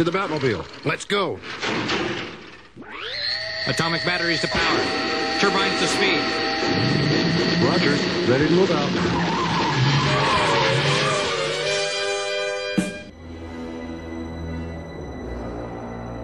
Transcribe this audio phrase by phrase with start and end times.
[0.00, 0.64] To the Batmobile.
[0.86, 1.38] Let's go.
[3.66, 4.80] Atomic batteries to power.
[5.38, 6.22] Turbines to speed.
[7.62, 7.92] Roger.
[8.26, 8.88] Ready to move out.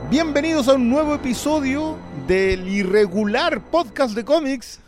[0.09, 4.81] Bienvenidos a un nuevo episodio del irregular podcast de cómics,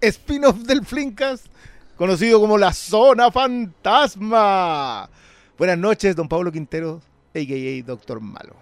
[0.00, 1.42] spin-off del Flinkas,
[1.94, 5.10] conocido como la Zona Fantasma.
[5.58, 7.02] Buenas noches, don Pablo Quintero,
[7.34, 7.86] a.k.a.
[7.86, 8.56] Doctor Malo.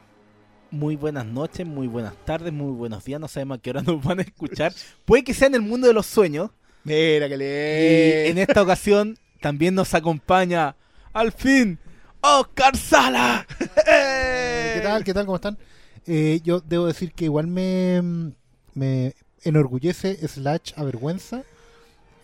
[0.70, 3.20] Muy buenas noches, muy buenas tardes, muy buenos días.
[3.20, 4.72] No sabemos a qué hora nos van a escuchar.
[5.04, 6.50] Puede que sea en el mundo de los sueños.
[6.84, 8.28] Mira que Y le...
[8.30, 10.76] en esta ocasión también nos acompaña,
[11.12, 11.78] al fin,
[12.20, 13.46] Oscar Sala.
[13.58, 15.04] ¿Qué tal?
[15.04, 15.24] ¿Qué tal?
[15.26, 15.58] ¿Cómo están?
[16.06, 18.32] Eh, yo debo decir que igual me,
[18.74, 21.42] me enorgullece, slash, avergüenza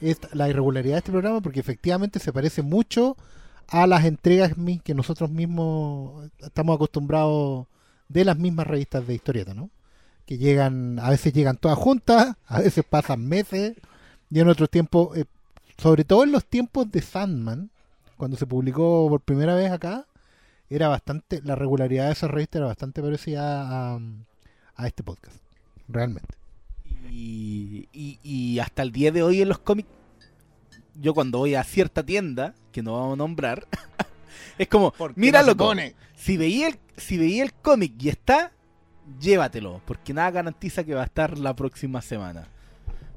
[0.00, 3.16] esta- la irregularidad de este programa porque efectivamente se parece mucho
[3.68, 7.66] a las entregas que nosotros mismos estamos acostumbrados
[8.08, 9.70] de las mismas revistas de historieta, ¿no?
[10.26, 13.76] Que llegan, a veces llegan todas juntas, a veces pasan meses
[14.30, 15.24] y en otros tiempos, eh,
[15.78, 17.70] sobre todo en los tiempos de Sandman,
[18.16, 20.06] cuando se publicó por primera vez acá,
[20.70, 24.00] era bastante, la regularidad de esa revista era bastante parecida a,
[24.76, 25.36] a este podcast,
[25.88, 26.34] realmente.
[27.10, 29.88] Y hasta el día de hoy en los cómics,
[30.94, 33.66] yo cuando voy a cierta tienda, que no vamos a nombrar,
[34.58, 35.94] es como, mira no loco, pone.
[36.14, 38.52] si veía el, si veía el cómic y está,
[39.20, 42.48] llévatelo, porque nada garantiza que va a estar la próxima semana.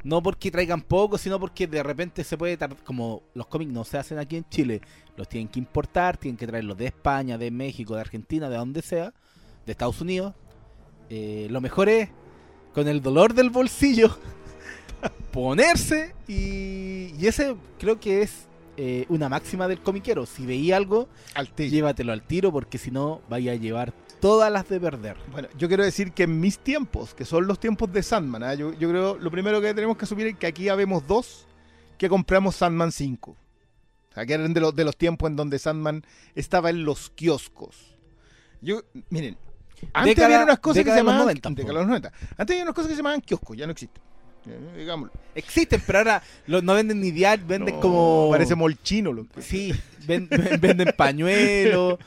[0.04, 3.84] No porque traigan poco, sino porque de repente se puede tardar, como los cómics no
[3.84, 4.82] se hacen aquí en Chile,
[5.18, 8.82] los tienen que importar, tienen que traerlos de España, de México, de Argentina, de donde
[8.82, 9.14] sea,
[9.66, 10.34] de Estados Unidos.
[11.10, 12.10] Eh, lo mejor es,
[12.74, 14.18] con el dolor del bolsillo,
[15.32, 20.26] ponerse y, y ese creo que es eh, una máxima del comiquero.
[20.26, 24.68] Si veía algo, Al llévatelo al tiro porque si no vaya a llevar todas las
[24.70, 25.18] de perder.
[25.32, 28.54] Bueno, yo quiero decir que en mis tiempos, que son los tiempos de Sandman, ¿ah?
[28.54, 31.48] yo, yo creo lo primero que tenemos que asumir es que aquí habemos dos
[31.98, 33.32] que compramos Sandman 5.
[33.32, 36.04] O sea, que eran de los, de los tiempos en donde Sandman
[36.36, 37.96] estaba en los kioscos.
[38.62, 39.38] Yo, miren,
[39.94, 41.22] antes Década- había unas cosas que se llamaban.
[41.22, 41.68] 90, década po.
[41.68, 42.12] de los 90.
[42.38, 44.02] Antes había unas cosas que se llamaban kioscos, ya no existen.
[44.50, 45.14] Eh, digámoslo.
[45.36, 48.30] Existen, pero ahora lo- no venden ni diario, venden No, como...
[48.32, 49.14] Parece molchino.
[49.14, 49.74] Lo que- Sí,
[50.08, 52.00] ven- ven- venden pañuelos,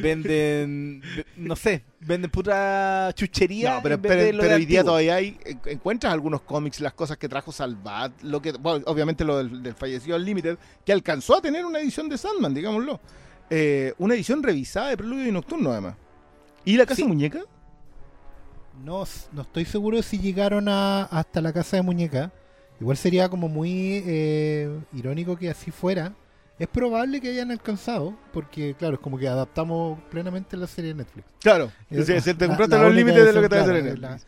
[0.00, 3.74] venden, ve- no sé, venden pura chuchería.
[3.76, 6.12] No, pero, en vez pero- de lo pero de hoy día todavía hay, en- encuentras
[6.12, 10.16] algunos cómics, las cosas que trajo Salvat, lo que, bueno, obviamente lo del, del fallecido
[10.16, 13.00] Unlimited, que alcanzó a tener una edición de Sandman, digámoslo.
[13.50, 15.94] Eh, una edición revisada de Preludio y Nocturno, además.
[16.64, 17.04] ¿Y la Casa Sí.
[17.04, 17.40] Muñeca?
[18.84, 22.32] No, no estoy seguro si llegaron a, hasta la casa de muñeca.
[22.80, 26.14] Igual sería como muy eh, irónico que así fuera.
[26.58, 30.96] Es probable que hayan alcanzado, porque claro, es como que adaptamos plenamente la serie de
[30.96, 31.26] Netflix.
[31.40, 31.70] Claro.
[31.90, 34.10] Es Sí, sí, te compraste los límites de lo que te a claro, en la-
[34.10, 34.26] Netflix.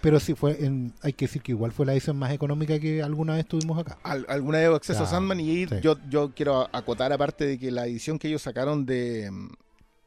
[0.00, 3.02] Pero sí, fue en- hay que decir que igual fue la edición más económica que
[3.02, 3.98] alguna vez tuvimos acá.
[4.04, 5.74] Al- alguna vez acceso a Claro, Sandman y sí.
[5.82, 9.30] yo, yo quiero acotar aparte de que la edición que ellos sacaron de,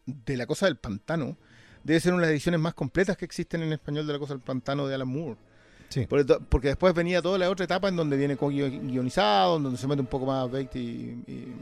[0.06, 1.38] de La Cosa del Pantano
[1.86, 4.34] debe ser una de las ediciones más completas que existen en español de La Cosa
[4.34, 5.38] del Pantano de Alan Moore.
[5.88, 6.06] Sí.
[6.50, 9.78] Porque después venía toda la otra etapa en donde viene con guio- guionizado, en donde
[9.78, 10.84] se mete un poco más Baked y,
[11.32, 11.54] y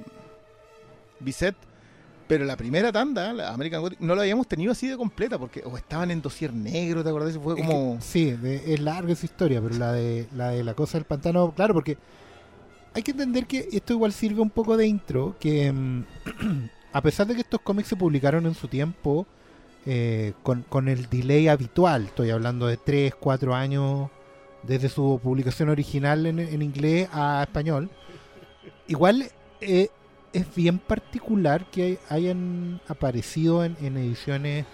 [1.20, 1.56] Bisset.
[2.26, 5.62] Pero la primera tanda, la American Gothic, no la habíamos tenido así de completa, porque
[5.66, 7.38] o estaban en dossier negro, ¿te acordás?
[7.38, 7.98] Fue Es como...
[7.98, 11.06] que- sí, de- es larga esa historia, pero la de la de la cosa del
[11.06, 11.98] pantano, claro, porque
[12.94, 16.04] hay que entender que esto igual sirve un poco de intro, que mm,
[16.94, 19.28] a pesar de que estos cómics se publicaron en su tiempo
[19.86, 24.10] eh, con, con el delay habitual, estoy hablando de 3, 4 años
[24.64, 27.90] desde su publicación original en, inglés a español,
[28.88, 29.90] igual eh,
[30.34, 34.66] es bien particular que hay- hayan aparecido en, ediciones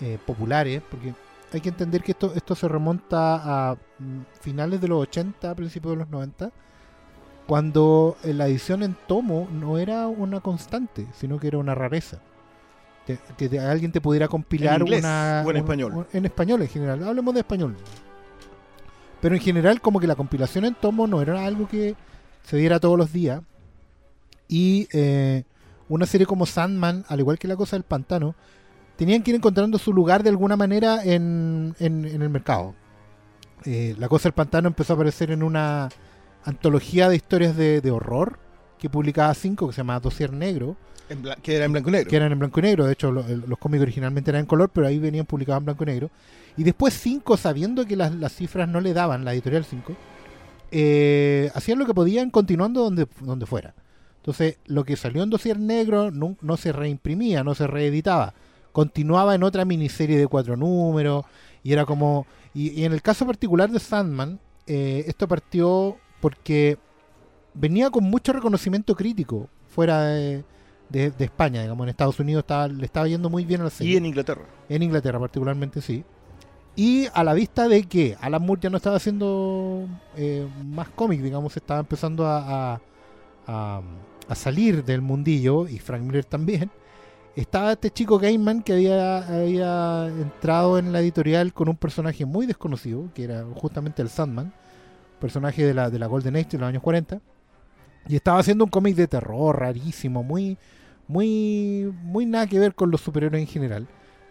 [0.00, 1.14] eh, populares, porque
[1.52, 5.98] hay que entender que esto, se remonta a mm, finales de los 80, principios de
[5.98, 6.52] los 90,
[7.46, 12.22] cuando la edición en tomo no era una constante, sino que era una rareza.
[13.08, 15.42] Que, que te- alguien te pudiera compilar ¿En inglés una...
[15.46, 15.92] o en un- español?
[15.94, 17.74] un- en español en general, hablemos de español.
[19.22, 21.96] Pero en general como que la compilación en tomo no era algo que
[22.44, 23.40] se diera todos los días.
[24.46, 25.44] Y eh,
[25.88, 28.34] una serie como Sandman, al igual que La Cosa del Pantano,
[28.96, 32.74] tenían que ir encontrando su lugar de alguna manera en, en- en el mercado.
[33.64, 35.88] Eh, la Cosa del Pantano empezó a aparecer en una
[36.44, 38.38] antología de historias de, de horror
[38.78, 40.76] que publicaba Cinco, que se llama Dossier Negro,
[41.10, 42.10] en que era en blanco y negro.
[42.10, 42.86] que eran en blanco y negro.
[42.86, 45.64] De hecho, lo- el- los cómics originalmente eran en color, pero ahí venían publicados en
[45.66, 46.10] blanco y negro.
[46.56, 49.94] Y después Cinco, sabiendo que las, las cifras no le daban, la editorial 5,
[50.70, 53.74] eh, hacían lo que podían continuando donde, donde fuera.
[54.16, 58.34] Entonces, lo que salió en dossier negro no, no se reimprimía, no se reeditaba.
[58.72, 61.24] continuaba en otra miniserie de cuatro números
[61.64, 62.26] y era como...
[62.54, 66.76] Y, y en el caso particular de Sandman, eh, esto partió porque
[67.58, 70.44] venía con mucho reconocimiento crítico fuera de,
[70.88, 73.70] de- de España, digamos, en Estados Unidos estaba, le estaba yendo muy bien a la
[73.70, 73.94] serie.
[73.94, 74.42] Y en Inglaterra.
[74.68, 76.04] En Inglaterra particularmente sí.
[76.76, 81.22] Y a la vista de que Alan Moore ya no estaba haciendo eh, más cómics,
[81.22, 82.80] digamos, estaba empezando a, a-
[83.46, 83.82] a-
[84.28, 86.70] a salir del mundillo, y Frank Miller también,
[87.34, 92.46] estaba este chico Gaiman que había, había entrado en la editorial con un personaje muy
[92.46, 94.52] desconocido, que era justamente el Sandman,
[95.20, 97.20] personaje de la, de la Golden Age de los años 40,
[98.08, 100.56] y estaba haciendo un cómic de terror rarísimo, muy,
[101.06, 103.86] muy, muy nada que ver con los superhéroes en general.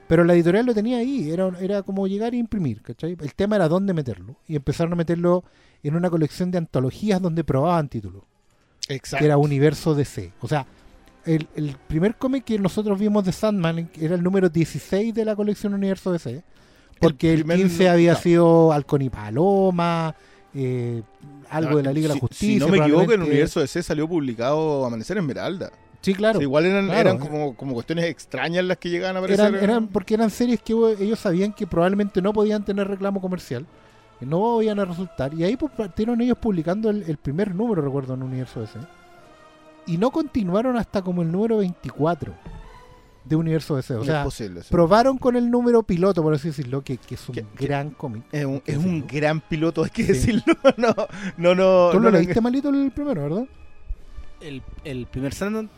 [0.08, 3.18] Pero la editorial lo tenía ahí, era, era como llegar e imprimir, ¿cachai?
[3.20, 4.38] El tema era dónde meterlo.
[4.48, 5.44] Y empezaron a meterlo
[5.84, 8.24] en una colección de antologías donde probaban títulos,
[8.88, 9.20] Exacto.
[9.22, 10.32] que era Universo DC.
[10.40, 10.66] O sea,
[11.26, 15.36] el, el primer cómic que nosotros vimos de Sandman era el número 16 de la
[15.36, 16.42] colección Universo DC.
[17.02, 18.20] Porque el, primer 15 nu- había no.
[18.20, 20.16] sido Halcón y Paloma,
[20.54, 21.04] eh,
[21.50, 22.54] algo de la Liga de Si- la Justicia.
[22.54, 23.32] Si no me equivoco, en probablemente.
[23.32, 25.72] Universo DC salió publicado Amanecer Esmeralda.
[26.02, 26.40] Sí, claro.
[26.40, 27.00] Sí, igual eran, claro.
[27.02, 29.46] eran como, como cuestiones extrañas las que llegaban a aparecer.
[29.54, 33.66] Eran, eran- porque eran series que ellos sabían que probablemente no podían tener reclamo comercial,
[34.20, 35.34] que no iban a resultar.
[35.34, 38.80] Y ahí pues, partieron ellos publicando el, el primer número, recuerdo, en Universo DC.
[39.88, 42.34] Y no continuaron hasta como el número 24
[43.28, 43.94] de Universo DC.
[43.96, 44.62] O No sea, es posible.
[44.64, 44.68] sí.
[44.72, 48.24] probaron con el número piloto, por así decirlo, que, que es un Que- gran cómic.
[48.32, 50.08] Es un, es un gran piloto, hay que Sí.
[50.14, 50.44] decirlo.
[50.78, 50.94] No,
[51.38, 51.90] no, no.
[51.92, 53.46] Tú no, lo no, leíste malito el primero, ¿verdad?
[54.42, 55.70] El, el primer Sandman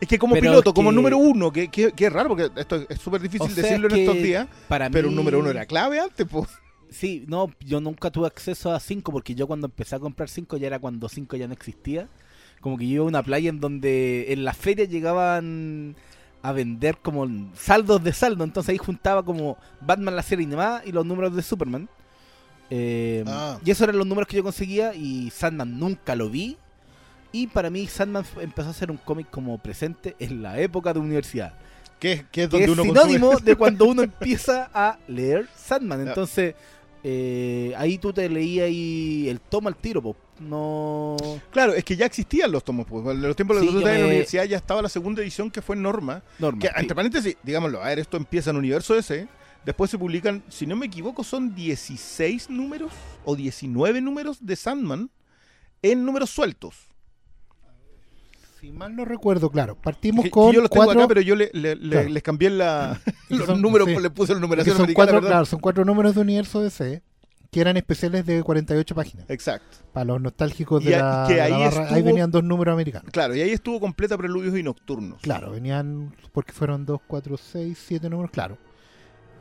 [0.00, 2.50] Es que como Pero piloto, que- como número uno, que, que, que es raro, porque
[2.60, 5.10] esto es súper difícil O sea, decirlo en que estos días, para pero mí...
[5.10, 6.48] un número uno era clave antes, pues.
[6.90, 10.56] Sí, no, yo nunca tuve acceso a 5 porque yo cuando empecé a comprar 5
[10.56, 12.08] ya era cuando 5 ya no existía.
[12.60, 15.94] Como que yo iba a una playa en donde en las ferias llegaban
[16.42, 18.44] a vender como saldos de saldo.
[18.44, 21.88] Entonces ahí juntaba como Batman la serie animada y los números de Superman.
[22.70, 23.58] Eh, Ah.
[23.64, 26.56] Y esos eran los números que yo conseguía y Sandman nunca lo vi.
[27.32, 31.00] Y para mí Sandman empezó a ser un cómic como presente en la época de
[31.00, 31.54] universidad.
[31.98, 35.48] Que, es- es Que donde es uno sinónimo consume- de cuando uno empieza a leer
[35.56, 36.06] Sandman.
[36.08, 36.54] Entonces,
[37.04, 40.16] eh, ahí tú te leías y el toma al tiro, po.
[40.40, 41.16] No.
[41.50, 43.04] Claro, es que ya existían los tomos, pues.
[43.06, 45.62] En los tiempos de Sí, los en la universidad ya estaba la segunda edición que
[45.62, 46.22] fue Norma.
[46.38, 46.60] Normal.
[46.60, 46.74] Que, sí.
[46.76, 49.28] entre paréntesis, digámoslo, a ver, esto empieza en Universo S.
[49.64, 52.92] Después se publican, si no me equivoco, son 16 números
[53.24, 55.10] o 19 números de Sandman
[55.82, 56.87] en números sueltos.
[58.60, 59.76] Si mal no recuerdo, claro.
[59.76, 62.08] Partimos Que- que con yo los tengo cuatro, acá, pero yo le, le- le- Claro.
[62.08, 63.96] les cambié la, los son- números, sí.
[64.00, 67.02] le puse que numeración son americana, cuatro, claro, son cuatro números de Universo DC
[67.50, 69.24] que eran especiales de 48 páginas.
[69.30, 69.78] Exacto.
[69.92, 72.30] Para los nostálgicos de Y a- la, que de la ahí barra, ahí estuvo- venían
[72.30, 73.10] dos números americanos.
[73.12, 75.20] Claro, y ahí estuvo completa Preludios y Nocturnos.
[75.22, 78.58] Claro, venían porque fueron dos, cuatro, seis, siete números, claro.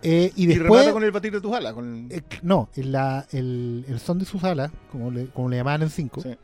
[0.03, 1.73] Eh, y Y, después, remata con el batir de tus alas.
[1.73, 2.07] Con...
[2.11, 5.81] eh, no, en la- el, el son de sus alas, como le, como le llamaban
[5.81, 6.35] en 5, Sí.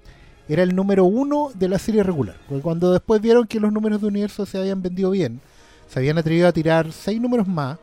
[0.50, 2.36] Era el número uno de la serie regular.
[2.48, 5.40] Porque cuando después vieron que los números de universo se habían vendido bien,
[5.90, 7.78] se habían atrevido a tirar seis números más,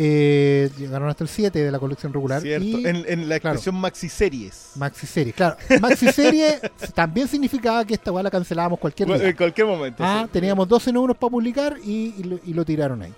[0.00, 2.40] eh, llegaron hasta el 7 de la colección regular.
[2.40, 3.56] Cierto, y en, en la claro.
[3.56, 4.70] expresión maxi series.
[4.76, 5.56] Maxi Serie, claro.
[5.80, 6.60] Maxi Serie
[6.94, 9.28] también significaba que esta weá la cancelábamos cualquier día.
[9.28, 10.04] en cualquier momento.
[10.06, 10.30] Ah, sí.
[10.32, 13.12] teníamos 12 números para publicar y, y lo, y lo tiraron ahí.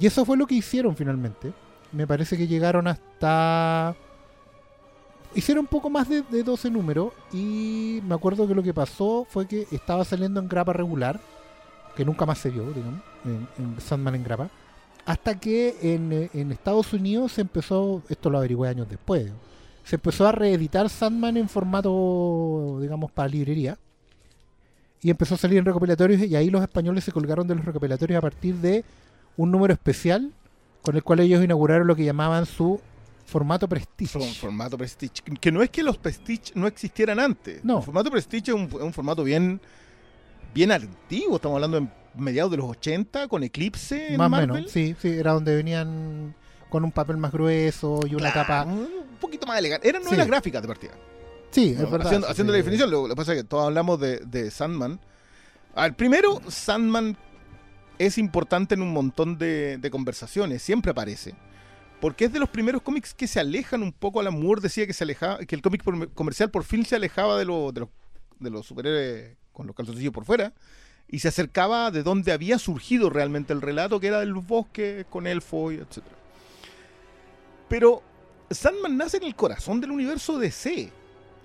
[0.00, 1.52] Y eso fue lo que hicieron finalmente.
[1.92, 3.94] Me parece que llegaron hasta...
[5.36, 9.26] Hicieron un poco más de, de 12 números y me acuerdo que lo que pasó
[9.28, 11.20] fue que estaba saliendo en grapa regular,
[11.94, 14.48] que nunca más se vio, digamos, en, Sandman en grapa,
[15.04, 19.30] hasta que en, en Estados Unidos se empezó, esto lo averigüé años después,
[19.84, 23.78] se empezó a reeditar Sandman en formato, digamos, para librería
[25.02, 28.16] y empezó a salir en recopilatorios y ahí los españoles se colgaron de los recopilatorios
[28.16, 28.84] a partir de
[29.36, 30.32] un número especial
[30.80, 32.80] con el cual ellos inauguraron lo que llamaban su
[33.26, 34.12] formato Prestige.
[34.12, 35.22] Son formato Prestige.
[35.40, 37.64] Que no es que los Prestige no existieran antes.
[37.64, 37.78] No.
[37.78, 39.60] El formato Prestige es un, es un formato bien,
[40.54, 41.36] bien antiguo.
[41.36, 45.08] Estamos hablando en mediados de los 80 con Eclipse en Más o menos, sí, sí,
[45.08, 46.34] era donde venían
[46.70, 48.64] con un papel más grueso y una Claro, tapa.
[48.64, 48.88] Un
[49.20, 49.88] poquito más elegante.
[49.88, 50.16] Eran Sí.
[50.16, 50.92] gráficas de partida.
[51.50, 52.06] Sí, es Bueno, verdad.
[52.08, 52.54] haciendo sí, haciendo sí.
[52.54, 54.98] la definición, lo, lo que pasa es que todos hablamos de, de Sandman.
[55.74, 57.16] A ver, primero, Sandman
[57.98, 61.34] es importante en un montón de, de conversaciones, siempre aparece.
[62.00, 64.20] Porque es de los primeros cómics que se alejan un poco.
[64.20, 65.82] Alan Moore decía que se alejaba, que el cómic
[66.14, 67.88] comercial por fin se alejaba de, lo- de, los,
[68.38, 70.52] de los superhéroes con los calzoncillos por fuera
[71.08, 75.26] y se acercaba de donde había surgido realmente el relato, que era del bosque con
[75.26, 76.02] elfo y etc.
[77.68, 78.02] Pero
[78.50, 80.90] Sandman nace en el corazón del universo DC.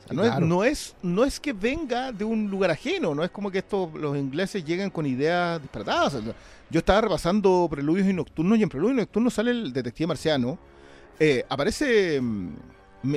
[0.04, 0.38] O sea, no, claro.
[0.44, 3.60] es, no, es, no es que venga de un lugar ajeno, no es como que
[3.60, 6.16] estos, los ingleses lleguen con ideas disparatadas.
[6.16, 6.34] O sea,
[6.72, 10.58] yo estaba repasando Preludios y Nocturnos y en Preludios y Nocturnos sale el detective marciano.
[11.20, 12.50] Eh, aparece mm,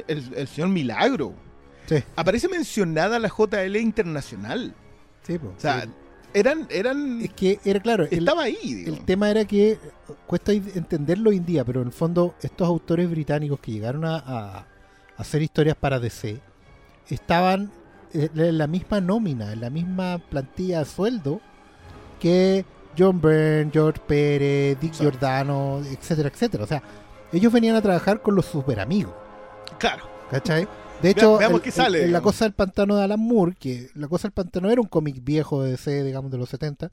[0.09, 1.33] el, el señor Milagro.
[1.87, 4.75] Sí, Aparece mencionada la JL Internacional.
[5.23, 5.37] sí.
[5.37, 5.87] O sea,
[6.33, 8.85] eran, eran, es que era claro, el, estaba ahí.
[8.87, 9.79] el tema era que
[10.27, 14.17] cuesta entenderlo hoy en día, pero en el fondo estos autores británicos que llegaron a,
[14.17, 14.67] a- a
[15.17, 16.41] hacer historias para DC
[17.09, 17.71] estaban
[18.13, 21.41] eh, en la misma nómina, en la misma plantilla de sueldo
[22.19, 22.65] que
[22.99, 25.11] John Byrne, George Pérez, Dick Exacto.
[25.11, 26.65] Giordano, etcétera, etcétera.
[26.65, 26.83] O sea,
[27.33, 29.13] ellos venían a trabajar con los super amigos.
[29.79, 30.05] Claro.
[30.31, 30.67] ¿Cachai?
[31.03, 32.21] De hecho, veamos el- qué sale, el- en La.
[32.23, 35.63] Cosa del Pantano de Alan Moore, que La Cosa del Pantano era un cómic viejo
[35.63, 36.91] de DC, digamos, de los 70,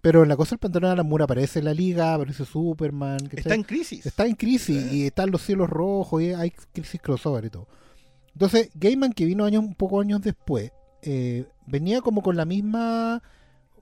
[0.00, 3.38] pero en La Cosa del Pantano de Alan Moore aparece la Liga, aparece Superman, ¿cachai?
[3.40, 4.06] Está en crisis.
[4.06, 7.66] Está en crisis y están los cielos rojos y hay crisis crossover y todo.
[8.34, 10.70] Entonces, Gaiman, que vino años, un poco años después,
[11.02, 13.22] eh, venía como con la misma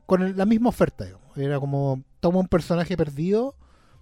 [0.08, 1.36] con el- la misma oferta, digamos.
[1.36, 3.54] Era como, toma un personaje perdido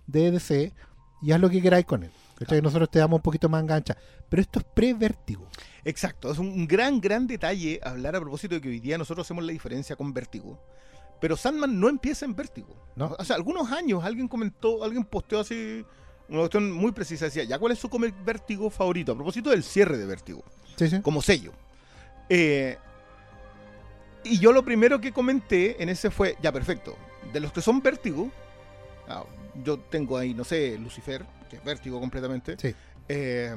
[0.06, 0.72] de DC
[1.20, 2.10] y haz lo que queráis con él.
[2.38, 2.60] ¿cachai?
[2.62, 3.96] Nosotros te damos un poquito más engancha.
[4.28, 5.48] Pero esto es pre-vértigo.
[5.84, 9.42] Exacto, es un gran, gran detalle hablar a propósito de que hoy día nosotros hacemos
[9.44, 10.62] la diferencia con Vértigo.
[11.20, 12.76] Pero Sandman no empieza en Vértigo.
[12.94, 13.16] No.
[13.18, 15.84] O sea, algunos años alguien comentó, alguien posteó así
[16.28, 17.24] una cuestión muy precisa.
[17.24, 19.12] Decía, ¿ya cuál es su cómic Vértigo favorito?
[19.12, 20.44] A propósito del cierre de Vértigo,
[20.76, 21.00] Sí, sí.
[21.00, 21.52] como sello.
[22.28, 22.76] Eh,
[24.30, 26.96] y yo lo primero que comenté en ese fue, ya perfecto,
[27.32, 28.30] de los que son Vértigo,
[29.08, 29.24] ah,
[29.64, 32.56] yo tengo ahí, no sé, Lucifer, que es Vértigo completamente.
[32.58, 32.74] Sí.
[33.08, 33.54] eh,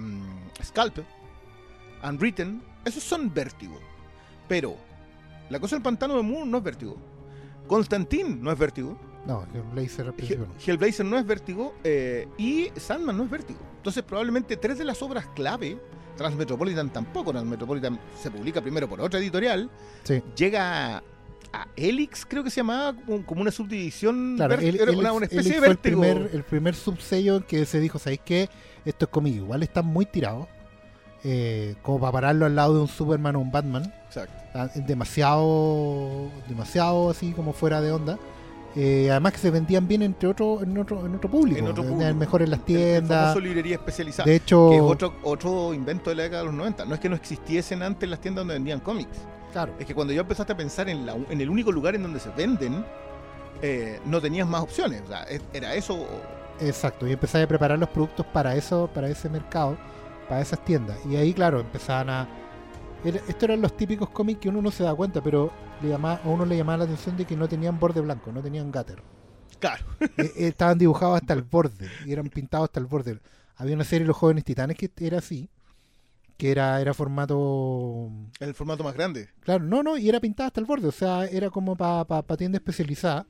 [0.63, 0.99] Scalp,
[2.03, 3.77] Unwritten, esos son vértigo.
[4.47, 4.75] Pero
[5.49, 6.97] la cosa del pantano de Moore no es vértigo.
[7.67, 8.97] Constantine no es vértigo.
[9.27, 10.53] No, el Blazer al principio no.
[10.55, 11.75] Hell- Hellblazer no es vértigo.
[11.83, 13.59] eh, y Sandman no es vértigo.
[13.77, 15.77] Entonces, probablemente tres de las obras clave,
[16.19, 17.31] Transmetropolitan tampoco.
[17.31, 19.69] Transmetropolitan se publica primero por otra editorial.
[20.03, 20.21] Sí.
[20.35, 21.03] Llega a,
[21.53, 24.35] a Helix, creo que se llamaba, como, como una subdivisión.
[24.35, 26.01] Claro, él, era él- una, una especie de fue el vértigo.
[26.01, 28.49] primer, el primer subsello en que se dijo, ¿sabéis qué?
[28.85, 29.45] Esto es conmigo.
[29.45, 30.47] Igual están muy tirados.
[31.23, 33.93] eh, como para pararlo al lado de un Superman o un Batman.
[34.07, 34.33] Exacto.
[34.53, 38.17] Ah, demasiado demasiado así como fuera de onda
[38.75, 41.83] Eh, además que se vendían bien entre otro en otro en otro público, En otro
[41.83, 42.19] vendían público.
[42.19, 44.25] mejor en las el tiendas librería especializada.
[44.29, 46.85] de hecho que es otro, otro invento de la década de los 90.
[46.85, 49.17] No es que no existiesen antes las tiendas donde vendían cómics.
[49.51, 52.03] claro Es que cuando yo empezaste a pensar en, la, en el único lugar en
[52.03, 52.85] donde se venden,
[53.63, 55.01] eh, no tenías más opciones.
[55.03, 56.05] O sea, era eso.
[56.59, 59.77] exacto y empezaban a preparar los productos para eso para ese mercado
[60.27, 62.27] para esas tiendas y ahí claro empezaban a
[63.03, 65.51] era- estos eran los típicos cómics que uno no se da cuenta pero
[65.81, 68.41] le llamaba, a uno le llamaba la atención de que no tenían borde blanco no
[68.41, 69.01] tenían gutter
[69.59, 69.83] Claro.
[69.99, 73.19] Eh, eh, estaban dibujados hasta el borde y eran pintados hasta el borde.
[73.57, 75.49] Había una serie Los Jóvenes Titanes que era así,
[76.37, 78.09] que era, era formato...
[78.39, 79.27] El formato más grande.
[79.41, 82.21] Claro, no, no, y era pintada hasta el borde, o sea, era como para pa,
[82.21, 83.27] pa tienda especializada.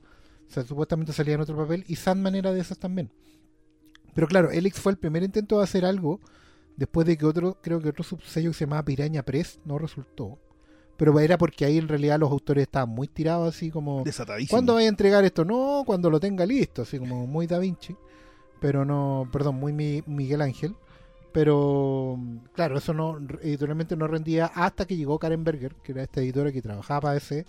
[0.47, 3.11] O sea, supuestamente salía en otro papel y Sandman era de esas también.
[4.13, 6.19] Pero claro, Elix fue el primer intento de hacer algo
[6.79, 10.39] después de que otro, creo que otro subsello que se llamaba Piraña Press no resultó.
[10.97, 14.03] Pero era porque ahí en realidad los autores estaban muy tirados así como...
[14.03, 14.55] Desatadísimo.
[14.55, 15.45] ¿Cuándo vaya a entregar esto?
[15.45, 17.95] No, cuando lo tenga listo, así como muy Da Vinci,
[18.59, 20.75] pero no, perdón, muy Mi- Miguel Ángel.
[21.31, 22.19] Pero
[22.53, 26.51] claro, eso no editorialmente no rendía hasta que llegó Karen Berger, que era esta editora
[26.51, 27.45] que trabajaba para ese,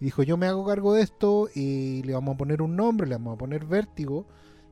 [0.00, 3.08] y dijo, yo me hago cargo de esto y le vamos a poner un nombre,
[3.08, 4.26] le vamos a poner Vértigo,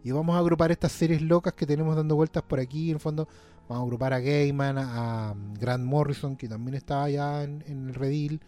[0.04, 3.00] y vamos a agrupar estas series locas que tenemos dando vueltas por aquí, en el
[3.00, 3.28] fondo
[3.70, 8.40] vamos a agrupar a Gaiman, a, Grant Morrison, que también estaba allá en, el redil,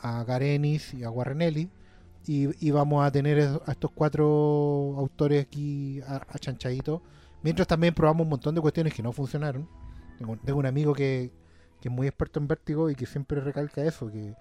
[0.00, 1.68] a Garenis y a Warren Ellis,
[2.26, 4.24] y, y vamos a tener a estos cuatro
[4.96, 7.02] autores aquí achanchaditos.
[7.42, 9.68] Mientras también probamos un montón de cuestiones que no funcionaron.
[10.18, 11.30] Tengo, tengo un amigo que,
[11.82, 14.34] que es muy experto en vértigo y que siempre recalca eso, que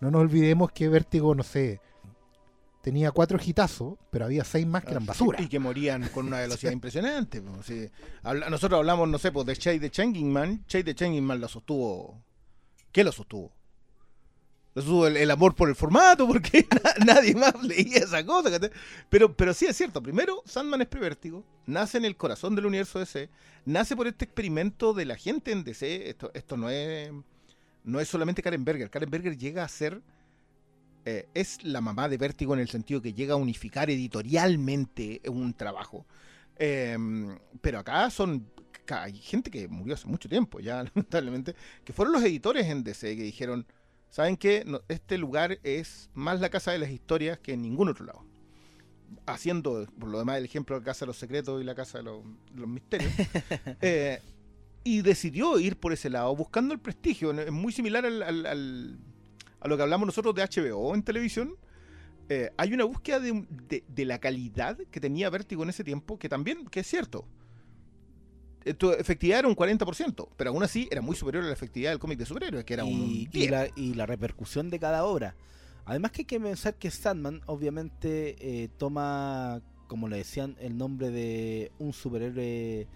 [0.00, 1.80] no nos olvidemos que vértigo, no sé,
[2.88, 5.42] tenía cuatro hitazos, pero había seis más que eran basura.
[5.42, 7.42] Y que morían con una velocidad impresionante.
[7.42, 7.90] pues, sí.
[8.22, 10.64] Habla- nosotros hablamos, no sé, pues de Chase de Changingman.
[10.66, 12.18] Chase de Changingman lo sostuvo.
[12.90, 13.52] ¿Qué lo sostuvo?
[14.74, 16.66] Lo sostuvo el, el amor por el formato, porque
[17.04, 18.58] na- nadie más leía esa cosa.
[19.10, 20.02] Pero, pero sí es cierto.
[20.02, 21.44] Primero, Sandman es prevértigo.
[21.66, 23.28] Nace en el corazón del universo DC.
[23.66, 26.08] Nace por este experimento de la gente en DC.
[26.08, 27.10] Esto, esto no es.
[27.84, 28.88] No es solamente Karen Berger.
[28.88, 30.00] Karen Berger llega a ser
[31.04, 35.54] eh, es la mamá de Vértigo en el sentido que llega a unificar editorialmente un
[35.54, 36.06] trabajo.
[36.56, 36.96] Eh,
[37.60, 38.50] pero acá son.
[38.90, 43.16] Hay gente que murió hace mucho tiempo, ya lamentablemente, que fueron los editores en DC
[43.16, 43.66] que dijeron:
[44.10, 44.64] ¿Saben qué?
[44.66, 48.24] No, este lugar es más la casa de las historias que en ningún otro lado.
[49.26, 51.98] Haciendo, por lo demás, el ejemplo de la Casa de los Secretos y la Casa
[51.98, 53.12] de los, de los Misterios.
[53.80, 54.20] Eh,
[54.84, 57.30] y decidió ir por ese lado, buscando el prestigio.
[57.32, 58.98] Es muy similar al- al- al-
[59.60, 61.54] a lo que hablamos nosotros de HBO en televisión.
[62.28, 66.18] Eh, hay una búsqueda de, de- de la calidad que tenía Vértigo en ese tiempo,
[66.18, 67.24] que también, que es cierto.
[68.64, 71.90] Eh, Tu efectividad era un 40%, pero aún así era muy superior a la efectividad
[71.90, 73.50] del cómic de superhéroes, que era un y, y 10.
[73.50, 75.36] la, y la repercusión de cada obra.
[75.86, 81.10] Además que hay que pensar que Sandman obviamente eh, toma, como le decían, el nombre
[81.10, 82.86] de un superhéroe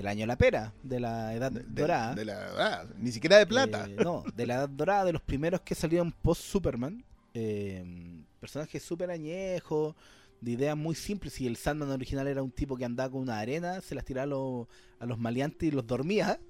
[0.00, 2.14] del año de la pera, de la edad De- dorada.
[2.14, 3.86] de la- ah, ni siquiera de plata.
[3.86, 7.04] Eh, no, de la edad dorada, de los primeros que salieron post-Superman.
[7.34, 9.94] Eh, personajes súper añejos,
[10.40, 11.38] de ideas muy simples.
[11.40, 14.24] Y el Sandman original era un tipo que andaba con una arena, se las tiraba
[14.24, 14.66] a los,
[14.98, 16.40] a los maleantes y los dormía.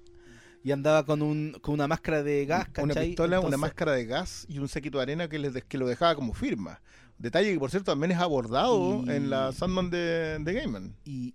[0.63, 3.07] Y andaba con, un, con una máscara de gas, una ¿cachai?
[3.07, 6.15] pistola, una máscara de gas y un séquito de arena que, les que lo dejaba
[6.15, 6.79] como firma.
[7.17, 10.95] Detalle que, por cierto, también es abordado Y- en la Sandman de, de Gaiman.
[11.03, 11.33] Y,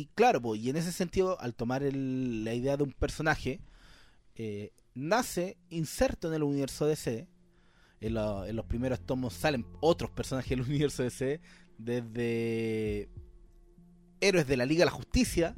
[0.00, 3.60] y claro, pues, y en ese sentido, al tomar el- la idea de un personaje,
[4.36, 7.28] eh, nace inserto en el universo DC.
[8.00, 11.40] En, lo- en los primeros tomos salen otros personajes del universo DC,
[11.78, 13.08] desde
[14.20, 15.54] héroes de la Liga de la Justicia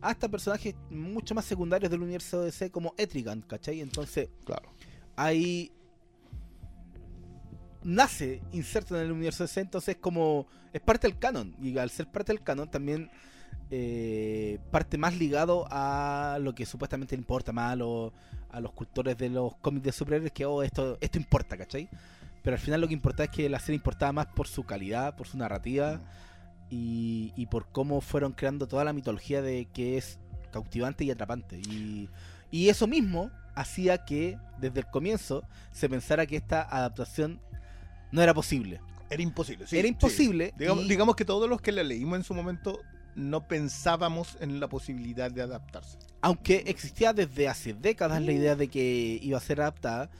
[0.00, 3.80] hasta personajes mucho más secundarios del universo DC como Etrigan, ¿cachai?
[3.80, 4.72] Entonces, Claro.
[5.16, 5.70] ahí
[7.82, 12.10] nace inserto en el universo DC, entonces como es parte del canon y al ser
[12.10, 13.10] parte del canon también
[13.70, 18.12] eh, parte más ligado a lo que supuestamente le importa más a los,
[18.50, 21.88] a los cultores de los cómics de superhéroes que oh, esto, esto importa, ¿cachai?
[22.42, 25.14] Pero al final lo que importa es que la serie importaba más por su calidad,
[25.14, 26.00] por su narrativa
[26.70, 30.18] y, y por cómo fueron creando toda la mitología de que es
[30.50, 31.58] cautivante y atrapante.
[31.58, 32.08] Y,
[32.50, 37.40] y eso mismo hacía que desde el comienzo se pensara que esta adaptación
[38.10, 38.80] no era posible.
[39.10, 39.66] Era imposible.
[39.66, 39.92] sí, Era sí.
[39.92, 42.80] imposible Digamos, y- digamos que todos los que la leímos en su momento
[43.14, 45.98] no pensábamos en la posibilidad de adaptarse.
[46.20, 50.10] Aunque existía desde hace décadas la idea de que iba a ser adaptada,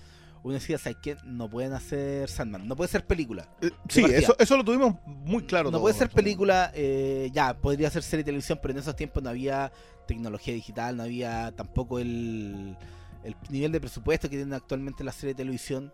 [0.43, 1.17] uno decía, ¿sabes qué?
[1.25, 3.49] No pueden hacer Sandman, no puede ser película.
[3.61, 5.67] Eh, sí, eso, eso lo tuvimos muy claro.
[5.67, 8.97] no todos puede ser película, eh, ya, podría ser serie de televisión, pero en esos
[8.97, 9.71] tiempos no había
[10.07, 12.77] tecnología digital, no había tampoco el,
[13.23, 15.93] el nivel de presupuesto que tienen actualmente las series de televisión.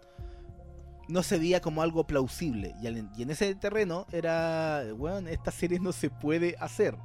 [1.08, 2.74] No se veía como algo plausible.
[2.82, 6.96] Y, en ese terreno era, bueno, esta serie no se puede hacer.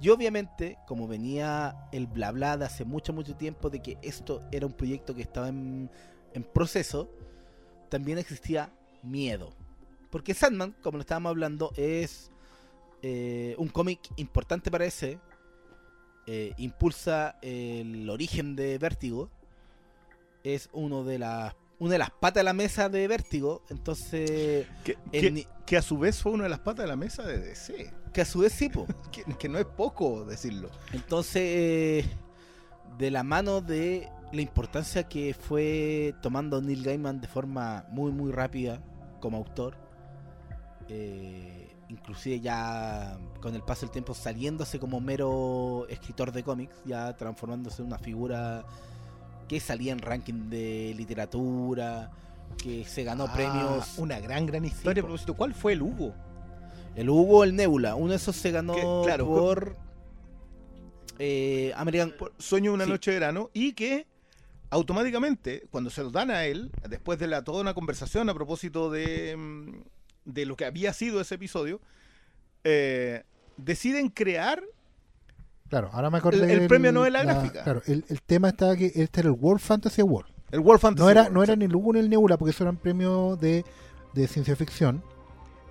[0.00, 4.42] Y obviamente, como venía el bla bla de hace mucho, mucho tiempo de que esto
[4.52, 5.90] era un proyecto que estaba en,
[6.34, 7.10] en proceso,
[7.88, 8.72] también existía
[9.02, 9.52] miedo.
[10.10, 12.30] Porque Sandman, como lo estábamos hablando, es
[13.02, 15.18] eh, un cómic importante para ese.
[16.26, 19.30] eh, impulsa el origen de Vértigo.
[20.44, 23.62] Es uno de las una de las patas de la mesa de Vértigo.
[23.70, 24.66] Entonces,
[25.66, 27.92] Que, a su vez fue una de las patas de la mesa de DC.
[28.12, 28.86] que a su vez sí, po.
[29.12, 30.70] Que, que no es poco decirlo.
[30.92, 32.04] Entonces, eh,
[32.98, 38.32] de la mano de la importancia que fue tomando Neil Gaiman de forma muy, muy
[38.32, 38.82] rápida
[39.20, 39.76] como autor,
[40.88, 47.16] eh, inclusive ya con el paso del tiempo saliéndose como mero escritor de cómics, ya
[47.16, 48.64] transformándose en una figura
[49.48, 52.10] que salía en ranking de literatura,
[52.62, 53.98] que se ganó Ah, premios.
[53.98, 55.02] Una gran, gran historia.
[55.02, 56.14] propósito, ¿cuál fue el Hugo?
[56.96, 59.76] El Hugo, el Nebula, uno de esos se ganó Que, claro, por
[61.18, 62.90] eh, American por Sueño de una Sí.
[62.90, 64.06] noche de verano y que
[64.70, 68.90] automáticamente cuando se lo dan a él después de la toda una conversación a propósito
[68.90, 69.72] de, mm,
[70.26, 71.80] de lo que había sido ese episodio
[72.64, 73.24] eh,
[73.56, 74.62] deciden crear
[75.68, 76.38] Claro, ahora me acordé.
[76.44, 77.62] El- el del- premio novela gráfica.
[77.64, 80.26] Claro, el, el tema estaba que este era el World Fantasy Award.
[80.50, 82.64] el World Fantasy No era, no era ni el Hugo ni el Nebula, porque eso
[82.64, 83.64] eran premios de,
[84.14, 85.02] de ciencia ficción.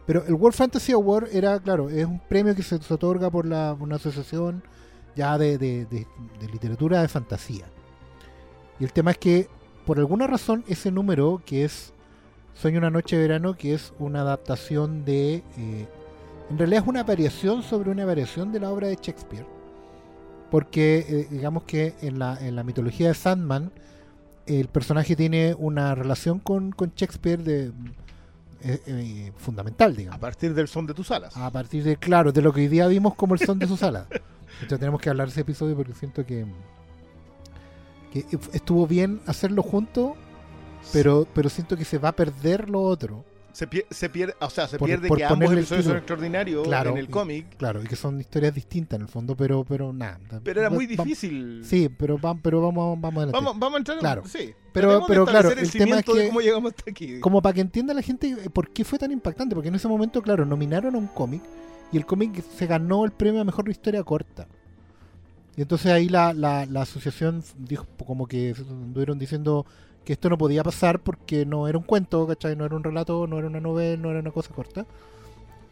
[0.05, 3.45] Pero el World Fantasy Award era, claro, es un premio que se, se otorga por
[3.45, 4.63] la, una asociación
[5.15, 6.07] ya de, de- de-
[6.39, 7.65] de literatura de fantasía.
[8.79, 9.49] Y el tema es que,
[9.85, 11.93] por alguna razón, ese número, que es
[12.53, 15.43] Sueño una noche de verano, que es una adaptación de...
[15.57, 15.87] eh,
[16.49, 19.45] en realidad es una variación sobre una variación de la obra de Shakespeare.
[20.49, 23.71] Porque eh, digamos que en la, en la mitología de Sandman,
[24.45, 27.71] el personaje tiene una relación con, con Shakespeare de,
[28.61, 30.19] eh, eh, fundamental, a digamos.
[30.19, 32.87] partir del son de tus alas A partir de, claro, de lo que hoy día
[32.87, 34.07] vimos como el son de sus alas.
[34.61, 36.45] Entonces tenemos que hablar de ese episodio porque siento que,
[38.11, 40.15] que estuvo bien hacerlo junto,
[40.91, 43.23] pero, pero siento que se va a perder lo otro.
[43.57, 46.91] Se, se pierde o sea se Por- pierde por que ambos episodios son extraordinarios Claro,
[46.91, 50.19] en el cómic Claro, y que son historias distintas en el fondo, pero, pero nada.
[50.43, 53.31] pero era muy difícil Sí, pero, pero vamos, vamos adelante.
[53.43, 54.23] vamos, vamos a entrar en- Claro.
[54.27, 57.53] sí Pero- pero claro, el, el tema es que- cómo llegamos hasta aquí como para
[57.55, 60.45] que entienda la gente eh, por qué fue tan impactante, porque en ese momento, claro,
[60.45, 61.41] nominaron a un cómic
[61.91, 64.45] y el cómic se ganó el premio a mejor historia corta.
[65.55, 69.65] Y entonces ahí la, la, la asociación dijo como que estuvieron diciendo
[70.07, 72.55] que esto no podía pasar porque no era un cuento, ¿cachai?
[72.55, 74.85] No era un relato, no era una novela, no era una cosa corta.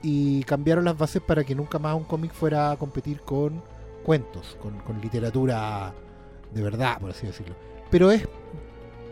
[0.03, 3.61] Y cambiaron las bases para que nunca más un cómic fuera a competir con
[4.03, 5.93] cuentos, con, literatura
[6.53, 7.55] de verdad, por así decirlo.
[7.89, 8.27] Pero es,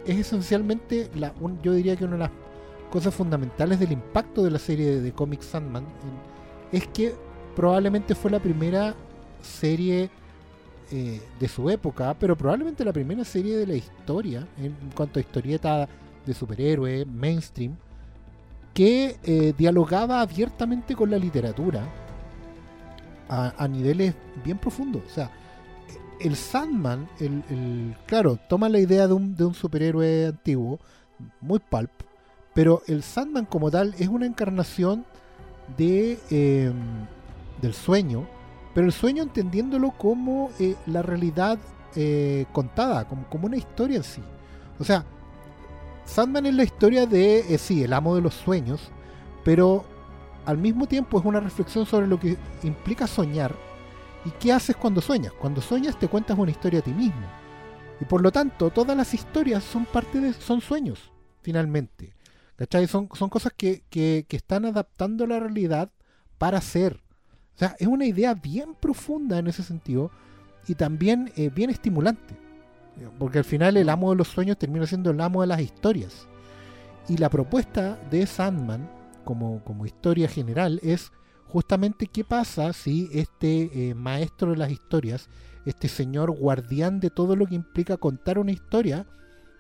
[0.06, 2.32] es esencialmente, la, yo diría que una de las
[2.92, 5.86] cosas fundamentales del impacto de la serie de, de cómics Sandman
[6.74, 7.16] es que
[7.56, 8.94] probablemente fue la primera
[9.42, 10.10] serie
[10.96, 15.22] eh, de su época, pero probablemente la primera serie de la historia en cuanto a
[15.22, 15.90] historieta
[16.24, 17.76] de superhéroes, mainstream,
[18.76, 21.84] que eh, dialogaba abiertamente con la literatura
[23.28, 24.14] a, niveles
[24.46, 25.02] bien profundos.
[25.08, 25.32] O sea,
[26.22, 30.80] el Sandman, el, el- claro, toma la idea de un, de un superhéroe antiguo,
[31.42, 31.90] muy pulp,
[32.54, 35.06] pero el Sandman como tal es una encarnación
[35.76, 36.72] de eh,
[37.62, 38.28] del sueño,
[38.74, 41.60] pero el sueño entendiéndolo como eh, la realidad
[41.96, 44.22] eh, contada, como, como una historia en sí.
[44.80, 45.06] O sea,
[46.06, 48.92] Sandman es la historia de, eh, sí, el amo de los sueños,
[49.44, 49.86] pero
[50.46, 53.56] al mismo tiempo es una reflexión sobre lo que implica soñar
[54.26, 55.34] y qué haces cuando sueñas.
[55.34, 57.28] Cuando sueñas te cuentas una historia a ti mismo.
[58.00, 62.16] Y por lo tanto, todas las historias son parte de, son sueños, finalmente.
[62.56, 62.88] ¿Cachai?
[62.88, 65.92] Son, son cosas que, que, que están adaptando la realidad
[66.38, 67.02] para ser.
[67.56, 70.12] O sea, es una idea bien profunda en ese sentido
[70.68, 72.36] y también eh, bien estimulante.
[73.18, 76.28] Porque al final el amo de los sueños termina siendo el amo de las historias.
[77.10, 78.90] Y la propuesta de Sandman,
[79.26, 81.12] como, como historia general, es
[81.48, 85.30] justamente qué pasa si este eh, maestro de las historias,
[85.66, 89.06] este señor guardián de todo lo que implica contar una historia,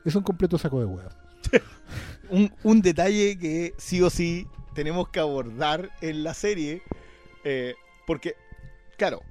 [0.05, 1.13] es un completo saco de huevos.
[2.29, 6.81] un, un detalle que sí o sí tenemos que abordar en la serie.
[7.43, 7.75] eh,
[8.05, 8.35] porque,
[8.97, 9.21] claro,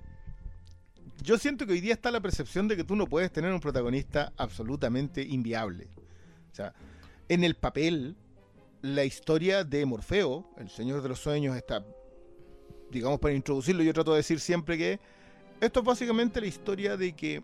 [1.22, 3.60] yo siento que hoy día está la percepción de que tú no puedes tener un
[3.60, 5.88] protagonista absolutamente inviable.
[6.50, 6.74] O sea,
[7.28, 8.16] en el papel,
[8.82, 11.84] la historia de Morfeo, el Señor de los Sueños, está,
[12.90, 15.00] digamos, para introducirlo, yo trato de decir siempre que
[15.60, 17.42] esto es básicamente la historia de que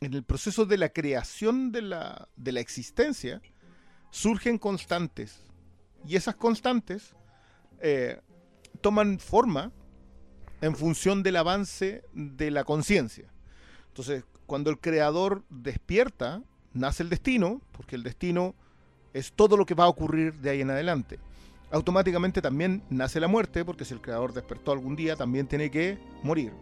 [0.00, 3.42] en el proceso de la creación de la, de la existencia,
[4.10, 5.40] surgen constantes.
[6.06, 7.14] Y esas constantes
[7.80, 8.20] eh,
[8.80, 9.72] toman forma
[10.60, 13.28] en función del avance de la conciencia.
[13.88, 16.42] Entonces, cuando el creador despierta,
[16.72, 18.54] nace el destino, porque el destino
[19.12, 21.18] es todo lo que va a ocurrir de ahí en adelante.
[21.70, 25.98] Automáticamente también nace la muerte, porque si el creador despertó algún día, también tiene que
[26.22, 26.52] morir.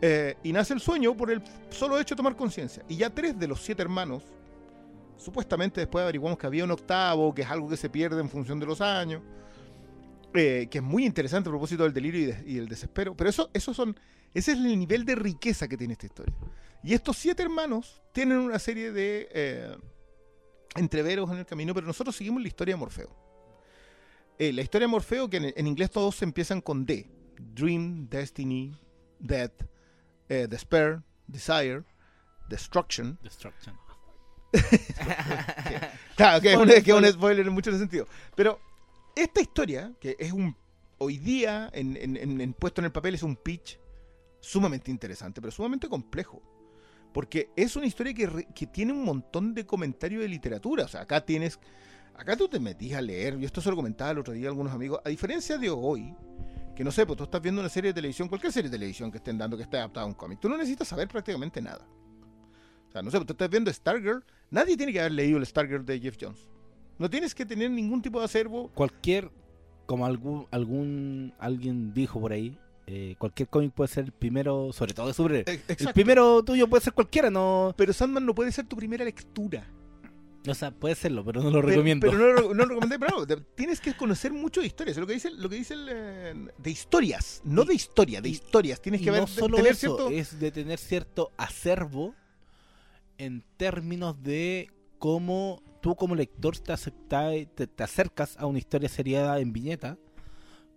[0.00, 2.84] Eh, y nace el sueño por el solo hecho de tomar conciencia.
[2.88, 4.22] Y ya tres de los siete hermanos,
[5.16, 8.60] supuestamente después averiguamos que había un octavo, que es algo que se pierde en función
[8.60, 9.22] de los años,
[10.34, 13.16] eh, que es muy interesante a propósito del delirio y, de- y el desespero.
[13.16, 13.98] Pero eso, eso son,
[14.34, 16.34] ese es el nivel de riqueza que tiene esta historia.
[16.82, 19.76] Y estos siete hermanos tienen una serie de eh,
[20.76, 23.10] entreveros en el camino, pero nosotros seguimos la historia de Morfeo.
[24.38, 27.10] Eh, la historia de Morfeo, que en, en inglés todos se empiezan con D.
[27.54, 28.72] Dream, Destiny,
[29.18, 29.64] Death,
[30.28, 31.82] eh, Despair, Desire,
[32.48, 33.18] Destruction.
[33.22, 33.74] Destruction.
[36.16, 38.08] Claro, que es, un, que es un spoiler en muchos sentidos.
[38.34, 38.60] Pero
[39.22, 40.56] esta historia, que es un
[40.98, 43.78] hoy día en, puesto en el papel, es un pitch
[44.40, 46.42] sumamente interesante, pero sumamente complejo.
[47.12, 50.84] Porque es una historia que, que tiene un montón de comentarios de literatura.
[50.84, 51.58] O sea, acá tienes.
[52.14, 53.38] Acá tú te metís a leer.
[53.38, 55.00] Yo esto se lo comentaba el otro día a algunos amigos.
[55.04, 56.14] A diferencia de hoy,
[56.76, 59.10] que no sé, pues tú estás viendo una serie de televisión, cualquier serie de televisión
[59.10, 60.38] que estén dando que esté adaptada a un cómic.
[60.38, 61.88] Tú no necesitas saber prácticamente nada.
[62.88, 64.24] O sea, no sé, pues tú estás viendo Stargirl.
[64.50, 66.48] Nadie tiene que haber leído el Stargirl de Jeff Jones.
[66.98, 68.68] No tienes que tener ningún tipo de acervo.
[68.74, 69.30] Cualquier,
[69.86, 74.94] como algún, algún alguien dijo por ahí, eh, cualquier cómic puede ser el primero, sobre
[74.94, 75.46] todo de superhéroes.
[75.68, 77.74] Eh, El primero tuyo puede ser cualquiera, no.
[77.76, 79.66] Pero Sandman no puede ser tu primera lectura.
[80.46, 82.06] O sea, puede serlo, pero no lo Pero- recomiendo.
[82.10, 84.96] Pero, no, lo- no lo recomendé, pero no, tienes que conocer mucho de historias.
[84.96, 88.28] Lo que dice, lo que dice el, eh, de historias, no Y- de historia, de
[88.30, 88.80] y- historias.
[88.80, 90.10] Tienes y que ver, no solo tener eso, cierto.
[90.10, 92.14] es de tener cierto acervo
[93.18, 98.88] en términos de cómo tú como lector te, acepta- te, te acercas a una historia
[98.88, 99.98] seriada en viñeta,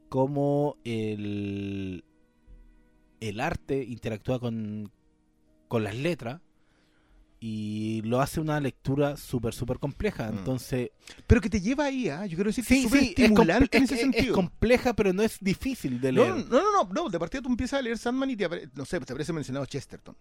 [0.09, 2.03] cómo el,
[3.19, 4.91] el arte interactúa con,
[5.67, 6.41] con las letras
[7.43, 10.31] y lo hace una lectura súper, súper compleja.
[10.31, 10.37] Mm.
[10.37, 10.91] Entonces,
[11.25, 12.25] Pero que te lleva ahí, ¿ah?
[12.27, 14.35] Yo quiero decir que sí, es sí, es, estimulante en es- ese es- es sentido.
[14.35, 16.29] compleja, pero no es difícil de leer.
[16.35, 18.85] no, no, no, no, de partida tú empiezas a leer Sandman y te apare- no
[18.85, 20.15] sé, te aparece mencionado Chesterton.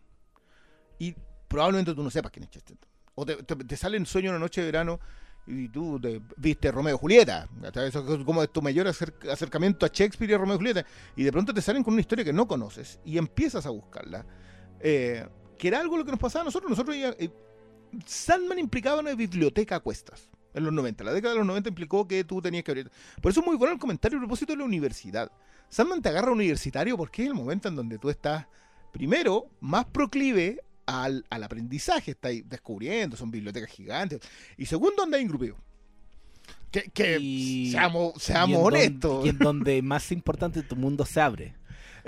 [0.99, 1.15] Y
[1.49, 2.89] probablemente tú no sepas quién es Chesterton.
[3.21, 5.01] O te, te- sale sueño una noche de verano
[5.47, 7.49] y tú te- viste Romeo y Julieta.
[7.87, 10.87] Eso es como tu mayor acer- acercamiento a Shakespeare y a Romeo y Julieta.
[11.17, 14.25] Y de pronto te salen con una historia que no conoces y empiezas a buscarla.
[14.81, 15.27] eh,
[15.59, 16.71] que era algo lo que nos pasaba a nosotros.
[16.71, 17.31] Nosotros eh,
[18.07, 20.29] Sandman implicaba una biblioteca a cuestas.
[20.53, 21.05] En los 90.
[21.05, 22.91] La década de los 90 implicó que tú tenías que abrir.
[23.23, 25.31] Por eso es muy bueno el comentario a propósito de la universidad.
[25.69, 28.47] Sandman te agarra universitario porque es el momento en donde tú estás,
[28.91, 32.13] primero, más proclive al, al aprendizaje.
[32.13, 34.21] Estás ahí descubriendo, son bibliotecas gigantes.
[34.57, 35.57] Y segundo, andas ingrupido.
[36.71, 39.27] Que, que Y- seamos, y seamos don- honestos.
[39.27, 41.55] y en donde más importante tu mundo se abre.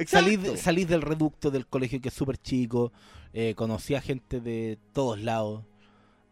[0.06, 2.92] Salís, salís del reducto del colegio que es súper chico,
[3.34, 5.64] eh, conocí a gente de todos lados,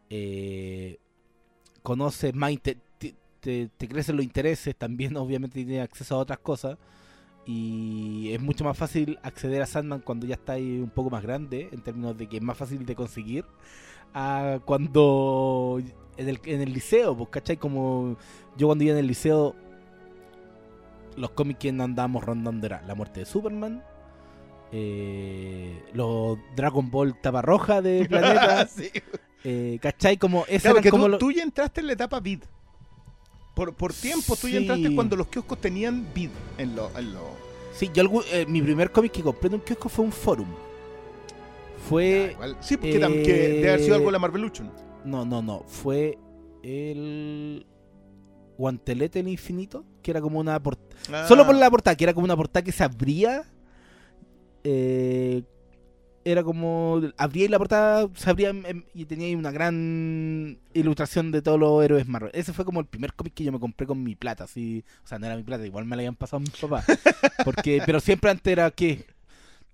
[0.09, 0.99] eh,
[1.83, 2.79] conoces más, te,
[3.41, 6.77] te- te crecen los intereses, también obviamente tienes acceso a otras cosas
[7.47, 11.69] y es mucho más fácil acceder a Sandman cuando ya estás un poco más grande,
[11.73, 13.45] en términos de que es más fácil de conseguir,
[14.15, 15.81] a cuando
[16.17, 17.57] en el, en el liceo, pues, ¿cachai?
[17.57, 18.17] Como
[18.57, 19.55] yo cuando iba en el liceo
[21.17, 23.83] los cómics que andábamos rondando era La muerte de Superman,
[24.73, 28.91] eh, los Dragon Ball tapa roja de Planeta, Sí.
[29.45, 30.17] eh, ¿cachai?
[30.17, 32.43] Como esos Claro, eran como tú, los- tú ya entraste en la etapa vid.
[33.55, 37.35] Por, por tiempo, tú ya entraste cuando los kioscos tenían vid en lo, en lo-
[37.75, 40.49] Sí, yo algún- eh, mi primer cómic que compré en un kiosco fue un forum.
[40.49, 42.37] Ah, Fue...
[42.61, 44.71] Sí, porque tam- que debe haber sido algo de la Marvelution.
[45.05, 45.65] No, no, no.
[45.67, 46.19] Fue
[46.63, 47.67] el...
[48.59, 51.27] Guantelete del Infinito, que era como una portada...
[51.27, 53.45] Solo por la portada, que era como una portada que se abría.
[54.65, 55.43] eh,
[56.25, 57.01] era como.
[57.17, 58.53] Abría y la portada se abría
[58.95, 62.31] y tenía una gran ilustración de todos los héroes Marvel.
[62.35, 64.45] Ese fue como el primer cómic que yo me compré con mi plata.
[64.45, 66.85] Así, o sea, no era mi plata, igual me la habían pasado mis papás.
[67.45, 69.07] Porque, pero siempre antes era que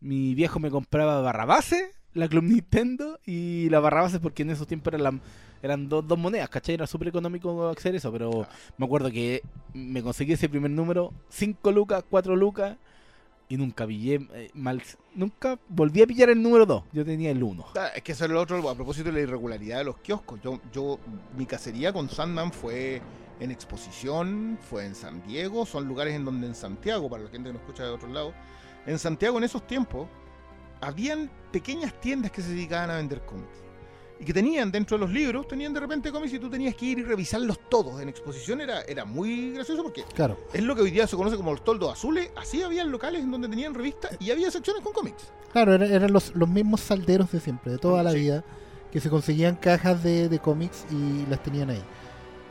[0.01, 4.93] mi viejo me compraba Barrabase, la Club Nintendo, y la Barrabase porque en esos tiempos
[4.95, 5.21] eran, la-
[5.63, 6.75] eran dos, dos monedas, ¿cachai?
[6.77, 8.47] Era súper económico hacer eso, pero
[8.79, 9.43] me acuerdo que
[9.75, 12.77] me conseguí ese primer número, 5 lucas, 4 lucas,
[13.49, 14.83] y nunca pillé eh, mal,
[15.15, 17.67] nunca volví a pillar el número 2, yo tenía el 1.
[17.77, 20.41] Ah, Es que eso es lo otro, a propósito de la irregularidad de los kioscos.
[20.43, 20.99] Yo, yo,
[21.37, 23.01] mi cacería con Sandman fue
[23.39, 27.49] en exposición, fue en San Diego, son lugares en donde en Santiago, para la gente
[27.49, 28.33] que nos escucha de otro lado,
[28.87, 30.09] en Santiago en esos tiempos,
[30.81, 33.66] habían pequeñas tiendas que se dedicaban a vender cómics.
[34.19, 36.87] Y que tenían dentro de los libros, tenían de repente cómics y tú tenías que
[36.87, 38.01] ir y revisarlos todos.
[38.01, 40.39] En exposición era, era muy gracioso porque Claro.
[40.55, 42.31] es lo que hoy día se conoce como los toldos azules.
[42.35, 45.25] Así habían locales en donde tenían revistas y había secciones con cómics.
[45.53, 48.21] Claro, era- eran los, los mismos salderos de siempre, de toda la Sí.
[48.21, 48.43] vida,
[48.91, 51.83] que se conseguían cajas de, de cómics y las tenían ahí.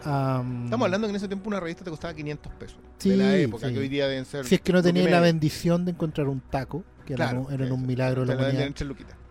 [0.03, 2.77] Am, Estamos hablando que en ese tiempo una revista te costaba 500 pesos.
[2.99, 3.73] Sí, de la época, sí.
[3.73, 4.45] que hoy día deben ser.
[4.45, 7.53] Si es que no tenías la bendición de encontrar un taco, que eran, Claro, un-
[7.53, 8.67] eran un milagro de la humanidad.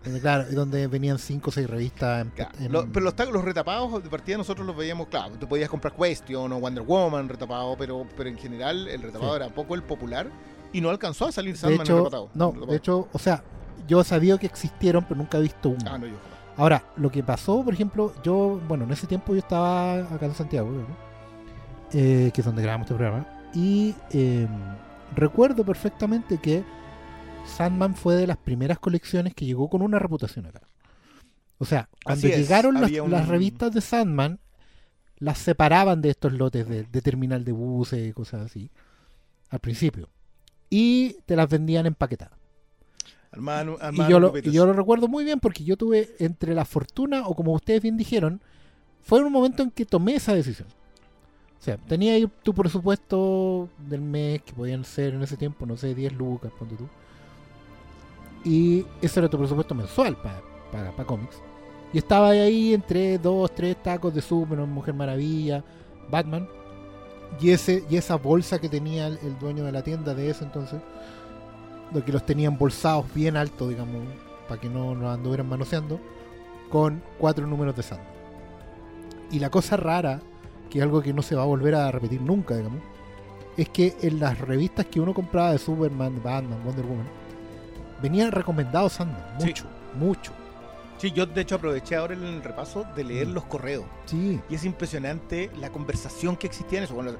[0.05, 2.51] Donde, claro, y donde venían cinco o seis revistas en, Claro.
[2.59, 5.93] en- Lo- pero los, los retapados de partida nosotros los veíamos, claro, tú podías comprar
[5.95, 9.35] Question o Wonder Woman retapado, pero, pero en general el retapado Sí.
[9.43, 10.27] era poco el popular
[10.71, 12.29] y no alcanzó a salir de Sandman hecho, retapado.
[12.33, 12.71] no, Retapado.
[12.71, 13.43] de hecho, o sea,
[13.87, 15.79] yo sabía que existieron, pero nunca he visto uno.
[15.89, 16.15] Ah, no, yo.
[16.57, 20.33] Ahora, lo que pasó, por ejemplo, yo, bueno, en ese tiempo yo estaba acá en
[20.35, 20.85] Santiago, ¿no?
[21.93, 24.47] Eh, que es donde grabamos este programa, y eh,
[25.15, 26.63] recuerdo perfectamente que
[27.45, 30.61] Sandman fue de las primeras colecciones que llegó con una reputación acá.
[31.57, 34.39] O sea, cuando es, llegaron las, había un- las revistas de Sandman,
[35.17, 38.69] las separaban de estos lotes de, de terminal de buses y cosas así,
[39.49, 40.09] al principio,
[40.69, 42.37] y te las vendían empaquetadas.
[43.91, 44.53] Y yo, lo, grupitos.
[44.53, 47.81] y yo lo recuerdo muy bien porque yo tuve entre la fortuna, o como ustedes
[47.81, 48.41] bien dijeron,
[49.01, 50.67] fue un momento en que tomé esa decisión.
[51.59, 55.77] O sea, tenía ahí tu presupuesto del mes, que podían ser en ese tiempo, no
[55.77, 56.87] sé, 10 lucas, ponte tú.
[58.45, 61.41] Y ese era tu presupuesto mensual para cómics.
[61.95, 65.63] Y estaba ahí entre dos, tres tacos de Superman, Mujer Maravilla,
[66.09, 66.45] Batman.
[67.39, 70.81] Y, ese, y esa bolsa que tenía el, dueño de la tienda de ese entonces,
[71.93, 74.01] lo que los tenían bolsados bien altos, digamos,
[74.47, 75.99] para que no nos anduvieran manoseando,
[76.69, 78.13] con cuatro números de Sandman.
[79.31, 80.21] Y la cosa rara,
[80.69, 82.81] que es algo que no se va a volver a repetir nunca, digamos,
[83.57, 87.07] es que en las revistas que uno compraba de Superman, Batman, Wonder Woman,
[88.05, 89.47] venían recomendados Sandman, Sí.
[89.47, 89.65] mucho,
[89.95, 90.31] mucho.
[90.99, 93.33] Sí, yo de hecho aproveché ahora en el repaso de leer Mm.
[93.33, 93.85] los correos.
[94.05, 96.93] Sí, Y es impresionante la conversación que existía en eso.
[96.93, 97.13] Bueno,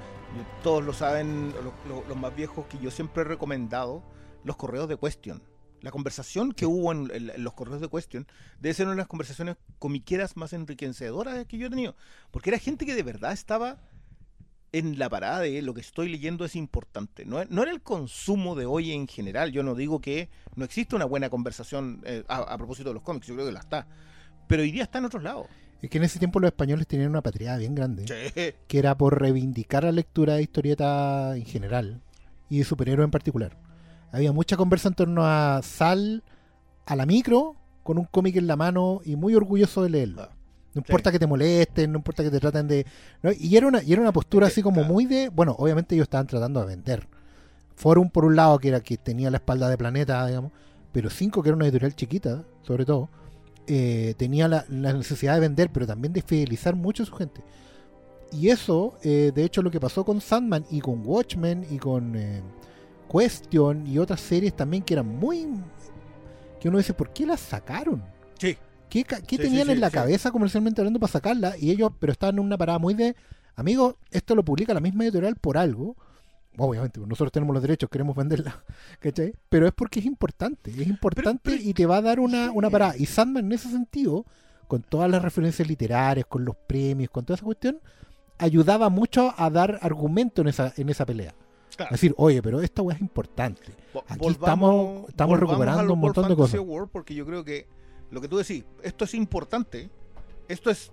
[0.64, 4.04] todos lo saben, lo- lo- los más viejos, que yo siempre he recomendado
[4.44, 5.42] los correos de Question.
[5.82, 8.28] La conversación que hubo en, en- en los correos de Question
[8.60, 11.96] debe ser una de las conversaciones comiqueras más enriquecedoras que yo he tenido.
[12.32, 13.78] Porque era gente que de verdad estaba
[14.78, 17.26] en la parada de lo que estoy leyendo es importante.
[17.26, 19.52] No, no era el consumo de hoy en general.
[19.52, 23.04] Yo no digo que no existe una buena conversación eh, a, a propósito de los
[23.04, 23.88] cómics, yo creo que la está.
[24.48, 25.48] Pero hoy día está en otros lados.
[25.82, 28.06] es que en ese tiempo los españoles tenían una patria bien grande.
[28.08, 28.54] Sí.
[28.68, 32.02] que era por reivindicar la lectura de historieta en general
[32.50, 33.58] y de superhéroes en particular.
[34.12, 36.24] Había mucha conversa en torno a Sal,
[36.86, 40.24] a la micro con un cómic en la mano y muy orgulloso de leerlo.
[40.24, 40.36] Ah,
[40.76, 42.86] No importa que te molesten, no importa que te traten de...
[43.24, 43.32] ¿no?
[43.32, 44.94] Y era una, y era una postura así como claro.
[44.94, 45.30] muy de...
[45.30, 47.08] Bueno, obviamente ellos estaban tratando de vender.
[47.76, 50.52] Forum por un lado, que era que tenía la espalda de Planeta, digamos,
[50.92, 53.10] pero Cinco, que era una editorial chiquita, sobre todo,
[53.68, 57.42] eh, tenía la, la necesidad de vender, pero también de fidelizar mucho a su gente.
[58.32, 62.16] Y eso, eh, de hecho, lo que pasó con Sandman y con Watchmen y con
[62.16, 62.42] eh,
[63.10, 65.48] Question y otras series también que eran muy...
[66.60, 68.04] que uno dice, ¿por qué las sacaron?
[68.38, 68.58] Sí.
[68.90, 71.56] ¿Qué, ca- qué Sí, tenían sí, en la cabeza comercialmente hablando para sacarla?
[71.60, 73.16] Y ellos, pero estaban en una parada muy de,
[73.56, 75.96] amigo, esto lo publica la misma editorial por algo.
[76.58, 78.64] Obviamente, pues nosotros tenemos los derechos, queremos venderla,
[79.00, 79.34] ¿cachai?
[79.50, 82.70] Pero es porque es importante, es importante pero- y te va a dar una, una
[82.70, 82.96] parada.
[82.98, 84.26] Y Sandman en ese sentido,
[84.68, 87.80] con todas las referencias literarias, con los premios, con toda esa cuestión,
[88.38, 91.34] ayudaba mucho a dar argumento en esa, en esa pelea.
[91.76, 91.92] Claro.
[91.92, 93.74] Decir, oye, pero esta weá es importante.
[94.08, 96.60] Aquí estamos- estamos recuperando un montón de World cosas.
[96.60, 97.68] Award, porque yo creo que
[98.16, 99.90] lo que tú decís, esto es importante.
[100.48, 100.92] Esto es.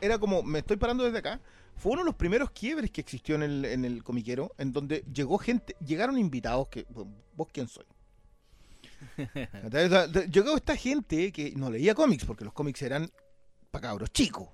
[0.00, 1.40] Era, como, me estoy parando desde acá.
[1.76, 5.04] Fue uno de los primeros quiebres que existió en el, en el comiquero, en donde
[5.12, 6.86] llegó gente, llegaron invitados que.
[7.34, 7.84] ¿Vos quién soy?
[10.30, 13.10] Llegó esta gente que no leía cómics, porque los cómics eran
[13.70, 14.48] para cabros chicos.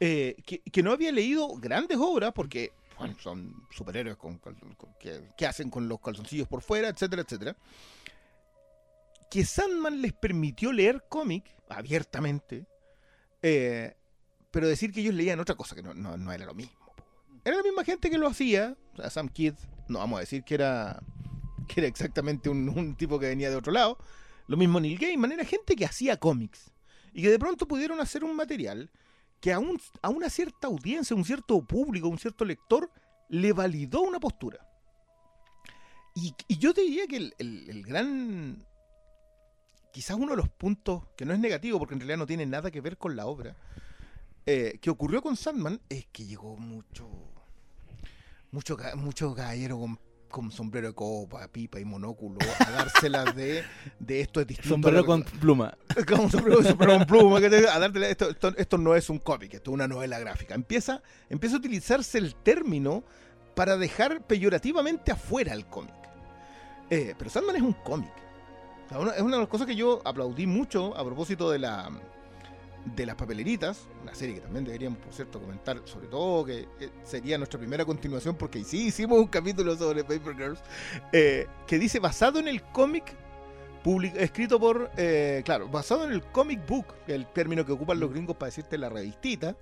[0.00, 2.70] Eh, que, que no había leído grandes obras porque
[3.20, 4.56] son superhéroes con, con-
[5.00, 7.56] que, que hacen con los calzoncillos por fuera, etcétera, etcétera.
[9.30, 12.66] Que Sandman les permitió leer cómic abiertamente,
[13.42, 13.94] eh,
[14.50, 16.76] pero decir que ellos leían otra cosa, que no, era lo mismo.
[17.44, 18.76] Era la misma gente que lo hacía.
[18.94, 19.54] O sea, Sam Kidd,
[19.88, 21.02] no vamos a decir que era,
[21.68, 23.98] que era exactamente un, tipo que venía de otro lado.
[24.46, 26.72] Lo mismo Neil Gaiman, era gente que hacía cómics.
[27.12, 28.90] Y que de pronto pudieron hacer un material
[29.40, 29.60] que a,
[30.02, 32.90] a una cierta audiencia, un cierto público, un cierto lector,
[33.28, 34.58] le validó una postura.
[36.14, 38.64] Y, yo te diría que el gran.
[39.92, 42.70] Quizás uno de los puntos, que no es negativo porque en realidad no tiene nada
[42.70, 43.56] que ver con la obra,
[44.46, 47.06] eh, que ocurrió con Sandman es que llegó mucho.
[48.50, 53.62] Mucho, mucho gallero con, con sombrero de copa, pipa y monóculo a dárselas de,
[53.98, 54.70] de esto es distinto.
[54.70, 55.76] Sombrero con pluma.
[56.08, 59.52] como sombrero, sombrero con pluma, que a dártela, esto, esto, esto no es un cómic,
[59.52, 60.54] esto es una novela gráfica.
[60.54, 63.04] Empieza, empieza a utilizarse el término
[63.54, 65.94] para dejar peyorativamente afuera el cómic.
[66.88, 68.27] Eh, pero Sandman es un cómic.
[68.88, 71.58] O sea, una- es una de las cosas que yo aplaudí mucho a propósito de
[71.58, 71.90] la
[72.94, 76.90] de las papeleritas, una serie que también deberíamos, por cierto, comentar, sobre todo que eh,
[77.04, 80.60] sería nuestra primera continuación, porque sí hicimos un capítulo sobre Paper Girls,
[81.12, 83.14] eh, que dice basado en el cómic
[84.16, 88.36] escrito por, eh, claro, basado en el comic book, el término que ocupan los gringos
[88.36, 89.54] para decirte la revistita,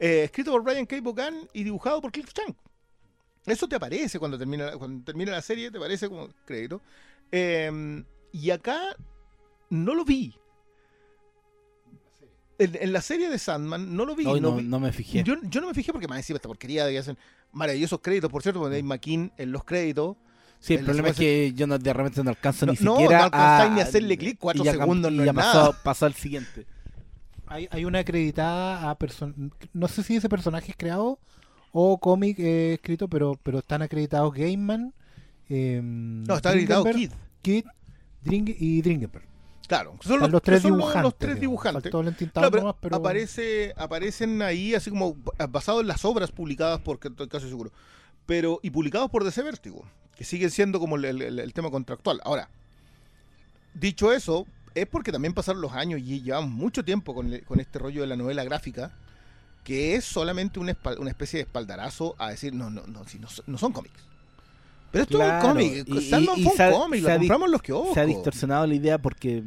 [0.00, 0.96] eh, escrito por Brian K.
[1.00, 2.54] Vaughan y dibujado por Cliff Chang.
[3.46, 6.80] Eso te aparece cuando termina, cuando termina la serie, te aparece como crédito.
[7.30, 8.80] Eh, y acá
[9.70, 10.34] no lo vi.
[12.58, 14.24] En, en la serie de Sandman no lo vi.
[14.24, 15.22] No no, vi- no me fijé.
[15.22, 17.16] yo, yo no me fijé porque más encima esta porquería de que hacen
[17.52, 20.16] maravillosos créditos, por cierto, donde hay McKean en los créditos.
[20.58, 23.18] Sí, el problema es que yo no, de repente no alcanzo No, ni no, siquiera
[23.18, 25.82] no alcanzáis ni hacerle clic, cuatro y segundos no y ya es pasó, nada.
[25.84, 26.66] pasó al siguiente.
[27.46, 31.18] Hay, hay una acreditada a person no sé si ese personaje es creado
[31.70, 34.92] o cómic eh, escrito, pero, pero están acreditados Gaiman,
[35.48, 37.12] eh, No, está gritado Kid.
[37.40, 37.64] Kid
[38.28, 39.24] Dring- y Dringenberg.
[39.66, 41.02] Claro, son los, los tres son dibujantes.
[41.02, 41.82] los tres dibujantes.
[41.82, 45.14] Faltó Valentín Claro, Tao pero nomás, pero aparece, aparecen ahí así como
[45.50, 47.70] basados en las obras publicadas por, que estoy casi seguro,
[48.24, 49.84] pero y publicados por DC Vértigo,
[50.16, 52.20] que siguen siendo como el, el- el tema contractual.
[52.24, 52.48] Ahora,
[53.74, 57.60] dicho eso, es porque también pasaron los años y llevamos mucho tiempo con, el- con
[57.60, 58.92] este rollo de la novela gráfica,
[59.64, 63.28] que es solamente una, una especie de espaldarazo a decir, no, no, no, si no,
[63.46, 64.02] no son cómics.
[64.90, 67.50] Pero esto Claro, es un cómic, y- Sandman y- y fue un cómic, lo compramos
[67.50, 67.74] los que.
[67.94, 69.42] Se ha distorsionado la idea porque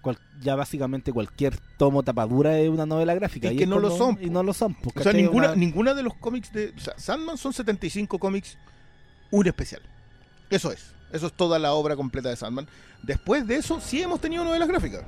[0.00, 3.48] cual- ya básicamente cualquier tomo tapadura es una novela gráfica.
[3.48, 4.76] Es y que no lo son, Y no lo son.
[4.94, 6.72] O sea, ninguna, Una- ninguna de los cómics de.
[6.76, 8.56] O sea, Sandman son 75 cómics,
[9.30, 9.82] un especial.
[10.50, 10.92] Eso es.
[11.12, 12.66] Eso es toda la obra completa de Sandman.
[13.02, 15.02] Después de eso, sí hemos tenido novelas gráficas.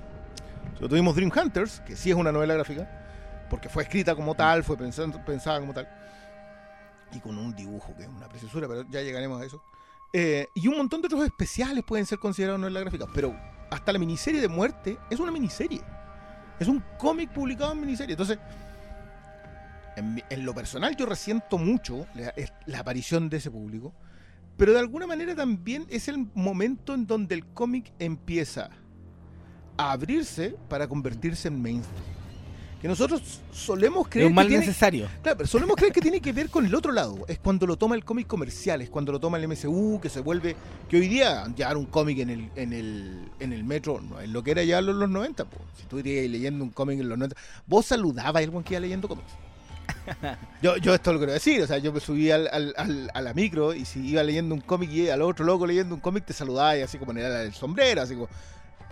[0.81, 4.62] Lo tuvimos Dream Hunters, que sí es una novela gráfica, porque fue escrita como tal,
[4.64, 5.88] fue pensando- pensada como tal.
[7.14, 9.62] Y con un dibujo que es una preciosura, pero ya llegaremos a eso.
[10.12, 13.34] Eh, y un montón de otros especiales pueden ser considerados novelas gráficas, pero
[13.70, 15.80] hasta la miniserie de muerte es una miniserie.
[16.59, 18.12] Es un cómic publicado en miniserie.
[18.12, 18.39] Entonces,
[19.97, 22.32] en, en lo personal yo resiento mucho la,
[22.66, 23.93] la aparición de ese público,
[24.57, 28.70] pero de alguna manera también es el momento en donde el cómic empieza
[29.76, 32.14] a abrirse para convertirse en mainstream.
[32.85, 35.09] Que nosotros solemos Es creer un mal que tiene, necesario.
[35.22, 37.24] Claro, pero solemos creer que tiene que ver con el otro lado.
[37.28, 40.20] Es cuando lo toma el cómic comercial, es cuando lo toma el MCU, que se
[40.20, 40.55] vuelve.
[40.87, 44.28] Que hoy día llevar un cómic en el, en el, en el metro no es
[44.28, 45.47] lo que era ya en los 90.
[45.47, 45.57] po.
[45.78, 47.35] Si tú irías leyendo un cómic en los 90,
[47.66, 49.32] vos saludabas a alguien que iba leyendo cómics.
[50.62, 53.20] Yo, yo esto lo quiero decir, o sea, yo me subí al, al- al- a
[53.22, 56.24] la micro y si iba leyendo un cómic y al otro loco leyendo un cómic,
[56.26, 58.28] te saludaba y así como era el sombrero, así como,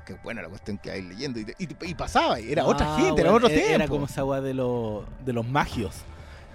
[0.04, 1.40] qué buena la cuestión que hay leyendo.
[1.40, 3.68] Y, pasaba, y era otra Ah, gente, era otro tiempo.
[3.68, 5.94] Era como esa weá de, los de los magios.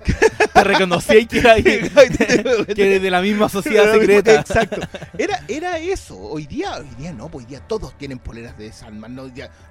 [0.53, 4.35] Te reconocí que era, que eres de la misma sociedad secreta.
[4.35, 4.81] Exacto.
[5.17, 6.17] Era, era eso.
[6.17, 9.15] Hoy día, hoy día no, pues hoy día todos tienen poleras de Sandman.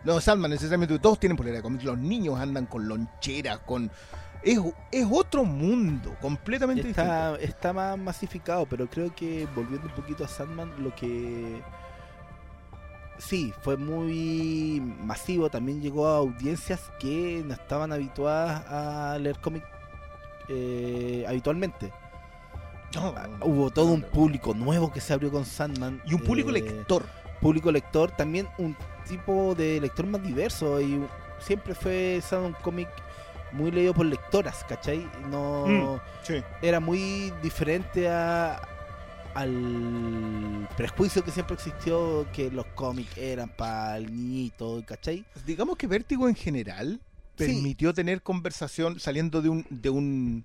[0.04, 1.84] No, Sandman necesariamente, todos tienen poleras de cómics.
[1.84, 3.90] Los niños andan con loncheras, con.
[4.42, 4.58] Es,
[4.92, 7.36] es otro mundo, completamente distinto.
[7.36, 11.60] Está, está más masificado, pero creo que volviendo un poquito a Sandman, lo que
[13.18, 19.64] sí, fue muy masivo, también llegó a audiencias que no estaban habituadas a leer cómic
[20.48, 21.92] eh, habitualmente.
[22.94, 26.00] No, Hubo todo un público nuevo que se abrió con Sandman.
[26.06, 27.04] Y un público eh, lector.
[27.40, 31.04] Público lector, también un tipo de lector más diverso y
[31.38, 32.88] siempre fue Sandman un cómic
[33.52, 35.08] muy leído por lectoras, ¿cachai?
[35.30, 36.00] No Mm.
[36.22, 36.42] Sí.
[36.62, 38.60] era muy diferente a
[39.36, 45.24] al prejuicio que siempre existió que los cómics eran para el niñito, ¿cachai?
[45.44, 47.00] Digamos que Vértigo en general
[47.38, 47.44] Sí.
[47.44, 50.44] permitió tener conversación saliendo de un de un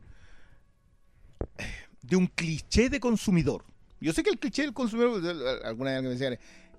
[2.02, 3.64] de un cliché de consumidor.
[4.02, 5.22] Yo sé que el cliché del consumidor,
[5.64, 6.38] alguna vez me decían,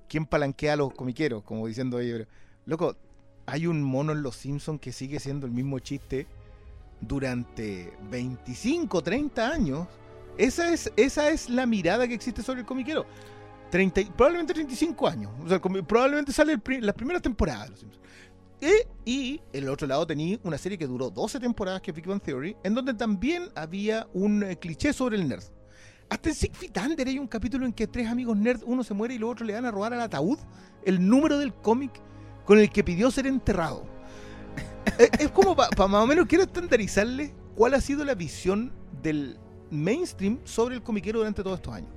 [0.09, 1.43] ¿quién palanquea a los comiqueros?
[1.45, 2.27] Como diciendo oye, pero,
[2.67, 2.97] loco,
[3.47, 6.27] hay un mono en Los Simpsons que sigue siendo el mismo chiste
[7.01, 9.89] durante 25, 30 años.
[10.39, 13.07] Esa es, esa es la mirada que existe sobre el comiquero.
[13.71, 15.31] 30, y- probablemente 35 años.
[15.45, 18.03] O sea, probablemente sale las primeras temporadas de Los Simpsons.
[18.61, 22.07] Eh, y el otro lado tenía una serie que duró 12 temporadas, que es Big
[22.07, 25.43] Bang Theory, en donde también había un eh, cliché sobre el nerd.
[26.09, 29.15] Hasta en Feet Under hay un capítulo en que tres amigos nerds, uno se muere
[29.15, 30.39] y los otros le van a robar al ataúd
[30.85, 31.91] el número del cómic
[32.45, 33.85] con el que pidió ser enterrado.
[34.99, 38.73] es, es como para más o menos quiero estandarizarle cuál ha sido la visión
[39.03, 39.39] del
[39.73, 41.91] mainstream sobre el comiquero durante todos estos años.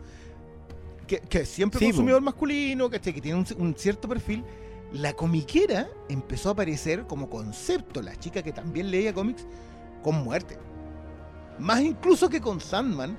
[1.08, 4.44] Que, siempre Sí, consumidor masculino, que, que tiene un, un cierto perfil.
[4.92, 9.46] La comiquera empezó a aparecer como concepto, la chica que también leía cómics,
[10.02, 10.58] con muerte.
[11.60, 13.16] Más incluso que con Sandman,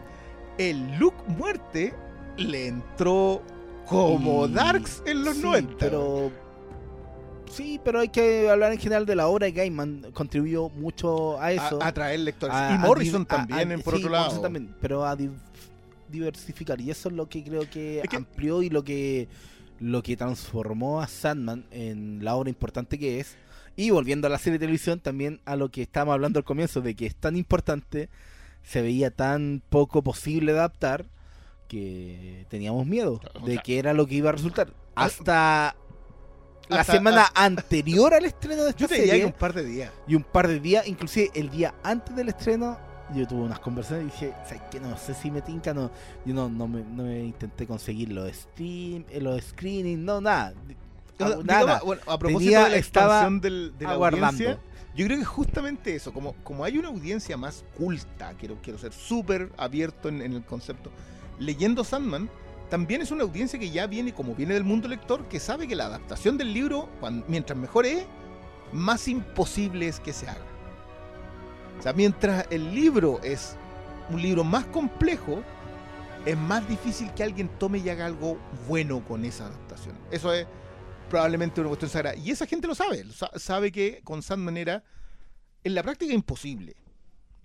[0.58, 1.94] el look muerte
[2.36, 3.42] le entró
[3.86, 5.76] como Y- Darks en los sí, 90.
[5.78, 6.32] Pero
[7.50, 11.52] sí, pero hay que hablar en general de la obra de Gaiman, contribuyó mucho a
[11.52, 11.80] eso.
[11.82, 12.54] a, atraer lectores.
[12.54, 14.42] a- y Morrison a- también, en por sí, otro Morrison lado.
[14.42, 15.30] también, pero a di-
[16.08, 19.28] diversificar y eso es lo que creo que, Es que- amplió y lo que
[19.78, 23.36] lo que transformó a Sandman en la obra importante que es
[23.76, 26.80] y volviendo a la serie de televisión también a lo que estábamos hablando al comienzo
[26.80, 28.08] de que es tan importante
[28.62, 31.04] se veía tan poco posible adaptar
[31.68, 35.76] que teníamos miedo de que era lo que iba a resultar hasta
[36.68, 39.52] la Hasta- semana anterior al estreno de esta Yo te diría serie que un par
[39.52, 39.92] de días.
[40.08, 42.78] y un par de días, inclusive el día antes del estreno,
[43.14, 44.80] yo tuve unas conversaciones y dije, ¿sabes qué?
[44.80, 45.90] No sé si me tinca, no.
[46.24, 50.52] Yo no, no, me, no me intenté conseguir los stream, eh, los screenings, no, nada.
[51.18, 51.80] Ah, Digamos, nada.
[51.84, 54.26] bueno, a propósito Tenía- de la expansión del, de la aguardando.
[54.26, 54.58] audiencia,
[54.96, 58.92] yo creo que justamente eso, como, como hay una audiencia más culta, quiero, quiero ser
[58.92, 60.90] súper abierto en, en el concepto,
[61.38, 62.28] leyendo Sandman,
[62.68, 65.76] también es una audiencia que ya viene, como viene del mundo lector, que sabe que
[65.76, 66.88] la adaptación del libro,
[67.28, 68.04] mientras mejor es,
[68.72, 70.44] más imposible es que se haga.
[71.78, 73.56] O sea, mientras el libro es
[74.10, 75.42] un libro más complejo,
[76.24, 79.96] es más difícil que alguien tome y haga algo bueno con esa adaptación.
[80.10, 80.46] Eso es
[81.08, 82.16] probablemente una cuestión sagrada.
[82.16, 83.04] Y esa gente lo sabe,
[83.36, 84.82] sabe que con Sandman era
[85.62, 86.74] en la práctica imposible.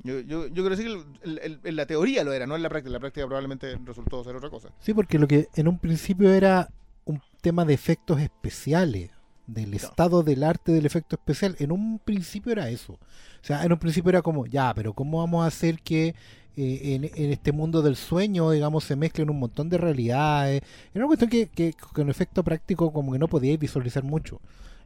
[0.03, 2.69] Yo, yo, yo decir que el- el- en la teoría lo era, no en la
[2.69, 2.91] práctica.
[2.91, 4.69] La práctica probablemente resultó ser otra cosa.
[4.79, 6.69] Sí, porque lo que en un principio era
[7.05, 9.11] un tema de efectos especiales,
[9.47, 12.93] del estado del arte del efecto especial, en un principio era eso.
[12.93, 12.99] O
[13.43, 16.15] sea, en un principio era como, ya, pero ¿cómo vamos a hacer que
[16.55, 20.61] eh, en, en este mundo del sueño, digamos, se mezclen un montón de realidades?
[20.93, 24.39] Era una cuestión que, que con efecto práctico como que no podíais visualizar mucho.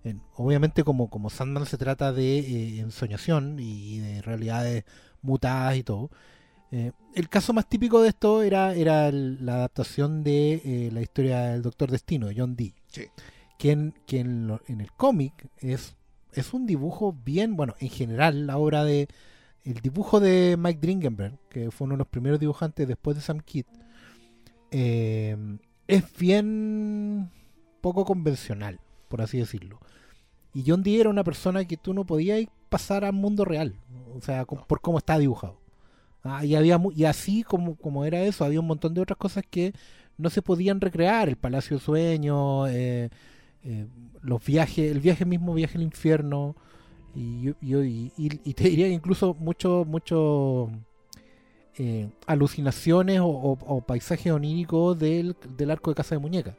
[0.05, 4.85] En- obviamente como, como Sandman se trata de eh, ensoñación y de realidades
[5.21, 6.09] mutadas y todo,
[6.71, 11.01] eh, el caso más típico de esto era, era el- la adaptación de eh, la
[11.01, 12.73] historia del Doctor Destino, de John Dee.
[12.87, 13.03] Sí.
[13.57, 15.95] Que en, que en, lo- en el cómic es,
[16.33, 19.07] es un dibujo bien, bueno, en general la obra de...
[19.63, 23.39] El dibujo de Mike Dringenberg, que fue uno de los primeros dibujantes después de Sam
[23.39, 23.65] Kidd,
[24.71, 25.35] eh,
[25.87, 27.31] es bien
[27.81, 29.79] poco convencional, por así decirlo.
[30.55, 33.75] Y John Dee era una persona que tú no podías pasar al mundo real,
[34.17, 35.57] o sea, con- por cómo está dibujado.
[36.23, 39.43] Ah, y, había y así como, como era eso, había un montón de otras cosas
[39.47, 39.73] que
[40.17, 43.09] no se podían recrear, el Palacio de Sueños, eh,
[43.63, 43.85] eh,
[44.23, 46.55] los viajes, el viaje mismo, viaje al infierno,
[47.15, 50.69] y, y, y- y te diría que incluso mucho, mucho
[51.77, 56.55] eh, alucinaciones o, o- o paisajes oníricos del, del arco de Casa de Muñeca.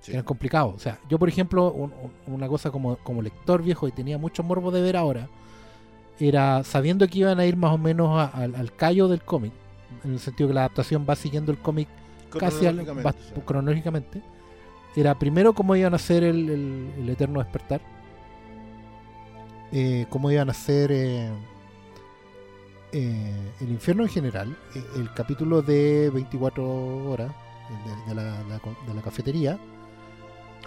[0.00, 0.12] Sí.
[0.12, 0.74] eran complicados.
[0.74, 1.92] O sea, yo por ejemplo, un-
[2.26, 5.28] un- una cosa como, como lector viejo y tenía mucho morbo de ver ahora,
[6.20, 9.52] era sabiendo que iban a ir más o menos a- al, al callo del cómic,
[10.04, 11.88] en el sentido que la adaptación va siguiendo el cómic
[12.38, 13.40] casi al- va- sí.
[13.44, 14.22] cronológicamente,
[14.96, 17.80] era primero cómo iban a hacer el, el- el eterno despertar,
[19.72, 21.28] eh, cómo iban a hacer eh,
[22.92, 24.56] eh, el infierno en general,
[24.96, 26.64] el capítulo de 24
[27.10, 27.30] horas
[28.06, 29.58] de, de la, de la cafetería,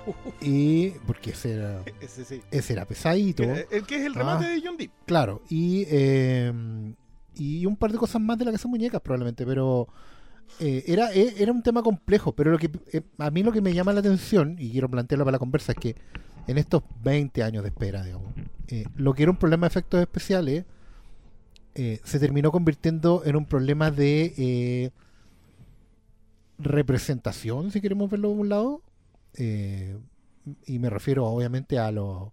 [0.42, 2.42] y porque ese era, Ese sí.
[2.52, 3.44] ese era pesadito.
[3.44, 4.50] Que- El que es el remate Ah.
[4.50, 4.92] de John Deep.
[5.06, 6.52] Claro, y, eh,
[7.36, 9.88] y un par de cosas más de la casa de muñecas probablemente, pero
[10.60, 13.62] eh, era, eh, era un tema complejo, pero lo que eh, a mí lo que
[13.62, 15.96] me llama la atención, y quiero plantearlo para la conversa, es que
[16.48, 18.34] en estos 20 años de espera, digamos,
[18.68, 20.66] eh, lo que era un problema de efectos especiales
[21.76, 24.90] eh, se terminó convirtiendo en un problema de eh,
[26.60, 28.82] representación, si queremos verlo de un lado,
[29.36, 29.98] eh,
[30.66, 32.30] y me refiero obviamente a los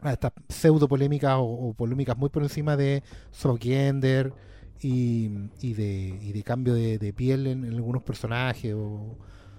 [0.00, 4.32] a estas pseudo polémicas o, o polémicas muy por encima de softgender
[4.80, 5.30] y,
[5.60, 9.16] y de, y de cambio de, de piel en, en algunos personajes o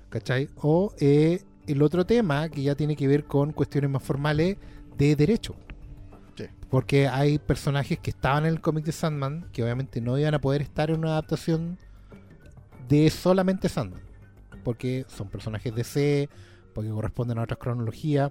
[0.09, 0.49] ¿cachai?
[0.57, 4.57] o eh, el otro tema que ya tiene que ver con cuestiones más formales
[4.97, 5.55] de derecho
[6.37, 6.45] Sí.
[6.69, 10.39] porque hay personajes que estaban en el cómic de Sandman que obviamente no iban a
[10.41, 11.77] poder estar en una adaptación
[12.89, 14.01] de solamente Sandman
[14.65, 16.29] porque son personajes de C
[16.73, 18.29] porque corresponden a otras cronologías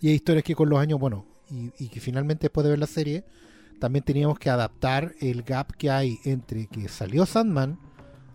[0.00, 2.80] y hay historias que con los años, bueno, y, y que finalmente después de ver
[2.80, 3.24] la serie,
[3.78, 7.78] también teníamos que adaptar el gap que hay entre que salió Sandman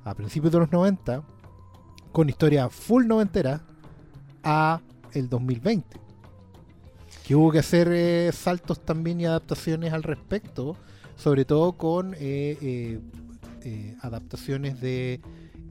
[0.03, 1.23] a principios de los 90,
[2.11, 3.61] con historia full noventera,
[4.43, 4.81] a
[5.13, 5.99] el 2020.
[7.25, 10.77] Que hubo que hacer eh, saltos también y adaptaciones al respecto,
[11.15, 12.99] sobre todo con eh,
[13.63, 15.19] eh, adaptaciones de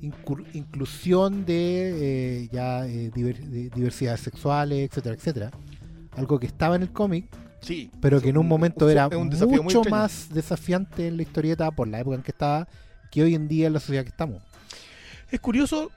[0.01, 5.51] inclusión de eh, ya eh, diver- de diversidades sexuales, etcétera, etcétera.
[6.17, 7.27] Algo que estaba en el cómic,
[7.61, 7.91] Sí.
[8.01, 9.29] pero que en un momento era un
[9.63, 12.69] mucho más desafiante en la historieta por la época en que estaba
[13.11, 14.43] que hoy en día en la sociedad que estamos.
[15.31, 15.91] Es curioso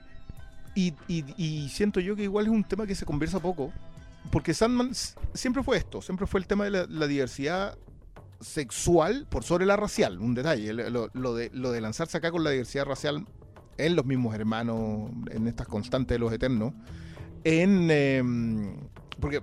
[0.74, 3.72] y, y- y siento yo que igual es un tema que se conversa poco,
[4.30, 4.92] porque Sandman
[5.34, 7.76] siempre fue esto, siempre fue el tema de la, la diversidad
[8.40, 12.42] sexual por sobre la racial, un detalle, lo, lo de, lo de lanzarse acá con
[12.42, 13.24] la diversidad racial
[13.86, 16.72] en los mismos hermanos, en estas constantes de los eternos,
[17.44, 17.90] en...
[17.90, 18.76] em,
[19.20, 19.42] porque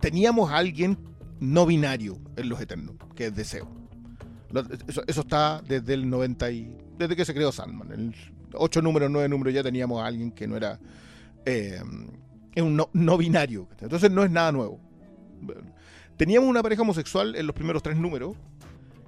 [0.00, 0.98] teníamos a alguien
[1.40, 3.68] no binario en los eternos, que es Deseo.
[4.86, 6.76] Eso, está desde el 90 y...
[6.98, 7.92] desde que se creó Sandman.
[7.92, 8.14] El
[8.54, 10.78] 8 números, 9 números ya teníamos a alguien que no era...
[11.44, 11.80] eh,
[12.56, 13.68] un no, no binario.
[13.80, 14.80] Entonces no es nada nuevo.
[16.16, 18.36] Teníamos una pareja homosexual en los primeros tres números,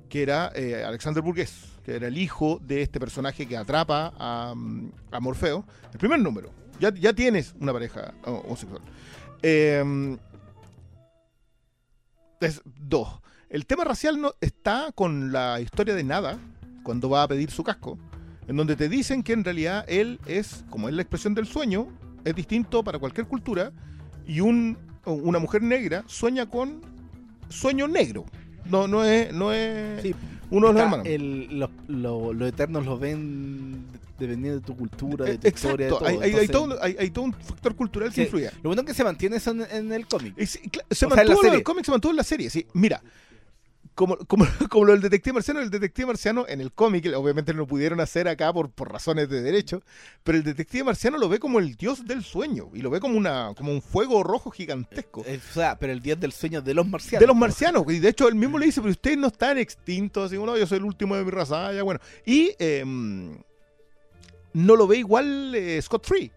[0.08, 4.54] que era eh, Alexander Burgess, que era el hijo de este personaje que atrapa a,
[4.54, 5.64] mm, Morfeo.
[5.92, 6.50] El primer número.
[6.80, 8.82] Ya, ya tienes una pareja oh, homosexual.
[9.42, 10.16] Eh,
[12.40, 13.20] es dos.
[13.48, 16.38] El tema racial no está con la historia de Nada,
[16.82, 17.98] cuando va a pedir su casco,
[18.46, 21.88] en donde te dicen que en realidad él es, como es la expresión del sueño,
[22.24, 23.72] es distinto para cualquier cultura,
[24.26, 26.82] y un, una mujer negra sueña con
[27.48, 28.26] sueño negro.
[28.70, 30.14] No, no es, no es Sí,
[30.50, 31.06] uno de los hermanos.
[31.06, 33.84] el- los, lo- los eternos los ven
[34.18, 36.04] dependiendo de tu cultura, de tu historia, de todo.
[36.06, 38.50] hay, hay- todo, hay- hay todo un factor cultural que influye.
[38.62, 40.34] Lo bueno es que se mantiene eso en, en el cómic.
[40.44, 40.58] Se
[40.90, 41.62] O sea, en la mantuvo serie.
[41.62, 42.50] cómic, se mantuvo en la serie.
[42.50, 43.00] Sí, mira,
[43.98, 47.58] como, como, como lo del detective marciano, el detective marciano en el cómic, obviamente no
[47.58, 49.82] lo pudieron hacer acá por, por razones de derecho,
[50.22, 53.18] pero el detective marciano lo ve como el dios del sueño y lo ve como,
[53.18, 55.24] una, como un fuego rojo gigantesco.
[55.26, 57.20] Eh, O sea, pero el día del sueño de los marcianos.
[57.20, 60.26] De los marcianos, y de hecho él mismo le dice, pero ustedes no están extintos,
[60.26, 61.98] así como, no, yo soy el último de mi raza, ya bueno.
[62.24, 63.36] Y em,
[64.52, 66.30] no lo ve igual eh, Scott Free.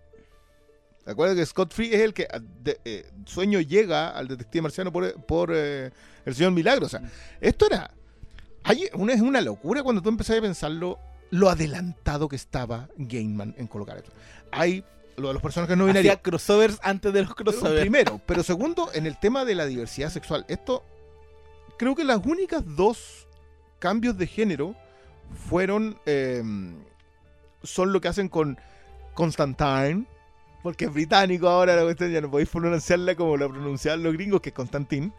[1.06, 4.92] Recuerda que Scott Free es el que ah, de- eh, sueño llega al detective marciano
[4.92, 5.92] por, por eh,
[6.26, 6.86] el señor Milagro.
[6.86, 7.02] O sea,
[7.40, 7.92] esto era.
[8.64, 11.00] hay una, es una locura cuando tú empezás a pensarlo,
[11.32, 14.12] lo adelantado que estaba Gaiman en colocar esto.
[14.52, 14.84] Hay
[15.18, 16.14] lo de los personajes no binarios.
[16.14, 17.82] Hacía crossovers antes de los crossovers.
[17.82, 20.84] Primero, pero segundo, en el tema de la diversidad sexual, esto
[21.78, 23.28] creo que las únicas dos
[23.80, 24.76] cambios de género
[25.50, 26.44] fueron eh,
[27.64, 28.58] son lo que hacen con
[29.14, 30.06] Constantine,
[30.62, 34.42] porque es británico ahora la cuestión, ya no podéis pronunciarla como la pronunciaban los gringos,
[34.42, 35.12] que es Constantine.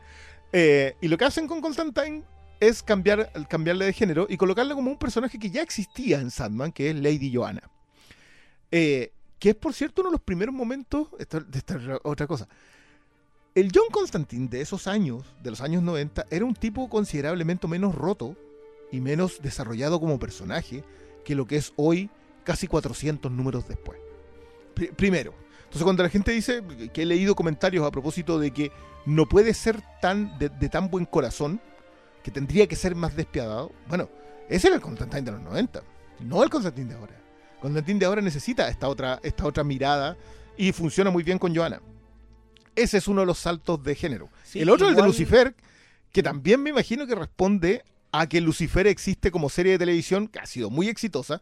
[0.53, 2.23] Eh, y lo que hacen con Constantine
[2.61, 6.73] es cambiar, cambiarle de género y colocarle como un personaje que ya existía en Sandman,
[6.73, 7.63] que es Lady Joanna.
[8.71, 11.09] Eh, que es, por cierto, uno de los primeros momentos.
[11.19, 12.49] Esta es otra cosa.
[13.55, 17.95] El John Constantine de esos años, de los años 90, era un tipo considerablemente menos
[17.95, 18.37] roto
[18.91, 20.85] y menos desarrollado como personaje
[21.25, 22.09] que lo que es hoy,
[22.45, 24.02] casi 400 números después.
[24.75, 25.35] Pri- primero.
[25.65, 26.63] Entonces, cuando la gente dice
[26.93, 28.71] que he leído comentarios a propósito de que
[29.07, 31.61] no puede ser tan de, de tan buen corazón,
[32.23, 34.09] que tendría que ser más despiadado, bueno,
[34.49, 35.83] ese era el Constantine de los 90,
[36.21, 37.17] no el Constantine de ahora.
[37.61, 40.17] Constantine de ahora necesita esta otra, esta otra mirada
[40.57, 41.81] y funciona muy bien con Joanna.
[42.77, 44.29] Ese es uno de los saltos de género.
[44.45, 45.55] Sí, el otro, el de igual- Lucifer,
[46.13, 50.39] que también me imagino que responde a que Lucifer existe como serie de televisión, que
[50.39, 51.41] ha sido muy exitosa,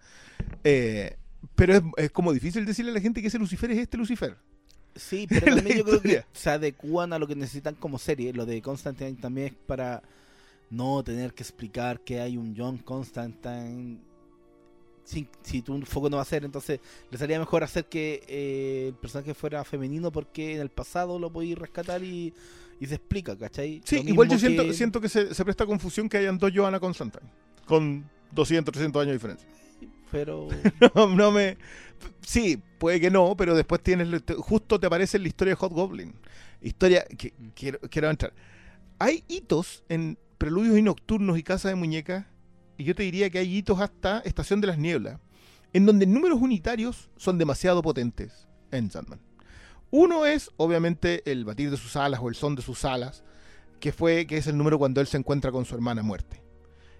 [0.64, 1.16] eh,
[1.54, 4.36] pero es, es como difícil decirle a la gente que ese Lucifer es este Lucifer.
[4.94, 8.32] Sí, pero también yo creo que se adecúan a lo que necesitan como serie.
[8.32, 10.02] Lo de Constantine también es para
[10.70, 13.98] no tener que explicar que hay un John Constantine.
[15.04, 16.78] Si, si tu foco no va a ser, entonces
[17.10, 21.32] le salía mejor hacer que eh, el personaje fuera femenino porque en el pasado lo
[21.32, 22.32] podéis rescatar y,
[22.78, 23.80] y se explica, ¿cachai?
[23.84, 26.78] Sí, igual yo siento que- siento que se, se presta confusión que hayan dos Joanna
[26.78, 27.24] Constantine,
[27.66, 29.48] con 200, 300 años de diferencia.
[30.10, 30.48] Pero
[30.94, 31.56] No, no me.
[32.22, 34.08] Sí, puede que no, pero después tienes.
[34.38, 36.14] Justo te aparece en la historia de Hot Goblin.
[36.60, 38.32] Historia que quiero, quiero entrar.
[38.98, 42.26] Hay hitos en Preludios y Nocturnos y Casa de Muñecas,
[42.78, 45.20] y yo te diría que hay hitos hasta Estación de las Nieblas,
[45.72, 49.20] en donde números unitarios son demasiado potentes en Sandman.
[49.90, 53.24] Uno es, obviamente, el batir de sus alas o el son de sus alas,
[53.80, 56.42] que fue, que es el número cuando él se encuentra con su hermana muerte.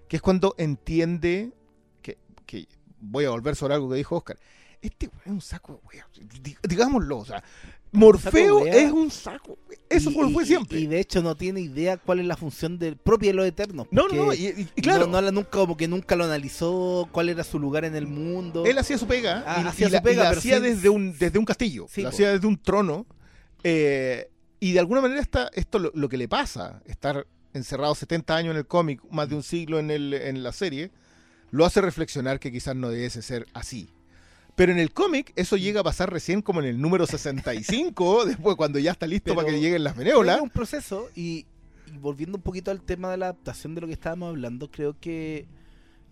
[0.07, 1.53] Que es cuando entiende
[2.01, 2.67] que, que
[3.01, 4.37] voy a volver sobre algo que dijo Oscar.
[4.81, 7.43] Este weón es un saco de Digámoslo, o sea,
[7.91, 9.57] Morfeo es un saco.
[9.89, 10.79] Eso y- fue, y- siempre.
[10.79, 13.87] Y, de hecho no tiene idea cuál es la función del propio de los eternos.
[13.91, 17.43] no, no, y, y- claro, no, no nunca como que nunca lo analizó, cuál era
[17.43, 18.65] su lugar en el mundo.
[18.65, 21.37] él hacía su pega Ah, y, hacía su la, pega, pero hacía desde un, desde
[21.37, 22.07] un castillo, Sí, po.
[22.07, 23.05] hacía desde un trono.
[23.63, 24.29] eh,
[24.59, 28.51] y de alguna manera está, esto lo, lo que le pasa, estar encerrado 70 años
[28.51, 30.91] en el cómic, más de un siglo en, el, en la serie,
[31.51, 33.89] lo hace reflexionar que quizás no debiese ser así.
[34.55, 38.55] Pero en el cómic eso llega a pasar recién como en el número 65, después
[38.55, 40.37] cuando ya está listo Pero para que lleguen las benévolas.
[40.37, 41.45] es un proceso y,
[41.93, 44.99] y volviendo un poquito al tema de la adaptación de lo que estábamos hablando, creo
[44.99, 45.47] que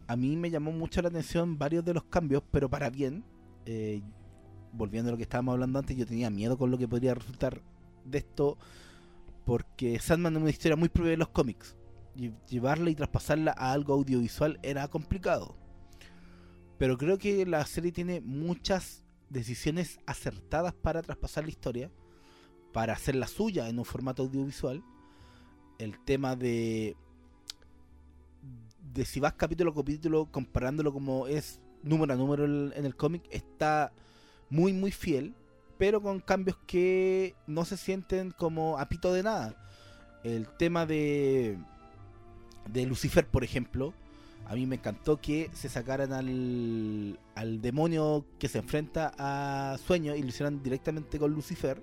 [0.07, 3.23] a mí me llamó mucho la atención varios de los cambios, pero para bien.
[3.65, 4.01] Eh,
[4.71, 7.61] volviendo a lo que estábamos hablando antes, yo tenía miedo con lo que podría resultar
[8.05, 8.57] de esto,
[9.45, 11.75] porque Sandman es una historia muy propia de los cómics.
[12.47, 15.55] Llevarla y traspasarla a algo audiovisual era complicado.
[16.77, 21.91] Pero creo que la serie tiene muchas decisiones acertadas para traspasar la historia,
[22.73, 24.83] para hacerla suya en un formato audiovisual.
[25.77, 26.95] El tema de
[28.93, 33.23] de si vas capítulo a capítulo comparándolo como es número a número en el cómic
[33.29, 33.93] está
[34.49, 35.35] muy muy fiel
[35.77, 39.55] pero con cambios que no se sienten como a pito de nada
[40.23, 41.59] el tema de
[42.71, 43.93] de Lucifer por ejemplo
[44.47, 50.15] a mí me encantó que se sacaran al, al demonio que se enfrenta a Sueño
[50.15, 51.81] y lo hicieran directamente con Lucifer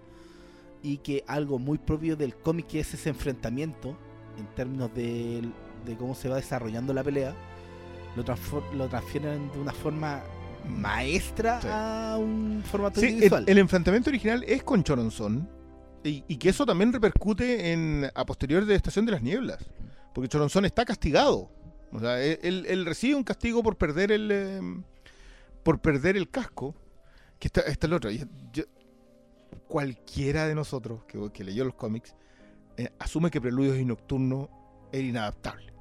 [0.82, 3.97] y que algo muy propio del cómic que es ese enfrentamiento
[4.39, 5.43] en términos de,
[5.84, 7.34] de cómo se va desarrollando la pelea
[8.16, 8.24] lo,
[8.74, 10.22] lo transfieren de una forma
[10.68, 11.68] maestra Sí.
[11.70, 13.45] a un formato Sí, el, audiovisual.
[13.47, 15.49] el enfrentamiento original es con Choronzón.
[16.03, 19.59] Y, y que eso también repercute en a posterior de Estación de las Nieblas.
[20.17, 21.51] Porque Choronzón está castigado.
[21.93, 24.61] O sea, él, recibe un castigo por perder el eh,
[25.62, 26.75] por perder el casco.
[27.39, 28.11] Que está el otro.
[28.11, 28.64] Y yo-
[29.69, 32.14] cualquiera de nosotros que, leyó los cómics
[32.79, 35.75] eh, asume que Preludios y Nocturno era inadaptable.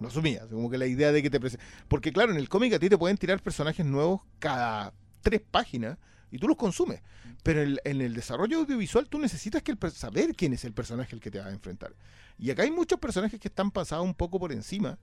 [0.00, 0.48] Lo asumía.
[0.48, 1.58] Como que la idea de que te prese-
[1.88, 5.98] Porque claro, en el cómic a ti te pueden tirar personajes nuevos cada tres páginas
[6.30, 7.02] y tú los consumes.
[7.42, 9.62] Pero en el, desarrollo audiovisual tú necesitas
[9.92, 11.94] saber quién es el personaje al que te vas a enfrentar.
[12.38, 14.98] Y acá hay muchos personajes que están pasados un poco por encima.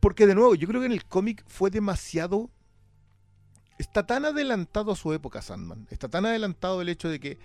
[0.00, 2.50] Porque de nuevo, yo creo que en el cómic fue demasiado...
[3.78, 5.86] Está tan adelantado a su época Sandman.
[5.90, 7.38] Está tan adelantado el hecho de que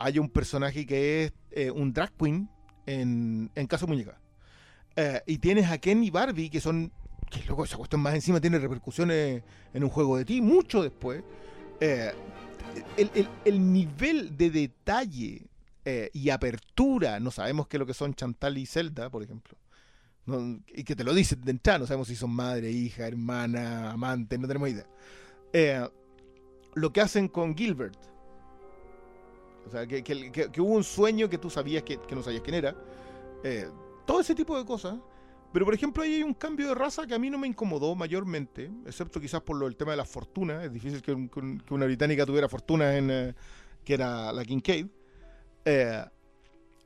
[0.00, 2.50] haya un personaje que es eh, un drag queen
[2.86, 4.18] en, en Caso Muñeca.
[4.96, 6.92] Eh, y tienes a Ken y Barbie, que son...
[7.30, 11.22] Que loco, esa cuestión más encima tiene repercusiones en un juego de ti, mucho después.
[11.80, 12.12] Eh,
[12.96, 15.46] el- el nivel de detalle
[15.88, 19.56] eh, y apertura, no sabemos qué es lo que son Chantal y Zelda, por ejemplo.
[20.74, 24.36] Y que te lo dicen de entrada, no sabemos si son madre, hija, hermana, amante,
[24.36, 24.86] no tenemos idea.
[25.52, 25.88] Eh,
[26.74, 27.96] lo que hacen con Gilbert.
[29.66, 32.42] O sea, que, que- que- hubo un sueño que tú sabías que, que no sabías
[32.42, 32.76] quién era.
[33.44, 33.68] Eh,
[34.04, 34.96] todo ese tipo de cosas.
[35.52, 37.94] Pero por ejemplo, ahí hay un cambio de raza que a mí no me incomodó
[37.94, 40.64] mayormente, excepto quizás por lo, el tema de la fortuna.
[40.64, 43.34] Es difícil que, un- que un- que una británica tuviera fortuna en
[43.84, 44.86] que era la Kincaid.
[45.66, 46.02] Eh,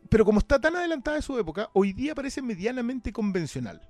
[0.09, 3.81] pero como está tan adelantada de su época, hoy día parece medianamente convencional.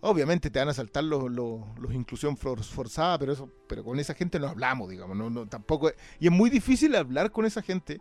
[0.00, 4.14] Obviamente te van a saltar los, los, inclusión for- forzada, pero eso, pero con esa
[4.14, 5.90] gente no hablamos, digamos, no, no, tampoco.
[6.18, 8.00] Y es muy difícil hablar con esa gente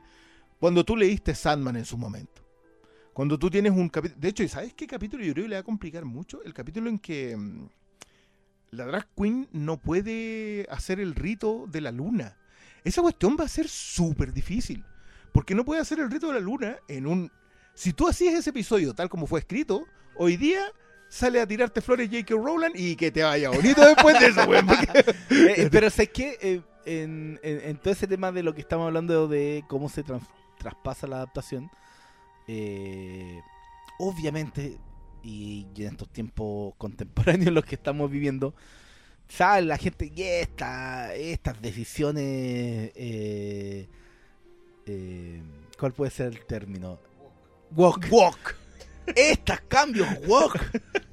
[0.60, 2.42] cuando tú leíste Sandman en su momento.
[3.14, 4.22] Cuando tú tienes un capítulo.
[4.22, 6.42] De hecho, ¿sabes qué capítulo yo creo que le va a complicar mucho?
[6.44, 7.68] El capítulo en que mm,
[8.72, 12.38] la drag queen no puede hacer el rito de la luna.
[12.84, 14.86] Esa cuestión va a ser súper difícil.
[15.32, 17.32] Porque no puede hacer el rito de la luna en un.
[17.74, 20.62] Si tú hacías ese episodio tal como fue escrito, hoy día
[21.08, 22.36] sale a tirarte flores J.K.
[22.36, 24.68] Rowland y que te vaya bonito después de eso, weón.
[25.30, 29.28] Eh, eh, pero sé que en, en- todo ese tema de lo que estamos hablando
[29.28, 30.28] de cómo se trans-
[30.58, 31.70] traspasa la adaptación,
[32.48, 33.40] eh,
[34.00, 34.78] obviamente,
[35.24, 38.54] y en estos tiempos contemporáneos en los que estamos viviendo,
[39.30, 42.92] sabe la gente y esta, estas decisiones,
[44.86, 45.42] eh,
[45.80, 47.00] ¿cuál puede ser el término?
[47.76, 48.08] Walk.
[48.12, 48.56] Walk.
[49.16, 50.60] Estos cambios, walk.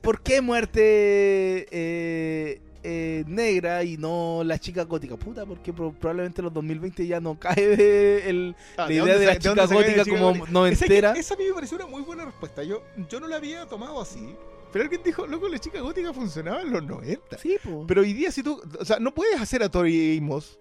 [0.00, 5.16] ¿Por qué muerte eh, eh, negra y no la chica gótica?
[5.16, 9.18] Puta, porque pro- probablemente en los 2020 ya no cae el, Ah, la ¿de idea
[9.18, 11.12] de la chica gótica la chica como noventera.
[11.12, 12.62] Esa, a mí me pareció una muy buena respuesta.
[12.62, 14.34] Yo, yo no la había tomado así.
[14.72, 17.38] Pero alguien dijo, loco, la chica gótica funcionaba en los 90.
[17.38, 17.86] Sí, po.
[17.86, 18.60] Pero hoy día, si tú.
[18.78, 20.58] O sea, no puedes hacer a Tori Amos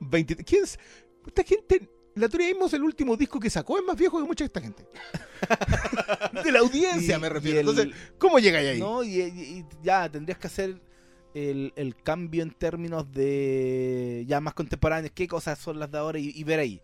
[0.00, 0.36] 20.
[0.44, 0.78] ¿Quién es?
[1.26, 1.42] Esta
[2.18, 4.60] La Tori Amos, el último disco que sacó, es más viejo que mucha de esta
[4.60, 4.84] gente.
[6.44, 7.60] de la audiencia, Y- me refiero.
[7.60, 8.80] el- Entonces, ¿cómo llegáis ahí?
[8.80, 10.80] No, y, ya tendrías que hacer
[11.34, 16.18] el, el cambio en términos de ya más contemporáneos, qué cosas son las de ahora
[16.18, 16.80] y, y ver ahí.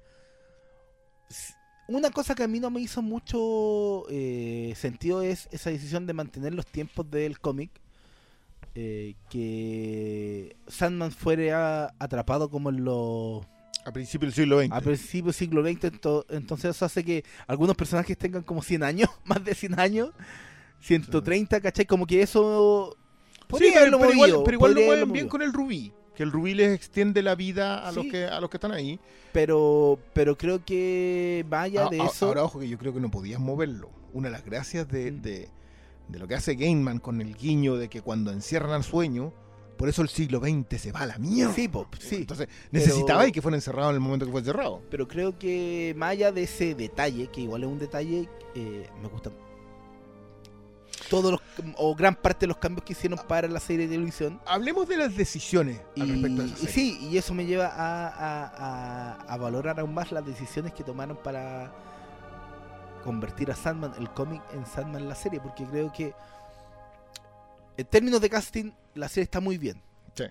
[1.88, 6.14] Una cosa que a mí no me hizo mucho eh, sentido es esa decisión de
[6.14, 7.70] mantener los tiempos del cómic.
[8.74, 13.44] eh, que Sandman fuera atrapado como en los
[13.86, 14.72] A principios del siglo XX.
[14.72, 18.82] a principios del siglo XX, ento- entonces eso hace que algunos personajes tengan como 100
[18.82, 20.10] años, más de 100 años,
[20.80, 21.86] 130, ¿cachai?
[21.86, 22.96] Como que eso...
[23.58, 25.92] Sí, pero, pero igual, pero igual lo mueven bien con el rubí.
[26.16, 28.98] Que el rubí les extiende la vida a, los, que, a los que están ahí.
[29.32, 32.26] Pero, pero creo que vaya Ah, de ah, eso...
[32.26, 33.90] Ahora, ojo, que yo creo que no podías moverlo.
[34.12, 35.22] Una de las gracias de, Mm.
[35.22, 35.48] de,
[36.08, 39.32] de lo que hace Gainman con el guiño de que cuando encierran al sueño,
[39.76, 41.52] por eso el siglo XX se va a la mierda.
[41.54, 42.16] Sí, po, sí.
[42.16, 44.82] Entonces, Pero- necesitaba y que fuera encerrado en el momento que fue encerrado.
[44.90, 49.08] Pero creo que más allá de ese detalle, que igual es un detalle, eh, me
[49.08, 49.32] gustan
[51.10, 51.40] todos los,
[51.76, 54.40] o gran parte de los cambios que hicieron para la serie de televisión.
[54.46, 57.66] Hablemos de las decisiones al Y, respecto de esa y sí, y eso me lleva
[57.66, 61.72] a, a- a- a valorar aún más las decisiones que tomaron para
[63.04, 66.14] convertir a Sandman, el cómic, en Sandman la serie, porque creo que
[67.76, 69.82] en términos de casting, la serie está muy bien.
[70.16, 70.24] Sí.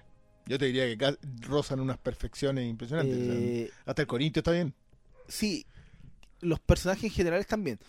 [0.46, 3.20] Yo te diría que rozan unas perfecciones impresionantes.
[3.22, 4.74] O sea, Eh, hasta el Corintio está bien.
[5.28, 5.66] sí,
[6.42, 7.80] los personajes en general también.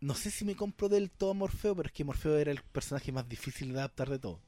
[0.00, 2.62] No sé si me compro del todo a Morfeo, pero es que Morfeo era el
[2.62, 4.40] personaje más difícil de adaptar de todo.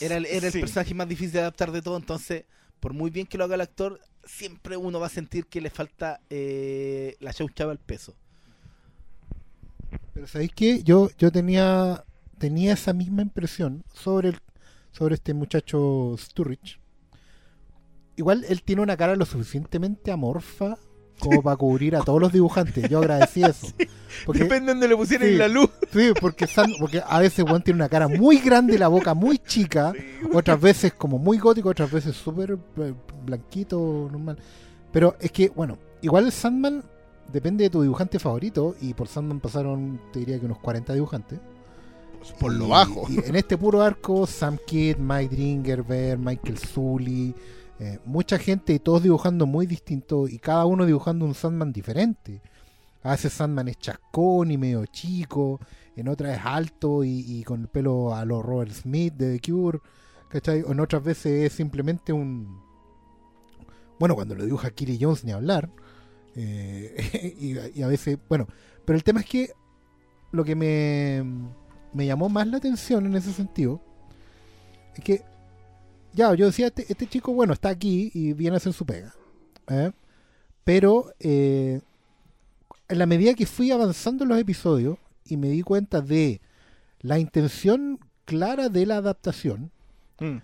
[0.00, 0.60] Era el, era el Sí.
[0.60, 2.44] personaje más difícil de adaptar de todo, entonces,
[2.80, 5.70] por muy bien que lo haga el actor, siempre uno va a sentir que le
[5.70, 8.14] falta eh, la chauchaba al peso.
[10.14, 10.82] Pero ¿sabéis qué?
[10.82, 12.04] Yo, yo tenía,
[12.42, 14.38] tenía esa misma impresión sobre, el,
[14.90, 16.80] sobre este muchacho Sturridge.
[18.16, 20.76] Igual él tiene una cara lo suficientemente amorfa
[21.20, 22.88] como para cubrir a todos los dibujantes.
[22.90, 23.68] Yo agradecí eso.
[24.26, 25.36] Porque, Depende de donde le pusieran sí.
[25.36, 25.70] la luz.
[25.92, 29.38] sí, porque, San- porque a veces Juan tiene una cara muy grande, la boca muy
[29.38, 29.92] chica,
[30.32, 32.92] otras veces como muy gótico, otras veces súper eh,
[33.24, 34.36] blanquito, normal.
[34.90, 36.82] Pero es que, bueno, igual el Sandman
[37.32, 41.38] depende de tu dibujante favorito y por Sandman pasaron, te diría que unos 40 dibujantes.
[42.38, 43.06] Por lo bajo.
[43.08, 47.34] y en este puro arco, Sam Kidd, Mike Dringerberg, Michael Sully,
[47.78, 52.40] eh, mucha gente y todos dibujando muy distinto y cada uno dibujando un Sandman diferente.
[53.02, 55.58] A veces Sandman es chascón y medio chico,
[55.96, 59.50] en otras es alto y, y con el pelo a los Robert Smith de The
[59.52, 59.80] Cure,
[60.28, 60.62] ¿cachai?
[60.62, 62.62] O en otras veces es simplemente un...
[63.98, 65.68] Bueno, cuando lo dibuja Kiri Jones ni hablar.
[66.36, 68.46] eh, y, y a veces, bueno,
[68.84, 69.50] pero el tema es que
[70.30, 71.22] lo que me,
[71.92, 73.80] me llamó más la atención en ese sentido
[74.94, 75.22] es que,
[76.12, 79.14] ya, yo decía, este, este chico, bueno, está aquí y viene a hacer su pega.
[79.68, 79.92] ¿eh?
[80.64, 81.80] Pero eh,
[82.88, 86.40] en la medida que fui avanzando en los episodios y me di cuenta de
[87.00, 89.70] la intención clara de la adaptación,
[90.20, 90.40] Mm.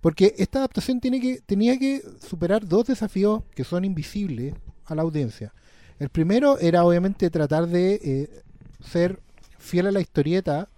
[0.00, 4.54] porque esta adaptación tiene que, tenía que superar dos desafíos que son invisibles
[4.86, 5.52] a la audiencia.
[5.98, 8.42] El primero era obviamente tratar de eh,
[8.80, 9.20] ser
[9.58, 10.68] fiel a la historieta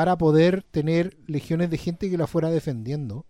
[0.00, 3.26] para poder tener legiones de gente que la fuera defendiendo.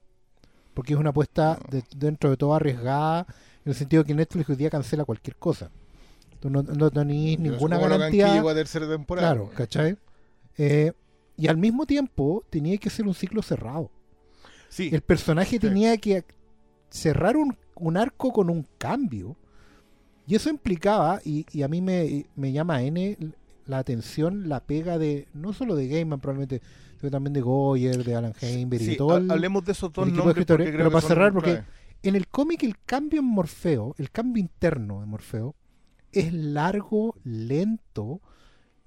[0.72, 3.26] Porque es una apuesta de- dentro de todo arriesgada,
[3.64, 5.68] en el sentido que Netflix hoy día cancela cualquier cosa.
[6.38, 8.40] Tú no, no tenés ninguna garantía.
[8.40, 9.32] a tercera temporada.
[9.32, 9.96] Claro, ¿cachai?
[10.58, 10.92] Eh,
[11.36, 13.90] y al mismo tiempo tenía que ser un ciclo cerrado.
[14.68, 14.90] Sí.
[14.92, 15.58] El personaje Sí.
[15.58, 16.24] tenía que
[16.88, 19.34] cerrar un, un arco con un cambio.
[20.24, 23.16] Y eso implicaba, y, y a mí me, me llama N
[23.70, 26.60] la atención, la pega de, no solo de Gaiman probablemente,
[26.98, 29.92] sino también de Goyer, de Alan Heinberg y Sí, de todo el- hablemos de esos
[29.92, 31.66] dos de nombres escritores, porque creo pero que para cerrar, porque clave.
[32.02, 35.54] En el cómic el cambio en Morfeo, el cambio interno de Morfeo,
[36.12, 38.20] es largo, lento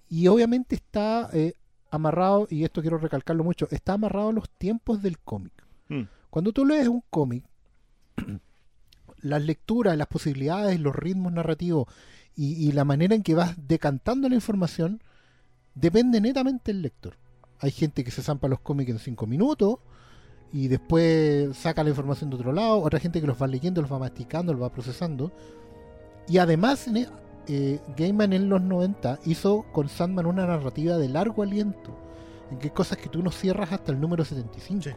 [0.09, 1.53] y obviamente está eh,
[1.89, 5.53] amarrado, y esto quiero recalcarlo mucho, está amarrado a los tiempos del cómic.
[5.89, 6.01] Mm.
[6.29, 7.45] Cuando tú lees un cómic,
[9.21, 11.87] las lecturas, las posibilidades, los ritmos narrativos
[12.35, 15.01] y, y la manera en que vas decantando la información
[15.75, 17.15] depende netamente del lector.
[17.59, 19.77] Hay gente que se zampa los cómics en cinco minutos
[20.51, 23.91] y después saca la información de otro lado, otra gente que los va leyendo, los
[23.91, 25.31] va masticando, los va procesando.
[26.27, 27.07] Y además, e-
[27.47, 31.95] eh, Gaiman en los 90 hizo con Sandman una narrativa de largo aliento,
[32.51, 34.91] en que hay cosas que tú no cierras hasta el número 75 Sí.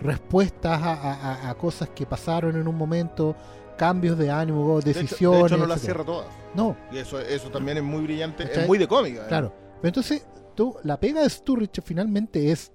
[0.00, 3.36] respuestas a, a- a- a cosas que pasaron en un momento,
[3.80, 5.40] cambios de ánimo, De hecho- decisiones.
[5.40, 6.28] De hecho, no las cierra todas.
[6.54, 8.44] No, Y eso, eso también es muy brillante.
[8.44, 8.62] ¿Cachai?
[8.62, 9.24] Es muy de cómica.
[9.24, 9.28] ¿eh?
[9.28, 9.54] claro.
[9.80, 12.70] Pero entonces, tú, la pega de Sturridge finalmente es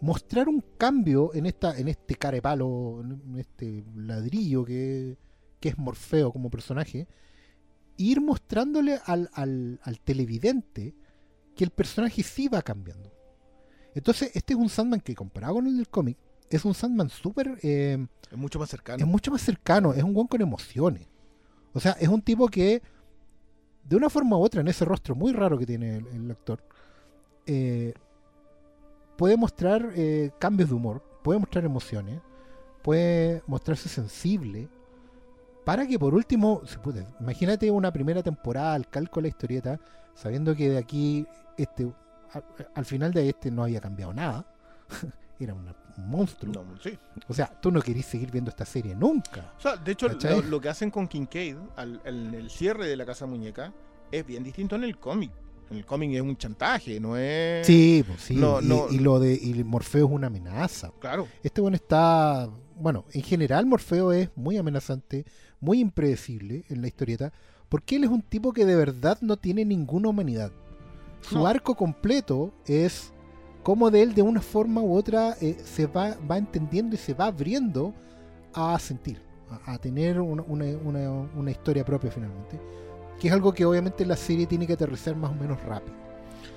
[0.00, 5.16] mostrar un cambio en esta en este carepalo, en este ladrillo que,
[5.60, 7.00] que es Morfeo como personaje,
[7.98, 10.94] e ir mostrándole al, al, al televidente
[11.54, 13.12] que el personaje sí va cambiando.
[13.94, 16.16] Entonces, este es un Sandman que comparado con el del cómic,
[16.50, 17.58] es un Sandman súper...
[17.62, 18.98] eh, Es mucho más cercano.
[19.04, 21.06] es mucho más cercano, es un guan con emociones.
[21.72, 22.82] O sea, es un tipo que,
[23.84, 26.62] de una forma u otra, en ese rostro muy raro que tiene el, el actor,
[27.46, 27.94] eh,
[29.16, 32.20] puede mostrar eh, cambios de humor, puede mostrar emociones,
[32.82, 34.68] puede mostrarse sensible,
[35.64, 39.80] para que por último, se puede, imagínate una primera temporada al calco de la historieta,
[40.14, 41.26] sabiendo que de aquí,
[41.56, 41.90] este,
[42.32, 44.46] al, al final de este no había cambiado nada,
[45.40, 46.52] era una- un monstruo.
[46.52, 46.98] No, sí.
[47.28, 49.52] O sea, tú no querís seguir viendo esta serie nunca.
[49.58, 52.96] O sea, de hecho, lo, lo que hacen con Kincaid al, en el cierre de
[52.96, 53.72] la Casa Muñeca
[54.10, 55.30] es bien distinto en el cómic.
[55.70, 57.66] En el cómic es un chantaje, no es.
[57.66, 58.36] Sí, pues sí.
[58.36, 58.86] No, y, no.
[58.90, 60.92] y lo de y Morfeo es una amenaza.
[61.00, 61.26] Claro.
[61.42, 62.48] Este bueno está.
[62.76, 65.24] Bueno, en general Morfeo es muy amenazante,
[65.60, 67.32] muy impredecible en la historieta,
[67.70, 70.52] porque él es un tipo que de verdad no tiene ninguna humanidad.
[71.22, 71.46] Su No.
[71.46, 73.13] arco completo es
[73.64, 77.14] cómo de él de una forma u otra eh, se va, va entendiendo y se
[77.14, 77.92] va abriendo
[78.52, 82.60] a sentir, a, a tener una, una- una- una historia propia finalmente.
[83.18, 85.96] Que es algo que obviamente la serie tiene que aterrizar más o menos rápido.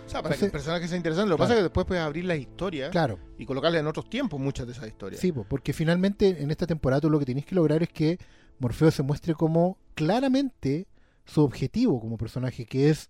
[0.05, 1.30] O sea, para que Entonces- el personaje sea interesante.
[1.30, 1.47] Lo que Claro.
[1.47, 4.66] pasa es que después puedes abrir la historia Claro, y colocarle en otros tiempos muchas
[4.68, 5.20] de esas historias.
[5.22, 8.18] Sí, po, porque finalmente en esta temporada tú lo que tienes que lograr es que
[8.60, 10.88] Morfeo se muestre como claramente
[11.26, 13.10] su objetivo como personaje, que es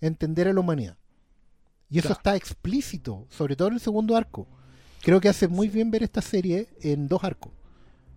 [0.00, 0.96] entender a la humanidad.
[1.92, 2.18] Y eso Claro.
[2.20, 4.46] está explícito, sobre todo en el segundo arco.
[5.02, 7.52] Creo que hace muy bien ver esta serie en dos arcos,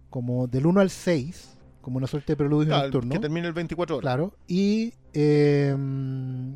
[0.10, 1.50] como del 1 al 6,
[1.82, 3.12] como una suerte de preludio Claro, nocturno.
[3.14, 4.04] que termine el 24 horas.
[4.04, 5.76] Claro, y eh,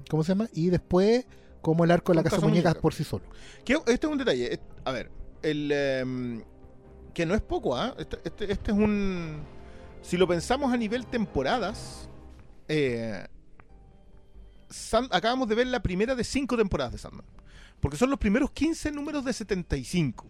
[0.09, 0.47] ¿cómo se llama?
[0.53, 1.25] Y después
[1.61, 2.81] como el arco de la casa Casa muñecas Muñeca.
[2.81, 3.25] por sí solo.
[3.65, 4.59] Que este es un detalle.
[4.85, 5.11] A ver,
[5.41, 6.43] el em,
[7.13, 7.95] que no es poco, ¿ah?
[7.99, 9.41] Este, este- este es un.
[10.01, 12.07] Si lo pensamos a nivel temporadas,
[12.69, 13.25] eh,
[14.69, 17.25] Sand- acabamos de ver la primera de cinco temporadas de Sandman.
[17.79, 20.25] Porque son los primeros 15 números de 75.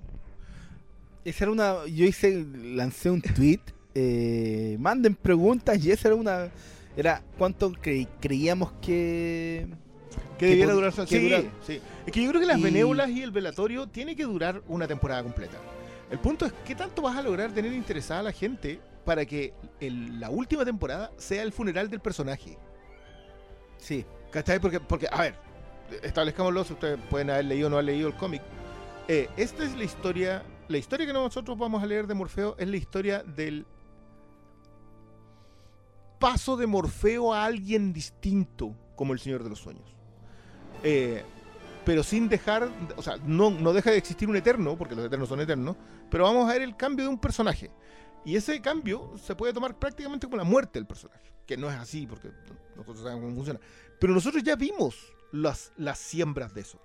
[1.26, 1.86] Esa era una.
[1.88, 3.60] Yo hice, lancé un tweet.
[3.96, 6.50] eh, manden preguntas y esa era una.
[6.96, 9.68] Era cuánto cre- creíamos que.
[10.38, 10.94] Que debiera durar.
[10.94, 11.82] que sí.
[12.06, 14.88] Es que yo creo que las Y- benévolas y el velatorio tiene que durar una
[14.88, 15.58] temporada completa.
[16.12, 19.54] El punto es qué tanto vas a lograr tener interesada a la gente para que
[19.82, 22.58] el- la última temporada sea el funeral del personaje.
[23.78, 24.06] Sí.
[24.32, 24.60] ¿Cachai?
[24.60, 25.36] Porque, porque a ver,
[26.04, 28.42] establezcámoslo, si ustedes pueden haber leído o no haber leído el cómic.
[29.08, 32.68] Eh, esta es la historia, la historia que nosotros vamos a leer de Morfeo es
[32.68, 33.66] la historia del
[36.20, 39.96] paso de Morfeo a alguien distinto como el Señor de los Sueños.
[40.84, 41.24] Eh,
[41.86, 45.28] pero sin dejar, o sea, no, no deja de existir un eterno, porque los eternos
[45.28, 45.76] son eternos,
[46.12, 47.72] pero vamos a ver el cambio de un personaje.
[48.26, 51.78] Y ese cambio se puede tomar prácticamente como la muerte del personaje, que no es
[51.78, 52.30] así, porque
[52.76, 53.60] nosotros sabemos cómo funciona.
[54.00, 56.80] Pero nosotros ya vimos las, las siembras de eso.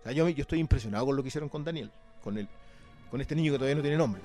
[0.00, 1.90] O sea, yo, yo estoy impresionado con lo que hicieron con Daniel,
[2.22, 2.48] con el,
[3.10, 4.20] con este niño que todavía no tiene nombre.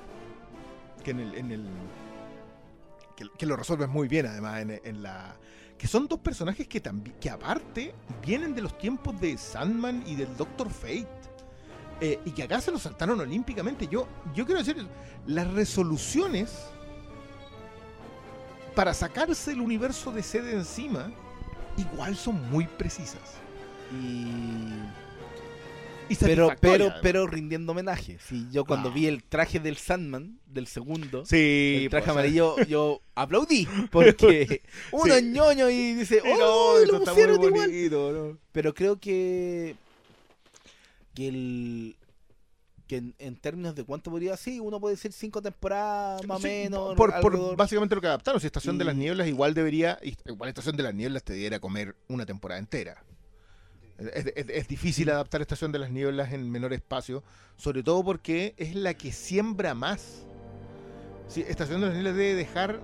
[1.03, 1.65] Que en el, en el
[3.37, 5.35] que, lo resuelves muy bien, además, en, en la.
[5.77, 7.93] que son dos personajes que también, que aparte
[8.25, 11.07] vienen de los tiempos de Sandman y del Doctor Fate.
[12.01, 13.87] eh, y que acá se los saltaron olímpicamente.
[13.87, 14.85] Yo, yo quiero decir,
[15.25, 16.69] las resoluciones
[18.75, 21.11] para sacarse el universo de sede encima,
[21.77, 23.21] igual son muy precisas.
[23.91, 24.65] Y...
[26.19, 28.17] Pero, pero, pero rindiendo homenaje.
[28.27, 28.93] Sí, yo cuando Ah.
[28.93, 33.67] vi el traje del Sandman, del segundo, Sí, el traje pues, amarillo, yo aplaudí.
[33.89, 34.61] Porque
[34.91, 35.23] uno Sí.
[35.23, 38.39] ñoño y dice, ¡Oh, no, lo eso está pusieron.
[38.51, 39.75] Pero creo que.
[41.15, 41.95] que el.
[42.87, 46.41] Que en, en términos de cuánto podría ser, uno puede decir cinco temporadas más o
[46.41, 46.95] Sí, menos.
[46.95, 47.55] Por, por alrededor.
[47.57, 48.39] básicamente lo que adaptaron.
[48.41, 49.97] Si Estación de las Nieblas igual debería.
[50.25, 53.03] Igual Estación de las Nieblas te debiera comer una temporada entera.
[53.97, 57.23] Es, es- es difícil adaptar Estación de las Nieblas en menor espacio.
[57.57, 60.23] Sobre todo porque es la que siembra más.
[61.27, 62.79] Sí, Estación de las Nieblas debe dejar.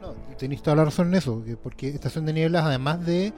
[0.00, 3.32] No, tenéis toda la razón en eso, que- porque Estación de Nieblas, además de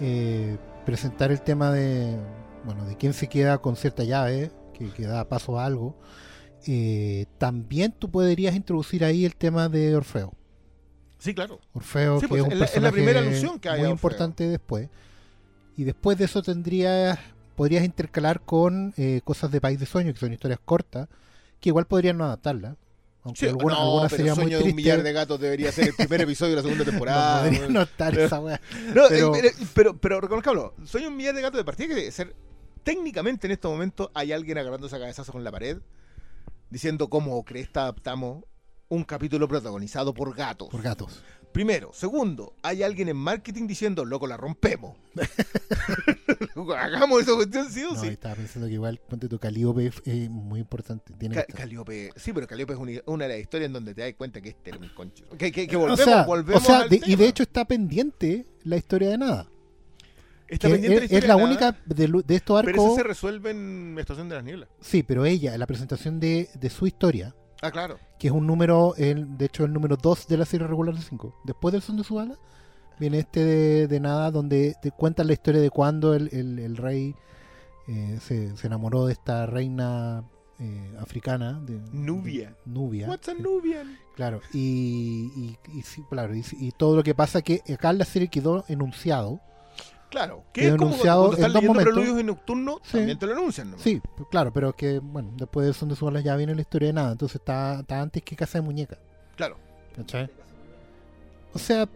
[0.00, 2.16] eh, presentar el tema de,
[2.64, 5.96] bueno, de quién se queda con cierta llave, que, que da paso a algo,
[6.66, 10.32] eh, también tú podrías introducir ahí el tema de Orfeo.
[11.18, 11.58] Sí, claro.
[11.72, 14.88] Orfeo, Sí, que pues, es un la- primera alusión que hay muy importante después.
[15.76, 17.18] Y después de eso tendrías,
[17.56, 21.08] podrías intercalar con eh, cosas de País de Sueño, que son historias cortas,
[21.60, 22.76] que igual podrían no adaptarlas.
[23.24, 26.20] Aunque Sí, no, pero muy Sueño de un millar de gatos debería ser el primer
[26.22, 27.42] episodio de la segunda No temporada.
[27.42, 27.72] podría weón.
[27.72, 28.60] no estar esa wea.
[28.94, 31.94] No, Pero- eh, pero, pero, pero reconozcámoslo, soy un millar de gatos de partida que
[31.94, 32.34] debe ser.
[32.84, 35.78] Técnicamente en este momento hay alguien agarrándose a cabezazo con la pared
[36.70, 38.44] diciendo cómo cresta adaptamos
[38.88, 40.68] un capítulo protagonizado por gatos.
[40.68, 41.22] Por gatos.
[41.58, 41.90] Primero.
[41.92, 44.96] Segundo, hay alguien en marketing diciendo, loco, la rompemos.
[46.78, 48.06] Hagamos esa cuestión, sí o No, sí.
[48.06, 51.12] estaba pensando que igual, ponte tu Calíope es eh, muy importante.
[51.18, 51.46] Tiene Ca-.
[51.46, 54.40] Calíope, sí, pero Calíope es una, una de las historias en donde te das cuenta
[54.40, 55.24] que este era un concho.
[55.36, 57.64] Que, que, que o volvemos, sea, volvemos o sea, al de- y de hecho está
[57.64, 59.48] pendiente la historia de nada.
[60.46, 62.96] Está pendiente es, historia es la de nada, única de, de estos Pero eso arcos.
[62.96, 64.68] se resuelve en Estación de las Nieblas.
[64.80, 67.98] Sí, pero ella, la presentación de, de su historia, Ah, claro.
[68.18, 71.02] que es un número, el, de hecho el número 2 de la serie regular de
[71.02, 71.34] 5.
[71.44, 72.36] Después del son de su bala,
[72.98, 76.76] viene este de, de nada donde te cuentan la historia de cuando el, el- el
[76.76, 77.14] rey
[77.88, 80.22] eh, se, se enamoró de esta reina
[80.60, 81.60] eh, africana.
[81.64, 82.50] De, Nubia.
[82.50, 83.08] de- Nubia.
[83.08, 83.98] What's a Nubian?
[84.14, 88.28] Claro, y, y, claro, y, y todo lo que pasa que acá en la serie
[88.28, 89.40] quedó enunciado.
[90.10, 90.42] Claro.
[90.52, 91.94] Que es como anunciado cuando estás en dos leyendo momentos.
[91.94, 92.92] preludios en nocturno, Sí.
[92.98, 93.70] también te lo anuncian.
[93.72, 93.78] ¿no?
[93.78, 94.00] Sí,
[94.30, 96.92] claro, pero que, bueno, después del son de su bala ya viene la historia de
[96.94, 98.98] nada, entonces está, está antes que Casa de Muñeca.
[99.36, 99.56] Claro.
[99.96, 100.30] ¿Cachai?
[101.52, 101.88] O sea,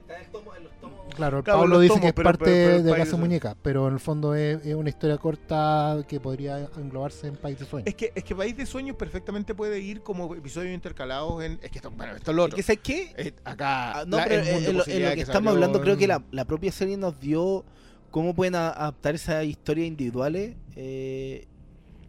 [1.15, 3.17] claro, el Claro, Pablo los dice que es pero- parte pero- pero de Casa de.
[3.19, 7.59] Muñeca, pero en el fondo es, es una historia corta que podría englobarse en País
[7.59, 7.87] de Sueños.
[7.87, 11.59] Es que, es que País de Sueños perfectamente puede ir como episodios intercalados en.
[11.63, 12.57] Es que esto, bueno, esto es lo Es otro.
[12.57, 13.15] que, ¿sabes qué?
[13.17, 14.01] Eh, acá.
[14.01, 15.53] Ah, no, la- pero el en, mundo en lo, en lo posibilidad que, que estamos
[15.53, 17.65] hablando, creo que la, la propia serie nos dio
[18.13, 20.55] cómo pueden adaptar esas historias individuales.
[20.77, 21.49] Eh,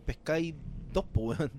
[0.06, 0.54] pescáis
[0.92, 1.52] dos, pues, weón.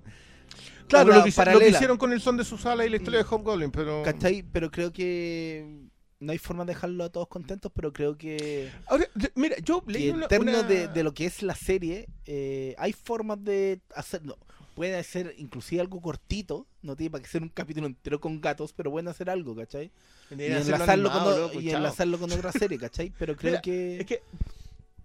[0.87, 3.71] Claro, lo que, lo hicieron con el son de Susala y la historia de Hobgoblin,
[3.71, 4.03] pero.
[4.03, 4.43] ¿Cachai?
[4.43, 5.81] Pero creo que
[6.19, 10.09] no hay forma de dejarlo a todos contentos, pero creo que, Ahora, mira, yo leí
[10.09, 10.27] en una.
[10.27, 14.37] términos una- de, de lo que es la serie, eh, hay formas de hacerlo.
[14.75, 18.71] Puede ser inclusive algo cortito, no tiene para que ser un capítulo entero con gatos,
[18.73, 19.91] pero pueden hacer algo, ¿cachai?
[20.31, 23.11] Y enlazarlo, con, animado, o- loco, y enlazarlo con otra serie, ¿cachai?
[23.17, 23.99] Pero creo Mira, que...
[23.99, 24.23] Es que,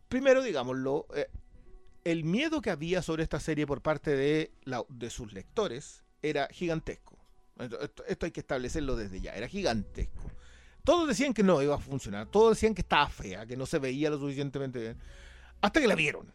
[0.08, 1.28] primero, digámoslo, eh,
[2.04, 6.48] el miedo que había sobre esta serie por parte de, la- de sus lectores era
[6.50, 7.18] gigantesco.
[7.58, 10.30] Esto, esto- esto hay que establecerlo desde ya, era gigantesco.
[10.84, 13.78] Todos decían que no iba a funcionar, todos decían que estaba fea, que no se
[13.78, 14.96] veía lo suficientemente bien,
[15.60, 16.32] hasta que la vieron.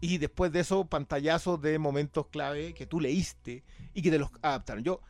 [0.00, 3.62] Y después de eso, pantallazos de momentos clave que tú leíste
[3.94, 4.82] y que te los adaptaron.
[4.84, 5.00] Yo,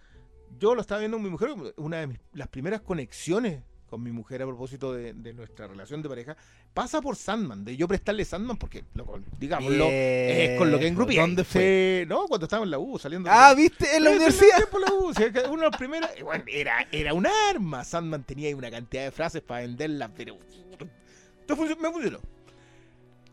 [0.59, 4.11] yo lo estaba viendo con mi mujer, una de mis- las primeras conexiones con mi
[4.11, 6.35] mujer a propósito de, de nuestra relación de pareja,
[6.73, 11.17] pasa por Sandman, de yo prestarle Sandman, porque, loco, digámoslo, es con lo que engrupí.
[11.17, 12.01] ¿Dónde fue?
[12.05, 13.29] Sí, no, cuando estaba en la U, saliendo.
[13.31, 13.95] Ah, ¿viste?
[13.95, 14.67] En la universidad.
[14.71, 17.85] por la U, sí, que una de las primeras, y bueno, era, era un arma.
[17.85, 20.39] Sandman tenía ahí una cantidad de frases para venderlas, pero.
[21.49, 22.19] Func- me funcionó.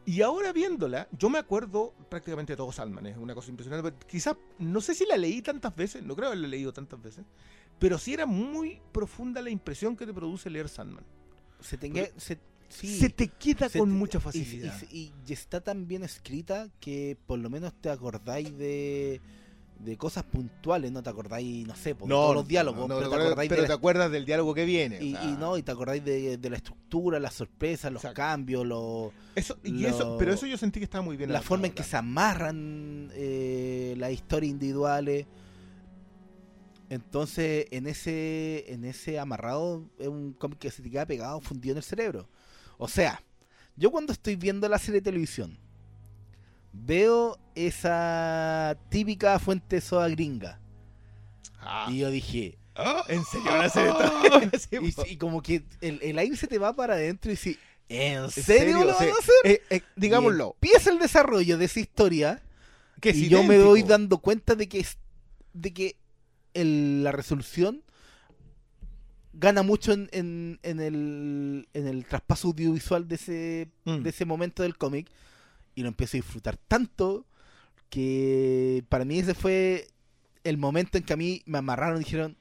[0.09, 3.93] Y ahora viéndola, yo me acuerdo prácticamente de todo Sandman, es una cosa impresionante.
[4.07, 7.25] Quizás, no sé si la leí tantas veces, no creo haberla leído tantas veces,
[7.77, 11.03] pero sí era muy profunda la impresión que te produce leer Sandman.
[11.61, 12.39] Se tenga, se,
[12.69, 14.73] sí, Se te queda se con te- mucha facilidad.
[14.89, 19.21] Y, y- y está tan bien escrita que por lo menos te acordáis de,
[19.79, 23.15] de cosas puntuales, no te acordáis, no sé, por todos los diálogos, no, pero, no,
[23.15, 24.97] te acordáis pero de te la- acuerdas del diálogo que viene.
[24.99, 28.03] o y, sea, y no, y te acordáis de, de la estructura, las sorpresas, los
[28.03, 28.17] Exacto.
[28.17, 31.31] cambios, los, eso, y lo- eso, pero eso yo sentí que estaba muy bien.
[31.31, 35.25] la forma en que se amarran eh, las historias individuales.
[36.89, 41.73] Entonces, en ese, en ese amarrado, es un cómic que se te queda pegado, fundido
[41.73, 42.27] en el cerebro.
[42.79, 43.21] O sea,
[43.75, 45.57] yo cuando estoy viendo la serie de televisión,
[46.73, 50.59] veo esa típica fuente soda gringa.
[51.89, 52.57] Y yo dije,
[53.09, 53.87] ¿En serio van a hacer
[54.53, 55.03] esto?
[55.07, 57.57] Y, como que el, el aire se te va para adentro y si,
[57.89, 59.11] ¿en ¿En serio, lo van a hacer?
[59.43, 60.55] Eh, eh, digámoslo.
[60.61, 62.41] Y empieza el desarrollo de esa historia
[63.01, 64.97] Que es y yo me doy dando cuenta de que es,
[65.53, 65.97] de que
[66.53, 67.83] el- la resolución
[69.33, 73.97] gana mucho en, en- en el, en el traspaso audiovisual de ese, Mm.
[74.03, 75.07] de ese momento del cómic
[75.79, 77.25] y lo empiezo a disfrutar tanto
[77.89, 79.87] que para mí ese fue
[80.43, 82.35] el momento en que a mí me amarraron y dijeron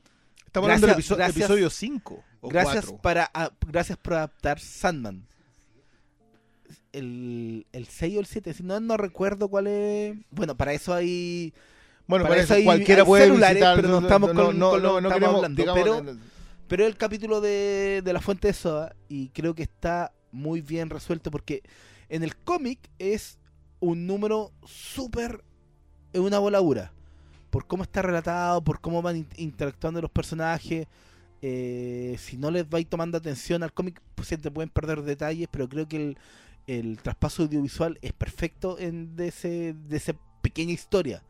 [0.44, 2.24] Estamos hablando del Gracias- episodio, gracias- episodio 5.
[2.40, 3.02] O gracias 4.
[3.02, 5.26] para a- gracias por adaptar Sandman
[6.92, 10.94] el, el 6 o el 7 si no no recuerdo cuál es bueno para eso
[10.94, 11.52] hay
[12.06, 14.70] Bueno, para para eso hay- cualquiera hay puede celulares, visitar, pero no estamos con- no,
[14.70, 16.18] con lo no, que no estamos queremos, hablando, digamos, pero-.
[16.68, 20.90] Pero el capítulo de, de la fuente de soda, y creo que está muy bien
[20.90, 21.62] resuelto porque
[22.08, 23.38] en el cómic es
[23.80, 25.44] un número súper.
[26.12, 26.92] Es una voladura.
[27.50, 30.86] Por cómo está relatado, por cómo van in- interactuando los personajes.
[31.40, 35.46] eh, si no les vais tomando atención al cómic, pues se te pueden perder detalles,
[35.50, 36.18] pero creo que el,
[36.66, 41.22] el traspaso audiovisual es perfecto en de, ese, de esa pequeña historia.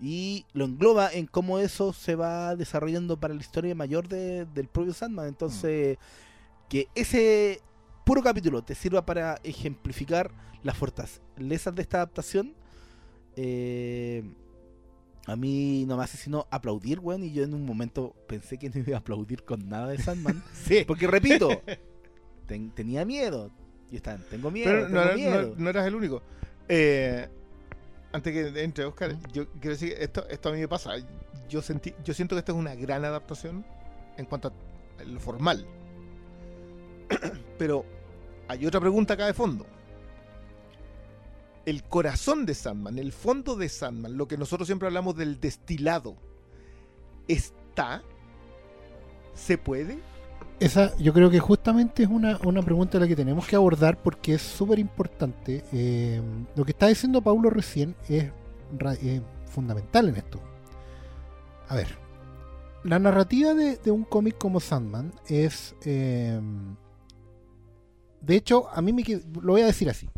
[0.00, 4.68] Y lo engloba en cómo eso se va desarrollando para la historia mayor de- del
[4.68, 5.28] propio Sandman.
[5.28, 5.98] Entonces,
[6.68, 7.60] que ese
[8.04, 10.30] puro capítulo te sirva para ejemplificar
[10.62, 12.54] las fortalezas de esta adaptación.
[13.36, 14.22] eh,
[15.26, 17.22] a mí no me hace sino aplaudir, weón.
[17.22, 20.42] Y yo en un momento pensé que no iba a aplaudir con nada de Sandman.
[20.52, 20.84] Sí.
[20.86, 21.48] Porque repito,
[22.46, 23.50] ten- tenía miedo.
[23.90, 25.42] Y están, tengo miedo, Pero tengo no, era- miedo.
[25.50, 26.22] no- no eras el único.
[26.68, 27.28] Eh,
[28.12, 30.90] antes que entre Oscar, yo quiero decir esto, esto a mí me pasa.
[31.48, 33.64] Yo sentí, yo siento que esta es una gran adaptación
[34.16, 34.48] en cuanto
[34.98, 35.64] a lo formal.
[37.58, 37.84] Pero
[38.48, 39.66] hay otra pregunta acá de fondo.
[41.64, 46.16] El corazón de Sandman, el fondo de Sandman, lo que nosotros siempre hablamos del destilado,
[47.28, 48.02] ¿está?
[49.34, 50.00] ¿Se puede?
[50.58, 54.34] Esa, yo creo que justamente es una, una pregunta la que tenemos que abordar porque
[54.34, 55.64] es súper importante.
[55.72, 56.20] Eh,
[56.56, 58.30] lo que está diciendo Paulo recién es,
[59.46, 60.40] fundamental en esto.
[61.68, 61.96] A ver,
[62.84, 65.74] la narrativa de, de un cómic como Sandman es...
[65.84, 66.40] eh,
[68.22, 70.08] de hecho, a mí me qued- lo voy a decir así.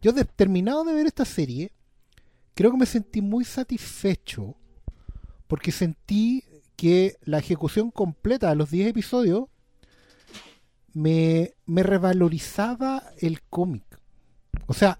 [0.00, 1.72] Yo de- terminado de ver esta serie,
[2.54, 4.56] creo que me sentí muy satisfecho
[5.46, 6.42] porque sentí
[6.76, 9.44] que la ejecución completa de los 10 episodios
[10.92, 13.84] me, me revalorizaba el cómic.
[14.66, 14.98] O sea,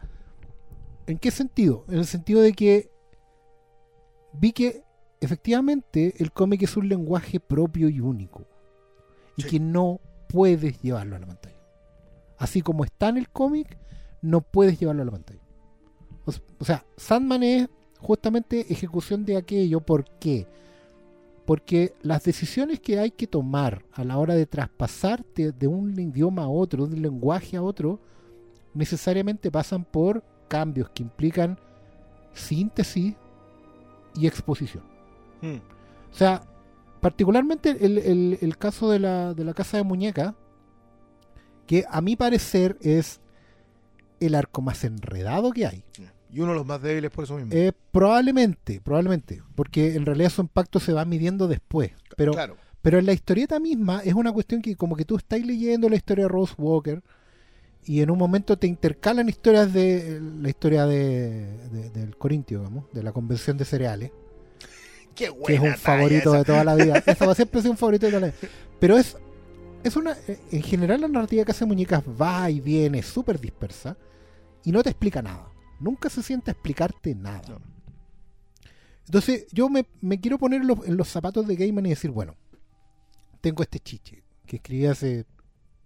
[1.07, 1.85] ¿en qué sentido?
[1.89, 2.91] En el sentido de que
[4.33, 4.83] vi que
[5.21, 8.47] efectivamente el cómic es un lenguaje propio y único.
[9.37, 9.49] Y Sí.
[9.51, 11.54] que no puedes llevarlo a la pantalla.
[12.39, 13.79] Así como está en el cómic,
[14.23, 15.41] no puedes llevarlo a la pantalla.
[16.59, 17.69] O, sea, Sandman es
[18.01, 19.81] justamente ejecución de aquello.
[19.81, 20.47] ¿Por qué?
[21.45, 26.45] Porque las decisiones que hay que tomar a la hora de traspasarte de un idioma
[26.45, 28.01] a otro, de un lenguaje a otro,
[28.73, 31.59] necesariamente pasan por cambios que implican
[32.33, 33.15] síntesis
[34.15, 34.83] y exposición.
[35.43, 35.57] Hmm.
[36.11, 36.43] O sea,
[37.01, 40.35] particularmente el, el- el caso de la, de la casa de muñeca,
[41.67, 43.21] que a mi parecer es
[44.21, 45.85] el arco más enredado que hay.
[46.33, 47.53] Y uno de los más débiles por eso mismo.
[47.53, 51.93] Eh, probablemente, probablemente, porque en realidad su impacto se va midiendo después.
[52.17, 52.57] Pero, claro.
[52.83, 55.97] pero en la historieta misma es una cuestión que como que tú estás leyendo la
[55.97, 57.03] historia de Rose Walker
[57.85, 62.87] y en un momento te intercalan historias de la historia de, de- del Corintio, digamos,
[62.93, 64.11] de la convención de cereales,
[65.15, 67.01] Qué que es un favorito de toda la vida.
[67.07, 68.39] Esa va a siempre ser un favorito de toda la vida.
[68.81, 69.17] Pero es,
[69.85, 73.97] es una, eh, en general la narrativa Casa de Muñecas va y viene súper dispersa
[74.65, 75.49] y no te explica nada.
[75.81, 77.59] Nunca se siente a explicarte nada.
[79.07, 82.11] Entonces yo me, me quiero poner en los, en los zapatos de Gaiman y decir,
[82.11, 82.35] bueno,
[83.41, 85.27] tengo este chiche que escribí hace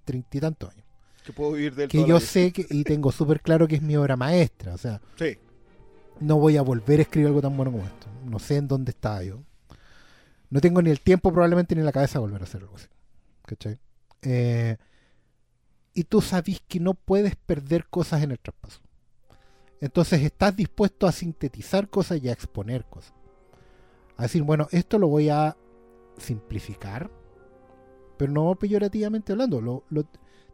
[0.04, 0.84] treinta y tantos años.
[1.24, 3.96] Que puedo vivir del Que yo sé que, y tengo súper claro que es mi
[3.96, 4.74] obra maestra.
[4.74, 5.36] O sea, Sí.
[6.20, 8.06] no voy a volver a escribir algo tan bueno como esto.
[8.24, 9.40] No sé en dónde estaba yo.
[10.50, 12.86] No tengo ni el tiempo probablemente ni la cabeza de volver a hacer algo así.
[13.44, 13.78] ¿Cachai?
[14.22, 14.76] Eh,
[15.94, 18.80] y tú sabes que no puedes perder cosas en el traspaso.
[19.80, 23.14] Entonces estás dispuesto a sintetizar cosas y a exponer cosas.
[24.16, 25.56] A decir, bueno, esto lo voy a
[26.16, 27.10] simplificar,
[28.16, 29.60] pero no peyorativamente hablando.
[29.60, 30.08] Lo, lo-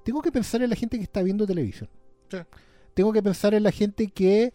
[0.04, 1.88] tengo que pensar en la gente que está viendo televisión.
[2.30, 2.38] Sí.
[2.92, 4.52] Tengo que pensar en la gente que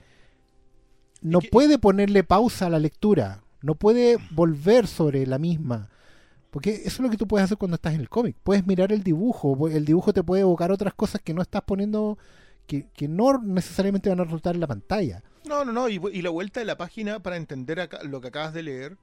[1.22, 5.90] no que- puede ponerle pausa a la lectura no puede volver sobre la misma.
[6.49, 8.35] Porque eso es lo que tú puedes hacer cuando estás en el cómic.
[8.43, 12.17] Puedes mirar el dibujo, el dibujo te puede evocar otras cosas que no estás poniendo,
[12.65, 15.21] que, que no necesariamente van a resultar en la pantalla.
[15.47, 15.88] No, no, no.
[15.89, 18.97] Y, y la vuelta de la página para entender acá- lo que acabas de leer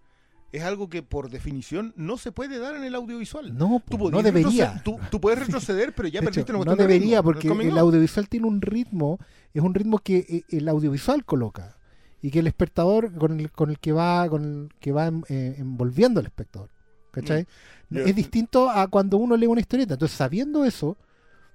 [0.52, 3.56] es algo que por definición no se puede dar en el audiovisual.
[3.56, 4.80] No, Tú, podías no debería.
[4.84, 8.46] tú, tú puedes retroceder, pero ya perdiste una no de debería, porque el audiovisual tiene
[8.46, 9.18] un ritmo,
[9.54, 11.76] es un ritmo que eh, el audiovisual coloca
[12.22, 15.22] y que el espectador con el, con el que va, con el que va em-
[15.28, 16.70] eh, envolviendo al espectador,
[17.16, 17.46] ¿cachai?
[17.88, 17.98] Mm.
[17.98, 19.94] Es distinto a cuando uno lee una historieta.
[19.94, 20.96] Entonces, sabiendo eso,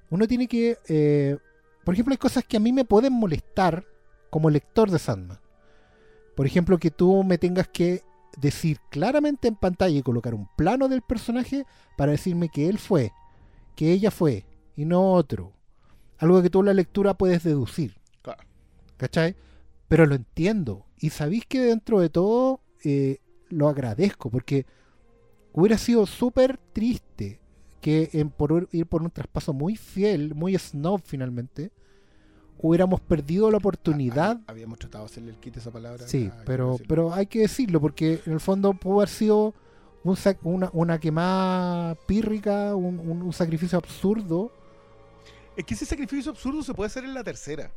[0.09, 1.37] uno tiene que, eh,
[1.83, 3.85] por ejemplo, hay cosas que a mí me pueden molestar
[4.29, 5.39] como lector de Sandman.
[6.35, 8.01] Por ejemplo, que tú me tengas que
[8.37, 11.65] decir claramente en pantalla y colocar un plano del personaje
[11.97, 13.11] para decirme que él fue,
[13.75, 15.53] que ella fue y no otro.
[16.17, 17.97] Algo que tú en la lectura puedes deducir.
[18.21, 18.43] Claro.
[18.97, 19.35] ¿Cachai?
[19.87, 20.85] Pero lo entiendo.
[20.97, 23.19] Y sabéis que dentro de todo eh,
[23.49, 24.65] lo agradezco porque
[25.53, 27.39] hubiera sido súper triste
[27.81, 31.71] que en por ir por un traspaso muy fiel, muy snob finalmente,
[32.59, 34.37] hubiéramos perdido la oportunidad.
[34.41, 36.07] Ah, Habíamos tratado de hacerle el kit a esa palabra.
[36.07, 36.85] Sí, Ah, hay pero, decirlo.
[36.87, 39.53] pero hay que decirlo porque en el fondo pudo haber sido
[40.03, 44.51] un sac- una, una quemada pírrica, un, un- un sacrificio absurdo.
[45.57, 47.71] Es que ese sacrificio absurdo se puede hacer en la tercera.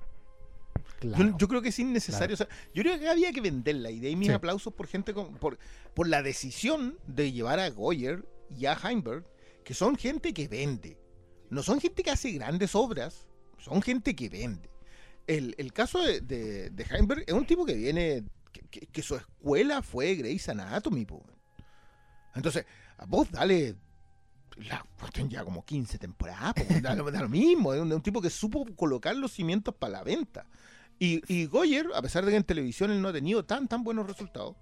[1.09, 1.25] Claro.
[1.33, 2.35] Yo, yo creo que es innecesario.
[2.35, 4.35] o sea, yo creo que había que venderla y de ahí mis Sí.
[4.35, 5.59] aplausos por gente con, por,
[5.95, 9.25] por la decisión de llevar a Goyer y a Heimberg,
[9.65, 10.99] que son gente que vende.
[11.51, 13.27] No son gente que hace grandes obras,
[13.59, 14.71] son gente que vende.
[15.27, 19.03] El, el caso de, de, de Heimberg es un tipo que viene, que, que- que
[19.03, 21.05] su escuela fue Grey's Anatomy.
[21.07, 21.25] po.
[22.35, 22.67] Entonces,
[22.99, 23.77] a vos dale
[24.57, 28.03] la cuestión ya como 15 temporadas, po, da, lo- da lo mismo, es un, un
[28.03, 30.47] tipo que supo colocar los cimientos para la venta.
[30.99, 33.83] Y, y Goyer, a pesar de que en televisión él no ha tenido tan tan
[33.85, 34.55] buenos resultados,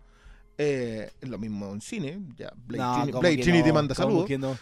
[0.59, 3.75] eh, es lo mismo en cine, ya Blade, No, ¿cómo Blade Trinity no?
[3.75, 4.27] manda ¿Cómo saludos.
[4.27, 4.59] que no?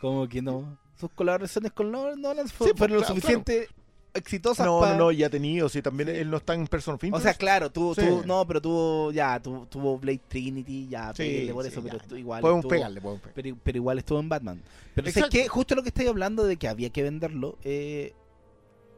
[0.00, 0.78] ¿Cómo que no?
[0.98, 3.68] Sus colaboraciones con Nolan Sí, pues, fueron lo claro, suficiente
[4.14, 6.94] exitosas No, pa- no, no, ya ha tenido, sí, también él no está en Person
[6.96, 8.00] of O sea, claro, tuvo, Sí.
[8.00, 11.98] tuvo- no, pero tuvo, ya, tuvo, tuvo Blade Trinity, ya, Sí, pégale por eso, pero
[12.08, 12.18] ya.
[12.18, 13.42] igual podemos estuvo- pegarle, podemos pegarle.
[13.42, 14.62] pero, pero igual estuvo en Batman.
[14.94, 18.12] Pero sé que justo lo que estoy hablando de que había que venderlo eh,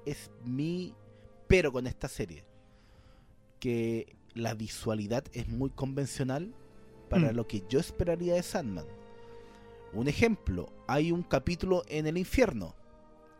[0.06, 0.94] es mi
[1.50, 2.44] pero con esta serie.
[3.58, 6.54] Que la visualidad es muy convencional
[7.10, 7.36] para Mm.
[7.36, 8.86] lo que yo esperaría de Sandman.
[9.92, 12.74] Un ejemplo, hay un capítulo en el infierno.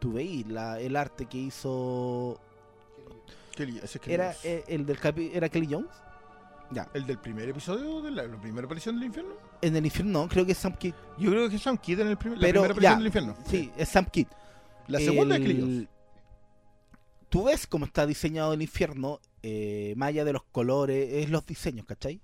[0.01, 2.41] Tú veis la- el arte que hizo.
[3.57, 5.91] Kelly- ese es Kelly Era eh, el del capi- ¿Era Kelly Jones?
[6.73, 6.89] Ya.
[6.95, 9.35] ¿El del primer episodio de la, la primera aparición del infierno?
[9.63, 10.95] En el infierno no, creo que es Sam Kidd.
[11.19, 13.07] Yo creo que es Sam Kidd en el primer, la Pero, primera aparición ya, del
[13.07, 13.37] infierno.
[13.47, 14.27] Sí, es Sam Kidd.
[14.89, 15.89] La segunda El- es Kelly Jones.
[17.31, 21.47] Tú ves cómo está diseñado el infierno, eh, más allá de los colores, es los
[21.47, 22.21] diseños, ¿cachai?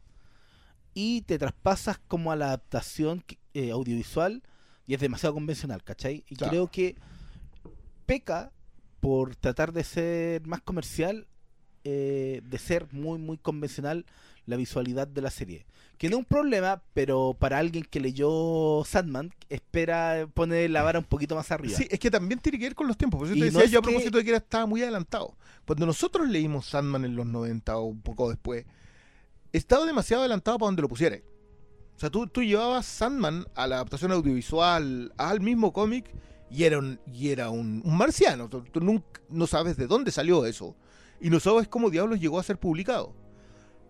[0.94, 3.24] Y te traspasas como a la adaptación
[3.54, 4.42] eh, audiovisual
[4.86, 6.24] y es demasiado convencional, ¿cachai?
[6.28, 6.50] Y Claro.
[6.50, 6.96] creo que
[8.04, 8.52] peca
[8.98, 11.28] por tratar de ser más comercial,
[11.84, 14.06] eh, de ser muy, muy convencional
[14.44, 15.66] la visualidad de la serie.
[15.98, 20.98] Que no es un problema, pero para alguien que leyó Sandman, espera poner la vara
[20.98, 21.74] un poquito más arriba.
[21.77, 23.18] Sí, es que también tiene que ver con los tiempos.
[23.18, 25.35] Por eso te decía yo a que- propósito de que era, estaba muy adelantado.
[25.66, 28.66] Cuando nosotros leímos Sandman en los 90 o un poco después,
[29.52, 31.20] estaba demasiado adelantado para donde lo pusieras.
[31.97, 36.10] O sea, tú, tú llevabas Sandman a la adaptación audiovisual, al mismo cómic,
[36.51, 38.51] y era un, y era un, un marciano.
[38.51, 40.77] Tú, tú nunca, no sabes de dónde salió eso.
[41.23, 43.14] Y no sabes cómo diablos llegó a ser publicado.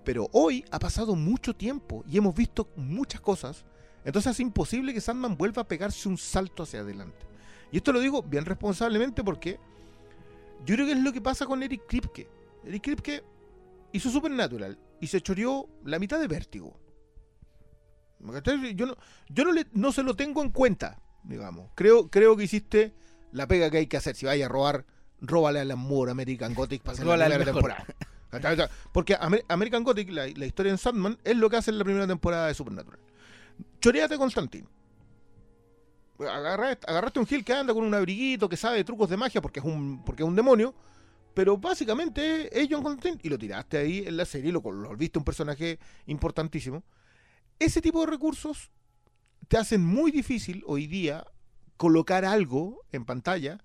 [0.06, 3.64] Pero hoy ha pasado mucho tiempo y hemos visto muchas cosas.
[4.04, 7.26] Entonces es imposible que Sandman vuelva a pegarse un salto hacia adelante.
[7.72, 9.58] Y esto lo digo bien responsablemente porque
[10.64, 12.28] yo creo que es lo que pasa con Eric Kripke.
[12.64, 13.24] Eric Kripke
[13.90, 16.78] hizo Supernatural y se choreó la mitad de Vértigo.
[18.76, 18.96] Yo no,
[19.28, 21.70] yo no, le- no se lo tengo en cuenta, digamos.
[21.74, 22.94] Creo, creo que hiciste
[23.32, 24.14] la pega que hay que hacer.
[24.14, 24.86] Si vaya a robar,
[25.20, 27.54] róbale a la Moore American Gothic para hacer la mejor.
[27.54, 27.84] temporada.
[28.92, 32.06] Porque Amer- American Gothic, la, historia en Sandman, es lo que hace en la primera
[32.06, 32.98] temporada de Supernatural.
[33.80, 34.66] Choreate Constantine.
[36.18, 39.60] Agarra- agarraste un Gil que anda con un abriguito, que sabe trucos de magia porque
[39.60, 40.74] es un, porque es un demonio,
[41.34, 45.18] pero básicamente es John Constantine y lo tiraste ahí en la serie, lo, lo volviste
[45.18, 46.82] un personaje importantísimo.
[47.58, 48.70] Ese tipo de recursos
[49.48, 51.26] te hacen muy difícil hoy día
[51.76, 53.62] colocar algo en pantalla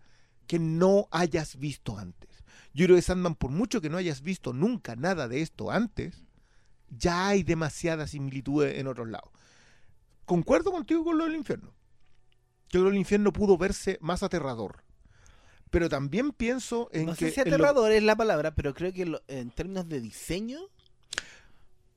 [0.47, 2.29] que no hayas visto antes.
[2.73, 6.23] Yo creo que Sandman, por mucho que no hayas visto nunca nada de esto antes,
[6.89, 9.29] ya hay demasiadas similitudes en otros lados.
[10.25, 11.73] Concuerdo contigo con lo del infierno.
[12.69, 14.83] Yo creo que el infierno pudo verse más aterrador.
[15.69, 17.31] Pero también pienso en no que.
[17.31, 20.59] sé si lo- aterrador es la palabra, pero creo que lo- en términos de diseño,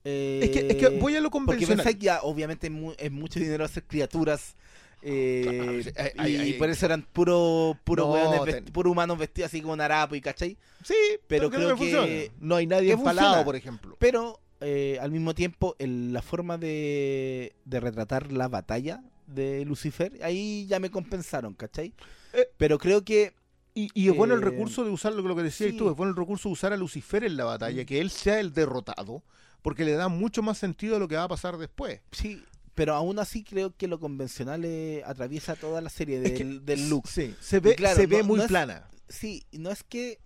[0.05, 1.77] Es que, es que voy a lo Porque convencional.
[1.79, 4.55] pensáis que ya, obviamente es mucho dinero hacer criaturas.
[5.05, 9.61] Eh, Claro, y por eso eran puro, puro, No, hueones ten- puro humanos vestidos así
[9.61, 10.57] como Narapo y ¿cachai?
[10.83, 10.95] Sí,
[11.27, 12.33] pero que creo que- funciona.
[12.41, 13.97] No hay nadie que empalado, por ejemplo.
[13.99, 20.13] Pero eh, al mismo tiempo, el- la forma de, de retratar la batalla de Lucifer,
[20.23, 21.93] ahí ya me compensaron, ¿cachai?
[22.33, 23.35] Eh, pero creo que
[23.77, 25.77] Y, y es bueno el Eh, recurso de usar lo lo que decías sí.
[25.77, 28.39] tú, es bueno el recurso de usar a Lucifer en la batalla, que él sea
[28.39, 29.25] el derrotado,
[29.63, 32.01] porque le da mucho más sentido a lo que va a pasar después.
[32.13, 32.41] sí,
[32.75, 36.65] pero aún así creo que lo convencional eh, atraviesa toda la serie Es que- del,
[36.65, 37.09] del look.
[37.09, 38.89] Sí, se ve, claro, se ve no- muy no es- plana.
[39.09, 40.19] Sí, no es que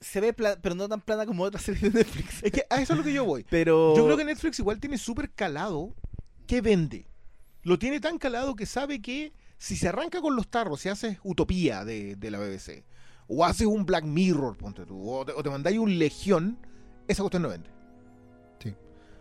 [0.00, 2.42] se ve plana, pero no tan plana como otras series de Netflix.
[2.42, 3.44] Es que a eso es lo que yo voy.
[3.50, 5.94] Pero Yo creo que Netflix igual tiene súper calado
[6.46, 7.06] que vende.
[7.62, 11.18] Lo tiene tan calado que sabe que si se arranca con los tarros, si haces
[11.22, 12.84] Utopía de, de la BBC,
[13.28, 16.58] o haces un Black Mirror, ponte tú, o te, o te mandáis un Legión,
[17.06, 17.68] esa cuestión no vende.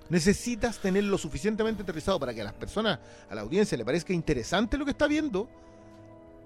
[0.10, 2.99] Necesitas tener lo suficientemente aterrizado para que a las personas,
[3.30, 5.48] a la audiencia, le parezca interesante lo que está viendo,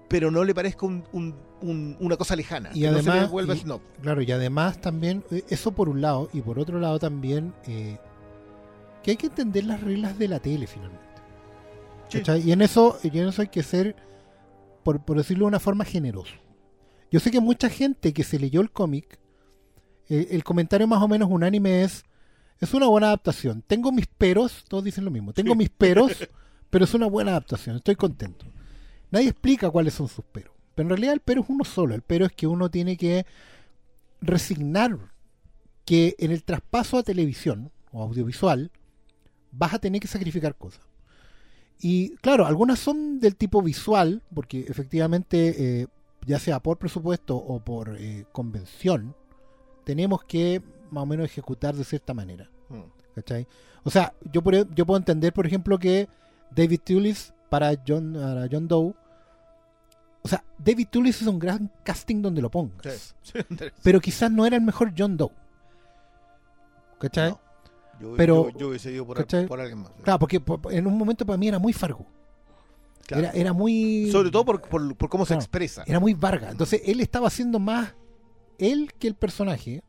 [0.08, 2.70] pero no le parezca un- un- un- una cosa lejana.
[2.74, 3.80] Y que no se además- y- snob.
[4.02, 7.98] Claro, y además también, eh, eso por un lado, y por otro lado también, eh,
[9.02, 11.02] que hay que entender las reglas de la tele finalmente.
[12.08, 12.22] Sí.
[12.44, 13.96] Y en eso, y en eso hay que ser,
[14.84, 16.34] por, por decirlo de una forma, generoso.
[17.10, 19.18] Yo sé que mucha gente que se leyó el cómic,
[20.10, 22.04] eh, el comentario más o menos unánime es,
[22.60, 23.62] es una buena adaptación.
[23.66, 25.58] Tengo mis peros, todos dicen lo mismo, tengo Sí.
[25.58, 26.12] mis peros,
[26.70, 28.46] pero es una buena adaptación, estoy contento.
[29.10, 30.52] Nadie explica cuáles son sus peros.
[30.74, 31.94] Pero en realidad el pero es uno solo.
[31.94, 33.26] El pero es que uno tiene que
[34.20, 34.98] resignar
[35.84, 38.70] que en el traspaso a televisión o audiovisual
[39.52, 40.80] vas a tener que sacrificar cosas.
[41.78, 45.86] Y claro, algunas son del tipo visual, porque efectivamente, eh,
[46.26, 49.14] ya sea por presupuesto o por eh, convención,
[49.84, 50.62] tenemos que
[50.94, 52.48] más o menos ejecutar de cierta manera.
[52.70, 52.80] Mm.
[53.14, 53.46] ¿cachai?
[53.84, 56.08] O sea, yo, por- yo puedo entender, por ejemplo, que
[56.54, 58.94] David Tullis para John, para John Doe.
[60.22, 63.14] O sea, David Tullis es un gran casting donde lo pongas.
[63.22, 65.30] Sí, sí, Pero quizás no era el mejor John Doe.
[66.98, 67.30] ¿Cachai?
[67.30, 67.40] No.
[68.00, 69.18] Yo, Pero- yo, yo hubiese ido por,
[69.60, 69.92] alguien más.
[70.02, 72.06] Claro, porque po- en un momento para mí era muy Fargo.
[73.06, 73.24] Claro.
[73.24, 74.08] Era, era muy.
[74.10, 75.84] Sobre todo por, por, por cómo se expresa.
[75.86, 76.52] Era muy Vargas.
[76.52, 77.94] Entonces él estaba haciendo más
[78.58, 79.82] él que el personaje.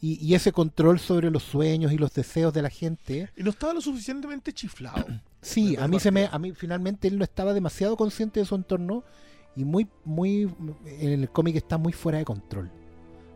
[0.00, 3.30] Y, y ese control sobre los sueños y los deseos de la gente.
[3.36, 5.04] Y no estaba lo suficientemente chiflado.
[5.40, 8.56] Sí, a mí se me, a mí finalmente él no estaba demasiado consciente de su
[8.56, 9.04] entorno
[9.54, 10.50] y muy, muy,
[10.84, 12.68] en el cómic está muy fuera de control.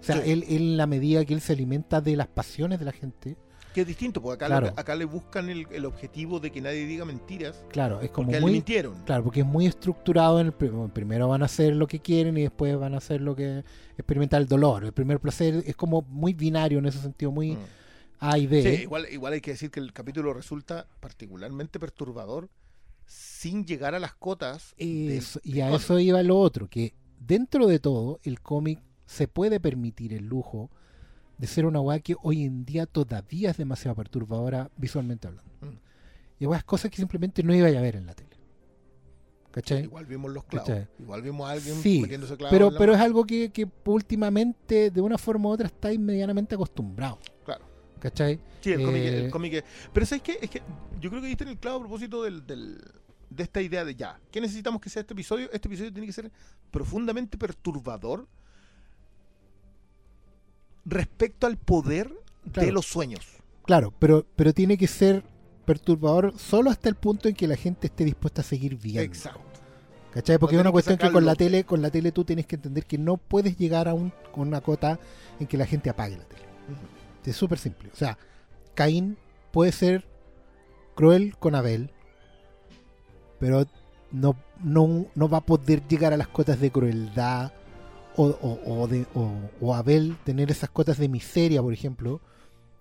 [0.01, 0.33] O sea, Sí.
[0.33, 3.37] él, él en la medida que él se alimenta de las pasiones de la gente,
[3.75, 4.67] Que es distinto, porque acá, Claro.
[4.67, 7.65] le, acá le buscan el, el objetivo de que nadie diga mentiras.
[7.71, 9.03] claro, es como Porque muy, mintieron.
[9.05, 10.41] claro, porque es muy estructurado.
[10.41, 13.35] En el, primero van a hacer lo que quieren y después van a hacer lo
[13.35, 13.65] que
[13.97, 14.85] experimentar el dolor.
[14.85, 17.59] El primer placer es como muy binario en ese sentido, muy Mm.
[18.25, 18.63] A y B.
[18.63, 22.49] Sí, igual, igual hay que decir que el capítulo resulta particularmente perturbador
[23.05, 24.75] sin llegar a las cotas.
[24.79, 25.09] y
[25.61, 25.81] a cómic.
[25.81, 30.71] eso iba lo otro, que dentro de todo el cómic se puede permitir el lujo
[31.43, 35.51] de ser una weá que hoy en día todavía es demasiado perturbadora visualmente hablando.
[35.61, 35.77] Mm.
[36.39, 38.31] Y weas cosas que simplemente no iba a ver en la tele.
[39.51, 39.83] ¿Cachai?
[39.83, 40.69] Igual vimos los clavos.
[40.69, 40.87] ¿Cachai?
[41.01, 42.53] Igual vimos a alguien Sí, metiéndose clavos.
[42.53, 47.19] Pero, pero es algo que, que últimamente, de una forma u otra, estáis medianamente acostumbrados.
[47.45, 47.65] Claro.
[47.99, 48.39] ¿Cachai?
[48.61, 50.39] Sí, el cómic, Eh, el cómic es- Pero ¿sabes qué?
[50.41, 50.63] Es que
[51.01, 52.81] yo creo que diste en el clavo a propósito del, del-
[53.31, 54.21] de esta idea de ya.
[54.31, 55.51] ¿Qué necesitamos que sea este episodio?
[55.53, 56.31] Este episodio tiene que ser
[56.71, 58.29] profundamente perturbador
[60.85, 62.13] respecto al poder
[62.45, 63.27] de los sueños.
[63.65, 65.25] Claro, pero, pero tiene que ser
[65.65, 69.03] perturbador solo hasta el punto en que la gente esté dispuesta a seguir viendo.
[69.03, 69.41] Exacto.
[70.13, 70.39] ¿Cachai?
[70.39, 72.47] Porque No es una que cuestión que con la tele, con la tele tú tienes
[72.47, 74.99] que entender que no puedes llegar a un, con una cota
[75.41, 76.43] en que la gente apague la tele.
[77.25, 77.89] Es súper simple.
[77.93, 78.19] O sea,
[78.75, 79.17] Caín
[79.53, 80.07] puede ser
[80.95, 81.91] cruel con Abel,
[83.39, 83.67] pero
[84.11, 87.53] no, no, no va a poder llegar a las cotas de crueldad
[88.17, 89.07] o, o, o de,
[89.61, 92.21] o, Abel tener esas cotas de miseria, por ejemplo,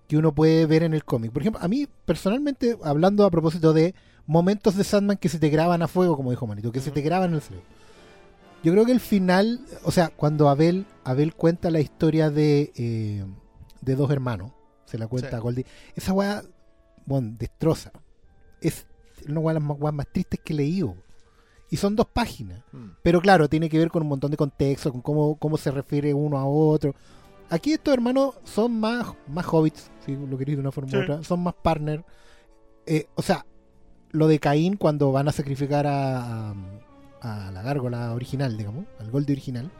[0.07, 1.31] que uno puede ver en el cómic.
[1.31, 3.95] Por ejemplo, a mí personalmente, hablando a propósito de
[4.25, 7.01] momentos de Sandman que se te graban a fuego, como dijo Manito, que se te
[7.01, 7.65] graban en el cerebro.
[8.63, 13.25] Yo creo que el final, o sea, cuando Abel, Abel cuenta la historia de, eh,
[13.81, 14.51] de dos hermanos,
[14.85, 15.35] se la cuenta Sí.
[15.35, 16.43] a Goldie, esa weá,
[17.05, 17.91] bueno, destroza.
[18.59, 18.85] Es
[19.27, 20.95] una de las weas más tristes que he leído.
[21.71, 22.61] Y son dos páginas.
[22.71, 22.89] Mm.
[23.01, 26.13] Pero claro, tiene que ver con un montón de contexto, con cómo, cómo se refiere
[26.13, 26.93] uno a otro.
[27.49, 30.97] Aquí estos hermanos son más, más hobbits, si lo queréis de una forma Sí.
[30.97, 32.05] u otra, son más partner.
[32.85, 33.45] Eh, o sea,
[34.11, 36.53] lo de Caín cuando van a sacrificar a,
[37.23, 39.71] la gárgola original, digamos, al Goldie original,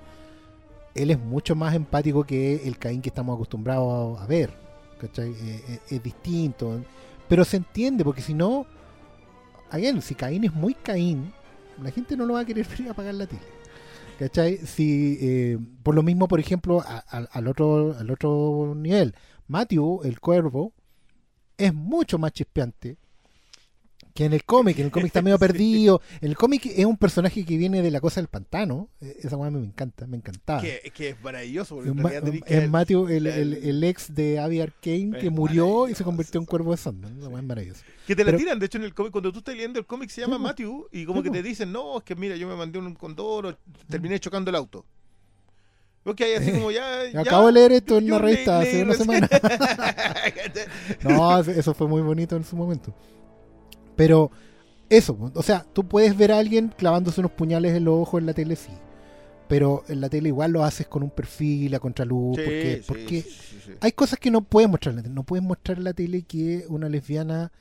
[0.95, 4.51] él es mucho más empático que el Caín que estamos acostumbrados a ver.
[4.99, 5.31] ¿cachai?
[5.31, 6.80] Eh, eh, es distinto.
[7.27, 8.65] Pero se entiende, porque si no,
[9.72, 11.34] again, si Caín es muy Caín,
[11.81, 13.41] la gente no lo va a querer ver apagar la tele.
[14.19, 14.57] ¿Cachai?
[14.57, 19.15] Si, eh, por lo mismo, por ejemplo, a- a- al, otro, al otro nivel,
[19.48, 20.73] Matthew, el cuervo,
[21.57, 22.98] es mucho más chispeante
[24.14, 24.78] que en el cómic.
[24.80, 26.02] En el cómic está medio perdido.
[26.22, 28.90] En el cómic es un personaje que viene de la cosa del pantano.
[29.02, 30.62] Eh, Esa weá me encanta, me encantaba.
[30.62, 31.76] Que, que es maravilloso.
[31.76, 35.30] Porque Es en realidad es Matthew, el, el- el- el ex de Abby Arkane, que
[35.30, 37.18] murió y se convirtió en cuervo de Sandman.
[37.20, 37.82] Esa weá es maravilloso.
[38.08, 39.12] Que te la Pero- tiran, de hecho, en el cómic.
[39.12, 40.38] Cuando tú estás leyendo el cómic, se llama.
[40.38, 40.88] Matthew.
[40.92, 43.58] Y como que te dicen, no, es que mira, yo me mandé un condoro,
[43.90, 44.86] terminé chocando el auto.
[46.04, 47.08] Ok, así como ya.
[47.14, 49.30] ya Acabo de leer esto en una revista hace una semana.
[51.04, 52.94] No, eso fue muy bonito en su momento.
[54.02, 54.32] Pero
[54.90, 58.26] eso, o sea, tú puedes ver a alguien clavándose unos puñales en los ojos en
[58.26, 58.72] la tele, sí.
[59.48, 62.36] Pero en la tele igual lo haces con un perfil a contraluz.
[62.36, 65.14] Sí, porque sí, porque sí, hay cosas que no puedes mostrar en la tele.
[65.14, 67.52] No puedes mostrar en la tele que una lesbiana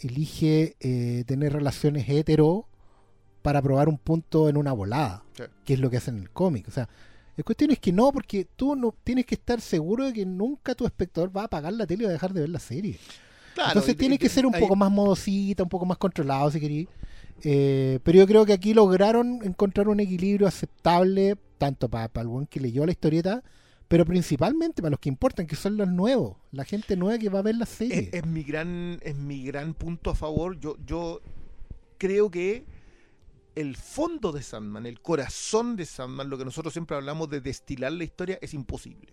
[0.00, 2.66] elige eh, tener relaciones hetero
[3.42, 5.22] para probar un punto en una volada,
[5.64, 6.66] que es lo que hacen en el cómic.
[6.66, 6.88] O sea,
[7.36, 10.74] la cuestión es que no, porque tú no tienes que estar seguro de que nunca
[10.74, 12.98] tu espectador va a apagar la tele y va a dejar de ver la serie.
[13.54, 15.98] Claro, Entonces y- tiene y- que ser un ahí- poco más modosita, un poco más
[15.98, 16.88] controlado si queréis.
[17.42, 22.46] Eh, pero yo creo que aquí lograron encontrar un equilibrio aceptable, tanto para, el buen
[22.46, 23.42] que leyó la historieta,
[23.88, 27.40] pero principalmente para los que importan, que son los nuevos, la gente nueva que va
[27.40, 28.08] a ver la serie.
[28.12, 30.58] Es, es mi gran es mi gran punto a favor.
[30.58, 31.20] Yo yo
[31.98, 32.64] creo que
[33.54, 37.92] el fondo de Sandman, el corazón de Sandman, lo que nosotros siempre hablamos de destilar
[37.92, 39.12] la historia, es imposible.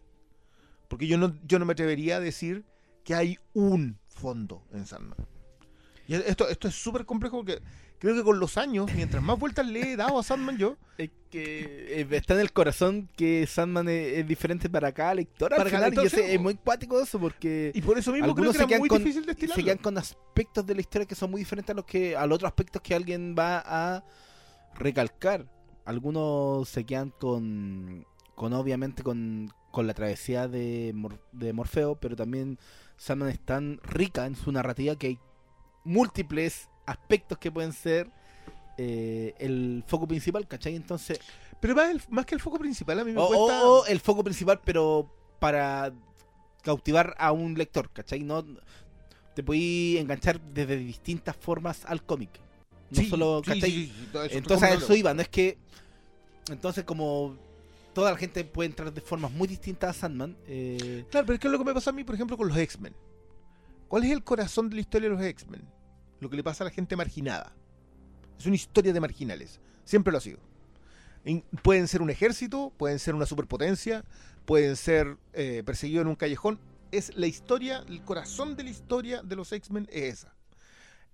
[0.88, 2.64] Porque yo no yo no me atrevería a decir
[3.04, 5.18] que hay un fondo en Sandman.
[6.08, 7.62] Y esto esto es súper complejo porque
[7.98, 11.10] creo que con los años, mientras más vueltas le he dado a Sandman yo, Es
[11.30, 15.54] que eh, está en el corazón que Sandman es, es diferente para cada lector.
[15.54, 17.98] Al Para cada final, lector, y ese sí, es muy cuático eso porque y por
[17.98, 19.64] eso mismo algunos creo se que era quedan, muy con, difícil se destilarlo.
[19.64, 22.36] quedan con aspectos de la historia que son muy diferentes a los que a los
[22.36, 24.04] otros aspectos que alguien va a
[24.76, 25.46] recalcar.
[25.86, 28.06] Algunos se quedan con,
[28.36, 32.60] con obviamente con, con la travesía de, Mor- de Morfeo, pero también
[33.02, 35.20] Sandman es tan rica en su narrativa que hay
[35.84, 38.08] múltiples aspectos que pueden ser
[38.78, 40.76] eh, el foco principal, ¿cachai?
[40.76, 41.20] Entonces,
[41.60, 44.00] Pero más, el- más que el foco principal a mí me o, cuesta o- el
[44.00, 45.92] foco principal, pero para
[46.62, 48.20] cautivar a un lector, ¿cachai?
[48.22, 48.46] No
[49.36, 52.30] te podí enganchar desde distintas formas al cómic.
[52.92, 53.72] No Sí, solo, ¿cachai?
[53.72, 55.58] sí, sí, todo eso, Entonces a eso iba, no es que.
[56.52, 57.36] Entonces, como
[57.94, 61.40] toda la gente puede entrar de formas muy distintas a Sandman, eh, Claro, pero es
[61.40, 62.96] que es lo que me pasa a mí, por ejemplo, con los X-Men.
[63.88, 65.68] ¿Cuál es el corazón de la historia de los X-Men?
[66.20, 67.54] Lo que le pasa a la gente marginada.
[68.38, 69.60] Es una historia de marginales.
[69.84, 70.40] Siempre lo ha sido.
[71.62, 74.06] Pueden ser un ejército, pueden ser una superpotencia,
[74.46, 76.60] pueden ser eh, perseguidos en un callejón.
[76.92, 80.36] Es la historia, el corazón de la historia de los X-Men es esa.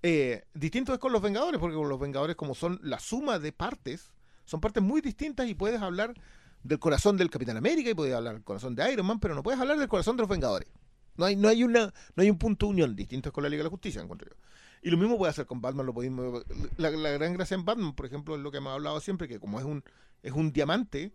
[0.03, 3.51] Eh, distinto es con los Vengadores, porque con los Vengadores, como son la suma de
[3.51, 4.13] partes,
[4.45, 6.13] son partes muy distintas y puedes hablar
[6.63, 9.43] del corazón del Capitán América y puedes hablar del corazón de Iron Man, pero no
[9.43, 10.69] puedes hablar del corazón de los Vengadores.
[11.15, 13.61] No hay, no hay, una, no hay un punto de unión distinto con la Liga
[13.61, 14.35] de la Justicia, encuentro yo.
[14.83, 16.43] Y lo mismo puede hacer con Batman, lo podemos,
[16.77, 19.39] la, la gran gracia en Batman, por ejemplo, es lo que hemos hablado siempre, que
[19.39, 19.83] como es un,
[20.21, 21.11] es un diamante,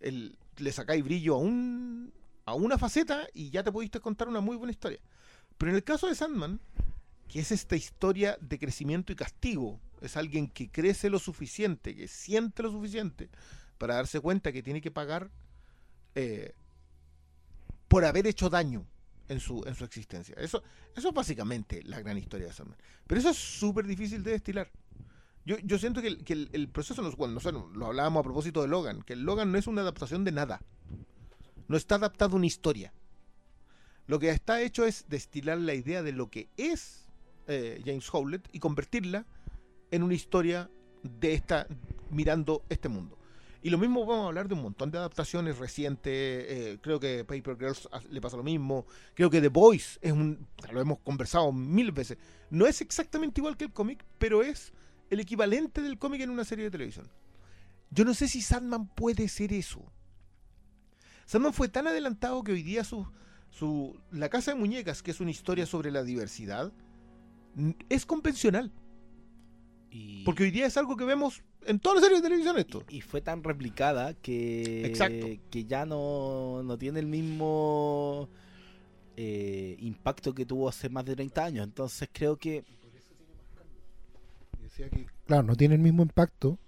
[0.00, 2.12] el- le sacáis brillo a un
[2.46, 5.00] a una faceta y ya te pudiste contar una muy buena historia.
[5.58, 6.60] Pero en el caso de Sandman,
[7.28, 12.06] que es esta historia de crecimiento y castigo, es alguien que crece lo suficiente, que
[12.06, 13.30] siente lo suficiente
[13.78, 15.30] para darse cuenta que tiene que pagar
[16.14, 16.54] eh,
[17.88, 18.86] por haber hecho daño
[19.28, 20.34] en su, en su existencia.
[20.38, 20.62] Eso,
[20.94, 22.78] eso es básicamente la gran historia de Sandman.
[23.06, 24.70] Pero eso es súper difícil de destilar.
[25.44, 28.62] Yo, yo siento que el, que el, proceso, no bueno, no lo hablábamos a propósito
[28.62, 30.60] de Logan, que el Logan no es una adaptación de nada.
[31.68, 32.92] No está adaptado a una historia.
[34.06, 37.08] Lo que está hecho es destilar la idea de lo que es
[37.46, 39.26] eh, James Howlett y convertirla
[39.90, 40.70] en una historia
[41.02, 41.66] de esta
[42.10, 43.18] mirando este mundo.
[43.66, 46.12] Y lo mismo vamos a hablar de un montón de adaptaciones recientes.
[46.14, 48.86] eh, creo que Paper Girls le pasa lo mismo.
[49.12, 50.46] Creo que The Voice es un.
[50.70, 52.16] Lo hemos conversado mil veces.
[52.48, 54.72] No es exactamente igual que el cómic, pero es
[55.10, 57.10] el equivalente del cómic en una serie de televisión.
[57.90, 59.82] Yo no sé si Sandman puede ser eso.
[61.24, 63.04] Sandman fue tan adelantado que hoy día su,
[63.50, 66.72] su La Casa de Muñecas, que es una historia sobre la diversidad,
[67.88, 68.70] es convencional.
[69.90, 72.84] Y, Porque hoy día es algo que vemos en todas las series de televisión esto.
[72.88, 75.26] y fue tan replicada que, Exacto.
[75.50, 78.28] que ya no, no tiene el mismo
[79.16, 81.64] eh, impacto que tuvo hace más de 30 años.
[81.64, 82.64] Entonces creo que
[84.62, 86.58] Decía que, claro, no tiene el mismo impacto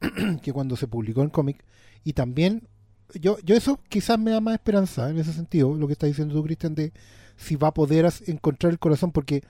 [0.42, 1.64] que cuando se publicó en cómic.
[2.04, 2.68] Y también,
[3.14, 6.34] yo, yo eso quizás me da más esperanza en ese sentido, lo que está diciendo
[6.34, 6.92] tú, Cristian, de,
[7.36, 9.42] si va a poder encontrar el corazón, porque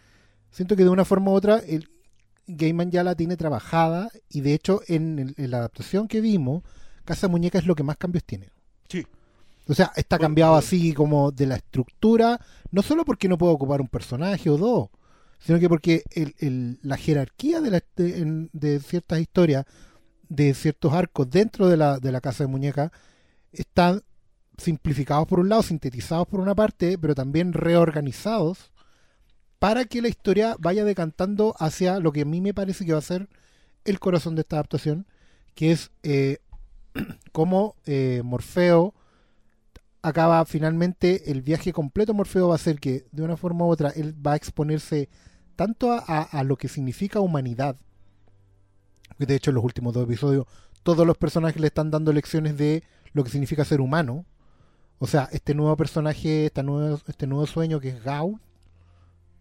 [0.51, 1.89] siento que de una forma u otra el
[2.49, 6.63] Gaiman ya la tiene trabajada y de hecho en, el- en la adaptación que vimos,
[7.05, 8.49] Casa Muñeca es lo que más cambios tiene.
[8.89, 9.07] Sí.
[9.69, 10.67] O sea, está Bueno, cambiado bueno.
[10.67, 14.89] así como de la estructura, no solo porque no puede ocupar un personaje o dos,
[15.39, 19.65] sino que porque el- el- la jerarquía de, la- de, de ciertas historias,
[20.29, 22.91] de ciertos arcos dentro de la, de la casa de muñecas,
[23.53, 24.03] están
[24.57, 28.73] simplificados por un lado, sintetizados por una parte, pero también reorganizados
[29.59, 32.99] para que la historia vaya decantando hacia lo que a mí me parece que va
[32.99, 33.29] a ser
[33.85, 35.07] el corazón de esta adaptación,
[35.55, 36.39] que es eh,
[37.33, 38.95] cómo eh, Morfeo
[40.03, 43.91] acaba finalmente el viaje completo Morfeo va a ser que de una forma u otra
[43.91, 45.09] él va a exponerse
[45.57, 47.77] tanto a, lo que significa humanidad
[49.19, 50.47] de hecho en los últimos dos episodios
[50.85, 54.25] todos los personajes le están dando lecciones de lo que significa ser humano.
[55.01, 58.41] O sea este nuevo personaje este nuevo, sueño que es Gaul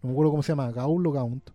[0.02, 1.50] no me acuerdo cómo se llama Gaul o Gaunt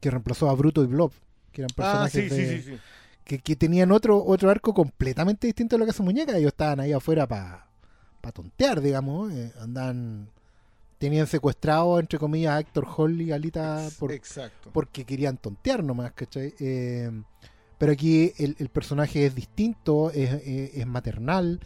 [0.00, 1.12] que reemplazó a Bruto y Blob
[1.52, 2.78] que eran Ah, personajes sí, de, sí, sí, sí.
[3.24, 6.36] que, que tenían otro otro arco completamente distinto a lo que hace Muñeca.
[6.36, 7.68] Ellos estaban ahí afuera para
[8.32, 9.32] tontear, digamos.
[9.32, 10.28] eh, andan
[10.98, 14.70] tenían secuestrado, entre comillas, a Héctor Hall y Alita por, Exacto.
[14.72, 16.54] porque querían tontear nomás, ¿cachai?
[16.58, 17.10] Eh,
[17.78, 21.60] pero aquí el, el personaje es distinto, es, es- es maternal,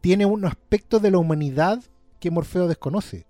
[0.00, 1.82] tiene un aspecto de la humanidad
[2.20, 3.26] que Morfeo desconoce.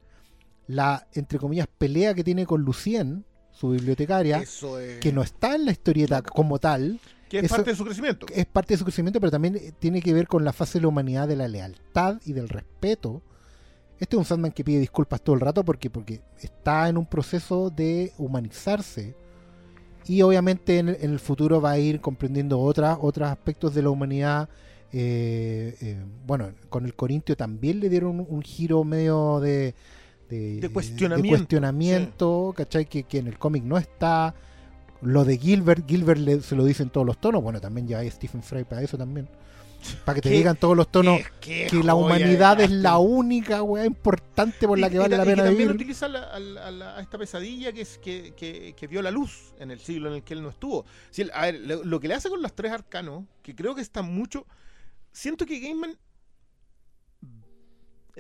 [0.69, 4.99] La, entre comillas, pelea que tiene con Lucien, su bibliotecaria, Eso es.
[5.01, 8.27] que no está en la historieta como tal, que es eso- parte de su crecimiento.
[8.33, 10.83] es parte de su crecimiento, pero también eh, tiene que ver con la fase de
[10.83, 13.23] la humanidad, de la lealtad y del respeto.
[13.99, 17.07] Este es un Sandman que pide disculpas todo el rato porque, porque está en un
[17.07, 19.17] proceso de humanizarse
[20.07, 23.83] y obviamente en, el- en el futuro va a ir comprendiendo otras, otros aspectos de
[23.83, 24.49] la humanidad.
[24.93, 29.75] eh, eh, bueno, con el Corintio también le dieron un, un giro medio de,
[30.29, 32.87] de, De cuestionamiento, de cuestionamiento, ¿cachai?
[32.87, 34.35] Que, que en el cómic no está.
[35.01, 37.43] Lo de Gilbert, Gilbert le- se lo dicen todos los tonos.
[37.43, 39.29] Bueno, también ya hay Stephen Fry para eso también.
[40.05, 43.63] Para que te digan todos los tonos Qué- qué que la humanidad es la única
[43.63, 45.77] weá importante por la Y- que y vale la y que pena también vivir.
[45.77, 49.01] utiliza la- a, la- a la- a esta pesadilla que, es, que, que, que vio
[49.03, 50.85] la luz en el siglo en el que él no estuvo.
[51.11, 53.77] Si él- a ver, lo, lo que le hace con los tres arcanos, que creo
[53.77, 54.47] que está mucho.
[55.13, 55.97] Siento que Gaiman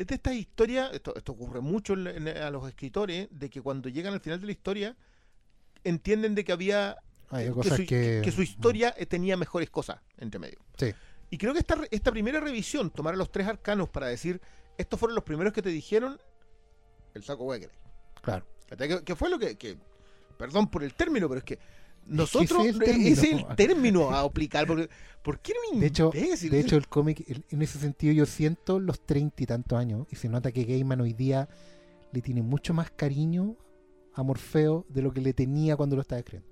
[0.00, 3.60] es de estas historias, esto, esto ocurre mucho en- en- a los escritores, de que
[3.60, 4.96] cuando llegan al final de la historia
[5.84, 6.96] entienden de que había
[7.30, 10.58] Hay que, cosas su, que, que su historia eh, tenía mejores cosas entre medio.
[10.76, 10.92] Sí.
[11.30, 14.40] Y creo que esta, esta primera revisión, tomar a los tres arcanos para decir,
[14.78, 16.18] estos fueron los primeros que te dijeron,
[17.14, 17.76] el saco hueá que leí.
[18.22, 18.46] Claro.
[18.76, 19.76] Que, que fue lo que, que-
[20.38, 21.58] perdón por el término, pero es que
[22.08, 23.08] nosotros, ese es el término.
[23.08, 24.88] ese es el término a aplicar, porque,
[25.22, 26.50] ¿por qué era un De hecho, imbécil?
[26.50, 30.06] de hecho, el cómic, el- en ese sentido, yo siento los treinta y tantos años
[30.10, 31.48] y se nota que Gaiman hoy día
[32.12, 33.56] le tiene mucho más cariño
[34.14, 36.48] a Morfeo de lo que le tenía cuando lo estaba escribiendo.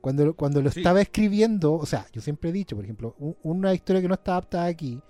[0.00, 0.80] Cuando, lo- cuando lo Sí.
[0.80, 4.32] estaba escribiendo, o sea, yo siempre he dicho, por ejemplo, una historia que no está
[4.32, 5.00] adaptada aquí,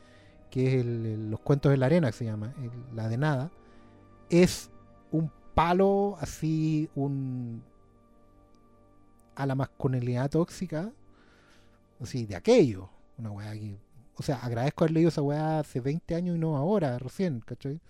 [0.50, 3.16] que es el- el- Los Cuentos de la Arena, que se llama, el- la de
[3.16, 3.50] nada,
[4.28, 4.70] es
[5.10, 7.62] un palo así, un
[9.34, 10.92] a la masculinidad tóxica,
[12.00, 12.90] así, de aquello.
[13.18, 13.78] Una weá que.
[14.16, 17.80] O sea, agradezco haber leído esa weá hace 20 años y no ahora, recién, ¿cachai?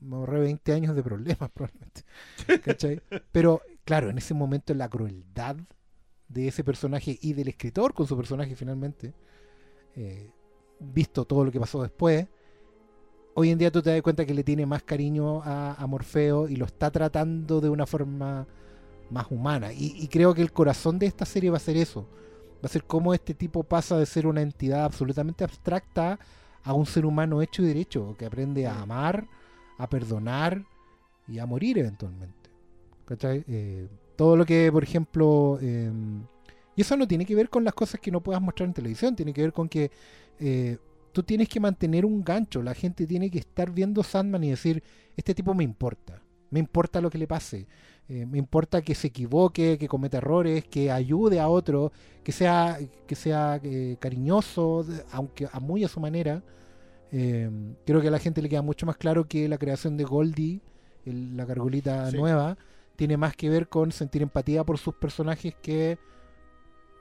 [0.00, 2.02] Me ahorré 20 años de problemas, probablemente.
[2.62, 3.00] ¿cachai?
[3.32, 5.56] Pero, claro, en ese momento la crueldad
[6.28, 9.14] de ese personaje y del escritor con su personaje finalmente,
[9.94, 10.30] eh,
[10.78, 12.26] visto todo lo que pasó después,
[13.34, 16.48] hoy en día tú te das cuenta que le tiene más cariño a, a Morfeo
[16.48, 18.46] y lo está tratando de una forma
[19.10, 19.72] más humana.
[19.72, 22.08] Y, y creo que el corazón de esta serie va a ser eso.
[22.56, 26.18] Va a ser cómo este tipo pasa de ser una entidad absolutamente abstracta
[26.62, 29.28] a un ser humano hecho y derecho, que aprende a amar,
[29.78, 30.64] a perdonar
[31.28, 32.50] y a morir eventualmente.
[33.22, 35.90] Eh, todo lo que, por ejemplo, eh,
[36.74, 39.14] y eso no tiene que ver con las cosas que no puedas mostrar en televisión,
[39.14, 39.90] tiene que ver con que
[40.38, 40.78] eh,
[41.12, 44.82] tú tienes que mantener un gancho, la gente tiene que estar viendo Sandman y decir,
[45.16, 46.20] este tipo me importa,
[46.50, 47.66] me importa lo que le pase,
[48.08, 51.92] eh, me importa que se equivoque, que cometa errores, que ayude a otro,
[52.22, 56.42] que sea, que sea eh, cariñoso, aunque a muy a su manera.
[57.12, 57.50] Eh,
[57.84, 60.60] creo que a la gente le queda mucho más claro que la creación de Goldie,
[61.04, 62.16] el- la gargolita Sí.
[62.16, 62.56] nueva,
[62.96, 65.98] tiene más que ver con sentir empatía por sus personajes que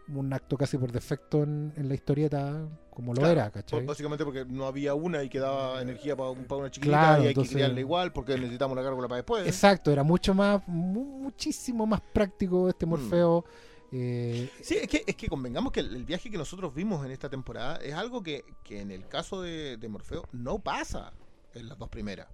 [0.08, 3.86] un acto casi por defecto en, en la historieta como lo Claro, era, ¿cachai?
[3.86, 7.50] Básicamente porque no había una y quedaba energía para, una chiquitita Claro, y hay entonces-
[7.52, 9.46] que criarla igual porque necesitamos la gárgola para después.
[9.48, 12.70] Exacto, era mucho más, mu- muchísimo más práctico Mm.
[12.70, 13.46] este Morfeo.
[13.92, 17.12] eh, Sí, es que, es que convengamos que el, el viaje que nosotros vimos en
[17.12, 21.14] esta temporada es algo que, que en el caso de, de Morfeo no pasa
[21.54, 22.28] en las dos primeras.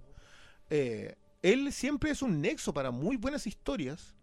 [0.70, 4.14] eh, él siempre es un nexo para muy buenas historias,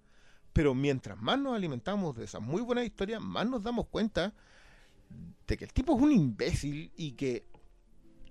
[0.54, 4.34] pero mientras más nos alimentamos de esas muy buenas historias, más nos damos cuenta
[5.48, 7.46] de que el tipo es un imbécil y que,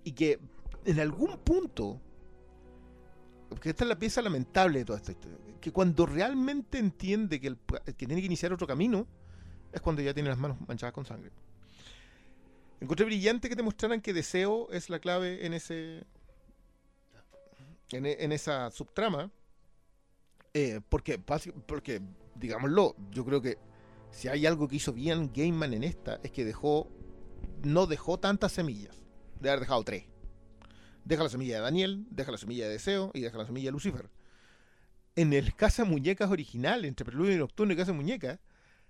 [0.05, 0.39] y que
[0.85, 2.01] en algún punto,
[3.49, 7.57] porque esta es la pieza lamentable de toda esta historia, que cuando realmente entiende que,
[7.85, 9.07] que tiene que iniciar otro camino,
[9.73, 11.31] es cuando ya tiene las manos manchadas con sangre.
[12.81, 16.05] Encontré brillante que te mostraran que deseo es la clave en ese.
[17.91, 19.31] en, en esa subtrama.
[20.59, 21.21] Eh, porque,
[21.67, 22.03] porque,
[22.35, 23.59] digámoslo, yo creo que
[24.11, 26.91] si hay algo que hizo bien Gaiman en esta, es que dejó.
[27.63, 28.97] no dejó tantas semillas.
[29.39, 30.07] De haber dejado tres.
[31.05, 33.73] Deja la semilla de Daniel, deja la semilla de Deseo y deja la semilla de
[33.73, 34.11] Lucifer.
[35.15, 38.41] En el Casa Muñecas original, entre Preludio y Nocturno y Casa Muñecas,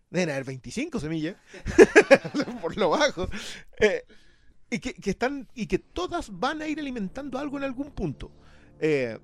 [0.09, 1.36] deben haber 25 semillas.
[2.62, 3.28] por lo bajo.
[3.78, 4.05] Eh,
[4.70, 8.32] y, que, que están, y que todas van a ir alimentando algo en algún punto.
[8.81, 9.19] Eh,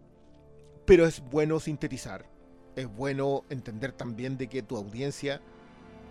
[0.84, 2.33] pero es bueno sintetizar.
[2.76, 5.40] Es bueno entender también de que tu audiencia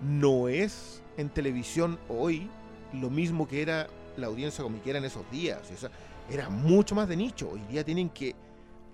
[0.02, 2.49] no es en televisión hoy
[2.94, 3.88] lo mismo que era
[4.18, 5.60] la audiencia comiquera en esos días.
[5.72, 5.91] O sea,
[6.30, 7.49] era mucho más de nicho.
[7.49, 8.35] Hoy día tienen que.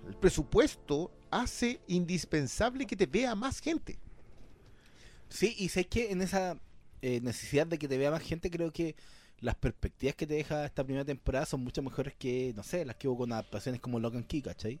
[0.06, 3.98] El presupuesto hace indispensable que te vea más gente.
[5.28, 6.56] Sí, y sé que en esa
[7.02, 8.96] eh, necesidad de que te vea más gente, creo que
[9.40, 12.96] las perspectivas que te deja esta primera temporada son mucho mejores que, no sé, las
[12.96, 14.80] que hubo con adaptaciones como Logan Key, ¿cachai?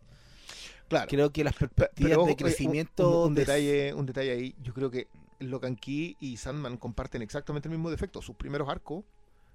[0.90, 1.08] Claro.
[1.08, 4.30] Creo que las Pe- perspectivas pero, de un- crecimiento Un, un de- detalle, un detalle
[4.32, 4.54] ahí.
[4.62, 5.08] Yo creo que
[5.38, 8.20] Locan Key y Sandman comparten exactamente el mismo defecto.
[8.20, 9.04] Sus primeros arcos,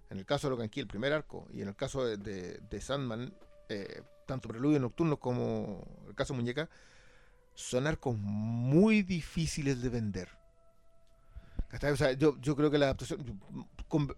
[0.10, 2.60] en el caso de Locan Key, el primer arco, y en el caso de, de-
[2.70, 3.34] de Sandman,
[3.70, 6.70] eh, tanto Preludio Nocturno como el caso Muñeca,
[7.54, 10.30] son arcos muy difíciles de vender.
[11.92, 13.40] O sea, yo, yo creo que la adaptación.
[13.88, 14.16] con-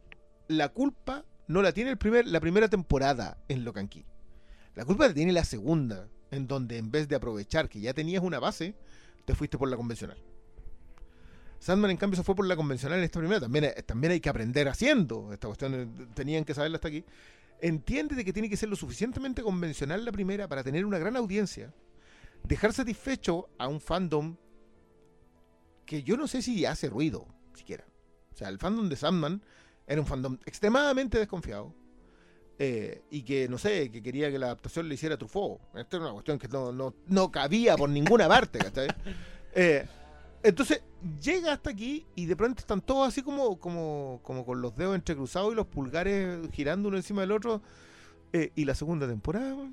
[0.47, 4.05] la culpa no la tiene el primer, la primera temporada en Locan Key.
[4.75, 8.23] La culpa la tiene la segunda, en donde en vez de aprovechar que ya tenías
[8.23, 8.75] una base,
[9.25, 10.17] te fuiste por la convencional.
[11.59, 13.41] Sandman, en cambio, se fue por la convencional en esta primera.
[13.41, 15.33] También, también hay que aprender haciendo.
[15.33, 17.03] Esta cuestión eh, tenían que saberla hasta aquí.
[17.59, 21.15] Entiende de que tiene que ser lo suficientemente convencional la primera para tener una gran
[21.17, 21.73] audiencia.
[22.43, 24.37] Dejar satisfecho a un fandom
[25.85, 27.85] que yo no sé si hace ruido, siquiera.
[28.33, 29.41] O sea, el fandom de Sandman
[29.87, 31.73] era un fandom extremadamente desconfiado.
[32.59, 35.59] Eh, y que, no sé, que quería que la adaptación le hiciera Truffaut.
[35.75, 38.87] Esta era una cuestión que no, no, no cabía por ninguna parte, ¿cachai?
[39.53, 39.85] Eh,
[40.43, 40.81] entonces,
[41.21, 44.95] llega hasta aquí y de pronto están todos así como, como, como con los dedos
[44.95, 47.61] entrecruzados y los pulgares girando uno encima del otro.
[48.33, 49.71] Eh, y la segunda temporada,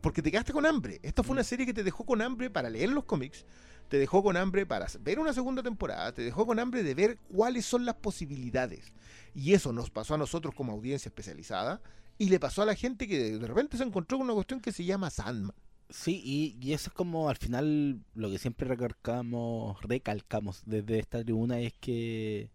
[0.00, 0.98] porque te quedaste con hambre.
[1.02, 3.44] Esta fue una serie que te dejó con hambre para leer los cómics,
[3.90, 7.18] te dejó con hambre para ver una segunda temporada, te dejó con hambre de ver
[7.28, 8.92] cuáles son las posibilidades.
[9.34, 11.82] Y eso nos pasó a nosotros como audiencia especializada
[12.16, 14.70] y le pasó a la gente que de repente se encontró con una cuestión que
[14.70, 15.56] se llama Sandman.
[15.88, 21.58] Sí, y, eso es como al final lo que siempre recalcamos, recalcamos desde esta tribuna
[21.58, 22.48] es que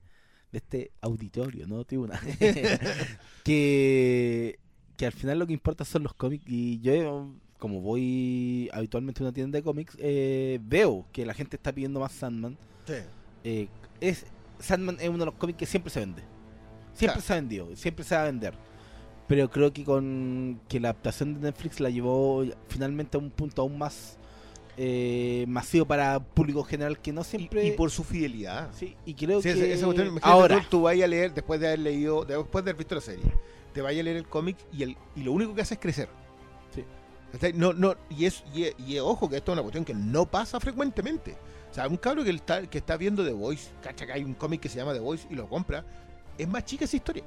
[0.54, 2.18] de este auditorio, no tribuna,
[3.44, 4.58] que,
[4.96, 9.28] que al final lo que importa son los cómics y yo como voy habitualmente a
[9.28, 12.58] una tienda de cómics eh, veo que la gente está pidiendo más Sandman.
[13.44, 13.68] Eh,
[14.02, 14.26] es
[14.60, 16.22] Sandman es uno de los cómics que siempre se vende,
[16.94, 17.22] siempre Claro.
[17.22, 18.54] se ha vendido, siempre se va a vender.
[19.28, 23.64] Pero creo que con que la adaptación de Netflix la llevó finalmente a un punto
[23.64, 24.18] aún más
[24.78, 27.64] eh, masivo para público general que no siempre.
[27.66, 28.70] Y, y por su fidelidad.
[28.74, 31.68] Sí, y creo Sí, que esa- cuestión, ahora tú, tú vayas a leer después de
[31.68, 33.24] haber leído, después de haber visto la serie,
[33.74, 36.10] te vayas a leer el cómic y, el, y lo único que hace es crecer.
[36.74, 36.84] Sí.
[37.56, 40.60] No, no, y, es, y, y ojo que esto es una cuestión que no pasa
[40.60, 41.38] frecuentemente.
[41.72, 44.34] O sea, un cabro que está, que está viendo The Voice, cacha que hay un
[44.34, 45.84] cómic que se llama The Voice y lo compra,
[46.38, 47.24] es más chica esa historia.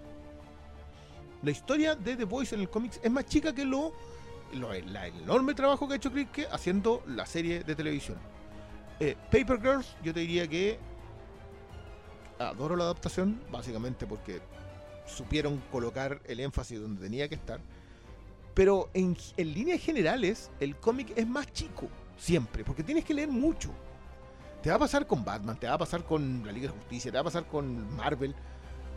[1.42, 3.92] La historia de The Voice en el cómics es más chica que lo,
[4.54, 8.16] lo- el enorme trabajo que ha hecho Kripke haciendo la serie de televisión.
[9.00, 10.78] Eh, Paper Girls, yo te diría que
[12.38, 14.40] adoro la adaptación, básicamente porque
[15.06, 17.60] supieron colocar el énfasis donde tenía que estar.
[18.58, 23.70] Pero en, líneas generales, el cómic es más chico, siempre, porque tienes que leer mucho.
[24.60, 27.12] Te va a pasar con Batman, te va a pasar con la Liga de Justicia,
[27.12, 28.34] te va a pasar con Marvel.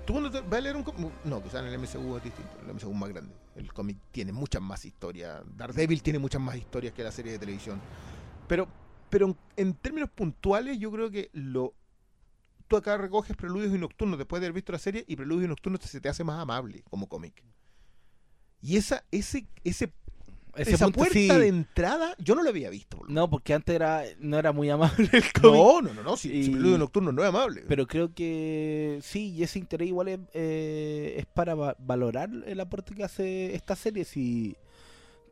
[0.04, 2.58] Tú cuando te vas a leer un cómic, no, quizás en el MCU es distinto,
[2.66, 3.36] el MCU es más grande.
[3.56, 5.44] El cómic tiene muchas más historias.
[5.56, 7.80] Daredevil tiene muchas más historias que la serie de televisión.
[8.48, 8.68] Pero,
[9.12, 11.76] pero en, en términos puntuales, yo creo que lo,
[12.68, 15.50] tú acá recoges Preludios y Nocturnos después de haber visto la serie y Preludios y
[15.50, 17.44] Nocturnos se te hace más amable como cómic.
[18.62, 19.92] Y esa, ese, ese,
[20.56, 23.00] ese esa punto puerta sí- de entrada yo no la había visto.
[23.08, 25.44] No, porque antes era no era muy amable el cómic.
[25.60, 27.64] no, no, no, no, si, si Y- Preludio Nocturno no es amable.
[27.68, 32.60] Pero creo que sí, y ese interés igual es, eh, es para va- valorar el
[32.60, 34.06] aporte que hace esta serie.
[34.06, 34.56] Si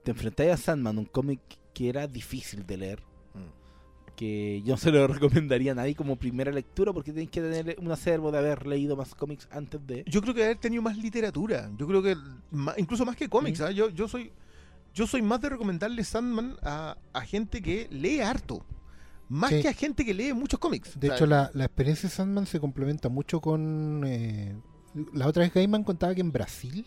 [0.04, 1.40] te enfrentáis a Sandman, un cómic
[1.74, 3.04] que era difícil de leer.
[4.20, 7.78] Que yo no se lo recomendaría a nadie como primera lectura porque tenéis que tener
[7.80, 10.04] un acervo de haber leído más cómics antes de.
[10.08, 11.70] Yo creo que haber tenido más literatura.
[11.78, 12.18] Yo creo que
[12.78, 13.62] incluso más que cómics.
[13.62, 13.72] ¿ah?
[13.72, 14.32] Yo, yo soy
[14.94, 18.66] yo soy más de recomendarle Sandman a, a gente que lee harto.
[19.30, 19.62] Más Sí.
[19.62, 21.00] que a gente que lee muchos cómics.
[21.00, 24.04] De hecho, la, la experiencia de Sandman se complementa mucho con...
[24.06, 24.54] eh,
[25.14, 26.84] la otra vez Gaiman contaba que en Brasil,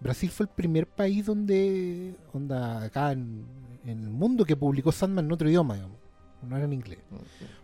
[0.00, 3.46] Brasil fue el primer país donde, onda, acá en,
[3.84, 5.96] en el mundo que publicó Sandman en otro idioma, digamos,
[6.46, 6.98] no era en inglés.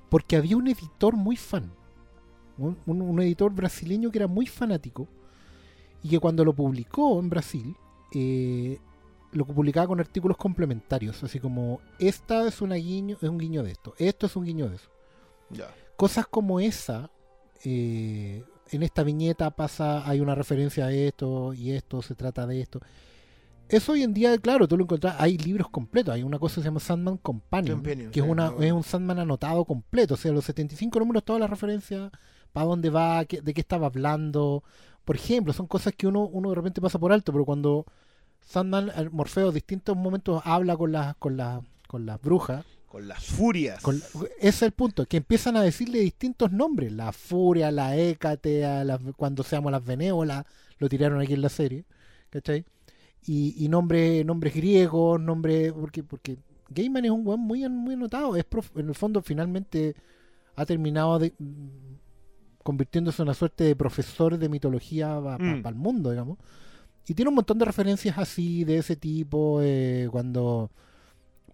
[0.09, 1.73] Porque había un editor muy fan,
[2.59, 5.09] un, un- un editor brasileño que era muy fanático
[6.03, 7.75] y que cuando lo publicó en Brasil,
[8.15, 8.79] eh,
[9.33, 13.71] lo publicaba con artículos complementarios, así como, esta es, una guiño, es un guiño de
[13.73, 14.91] esto, esto es un guiño de eso
[15.97, 17.11] cosas como esa,
[17.65, 22.61] eh, en esta viñeta pasa, hay una referencia a esto y esto, se trata de
[22.61, 22.81] esto.
[23.69, 26.61] Eso hoy en día, claro, tú lo encontrás, hay libros completos, hay una cosa que
[26.63, 30.31] se llama Sandman Companion, Companion, que es, una, es un Sandman anotado completo, o sea,
[30.33, 32.11] los 75 números, todas las referencias,
[32.53, 34.63] para dónde va, qué- de qué estaba hablando.
[35.07, 37.87] Por ejemplo, son cosas que uno, uno de repente pasa por alto, pero cuando
[38.43, 43.09] Sandman, eh, Morfeo, en distintos momentos habla con las, con las, con las brujas, Con
[43.09, 43.81] las furias.
[43.83, 46.93] con ese es el punto, que empiezan a decirle distintos nombres.
[46.93, 48.65] La furia, la hécate,
[49.17, 50.45] cuando se llama las benévolas,
[50.79, 51.85] lo tiraron aquí en la serie,
[52.29, 52.67] ¿cachai?
[53.27, 55.73] Y, y nombres nombres griegos, nombres...
[55.73, 56.39] Porque, porque
[56.71, 58.35] Gaiman es un weón muy, muy anotado.
[58.37, 59.95] Es prof- en el fondo, finalmente,
[60.57, 65.67] ha terminado de, mm, convirtiéndose en una suerte de profesor de mitología para Mm.
[65.67, 66.39] el mundo, digamos.
[67.07, 70.71] Y tiene un montón de referencias así, de ese tipo, eh, cuando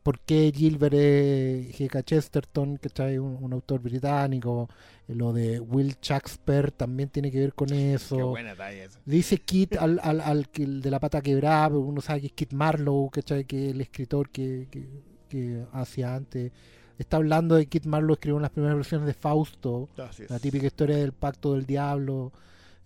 [0.08, 2.02] por qué Gilbert es G.K.
[2.02, 4.66] Chesterton, que un, un autor británico,
[5.06, 8.28] eh, lo de Will Shakespeare también tiene que ver con Qué eso.
[8.28, 8.98] buena talla esa.
[9.04, 12.32] Dice Kit al, al, al que de la pata quebrada, pero uno sabe que es
[12.32, 13.44] Kit Marlowe, ¿cachai?
[13.44, 14.88] que es el escritor que, que,
[15.28, 16.52] que hacía antes.
[16.96, 20.30] Está hablando de Kit Marlowe, escribió las primeras versiones de Fausto, es.
[20.30, 22.32] la típica historia del pacto del diablo,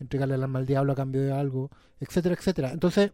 [0.01, 1.71] entregarle el alma al diablo a cambio de algo,
[2.01, 2.73] etcétera, etcétera.
[2.73, 3.13] Entonces,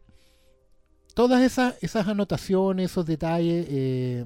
[1.18, 4.24] todas esas, esas anotaciones, esos detalles, eh,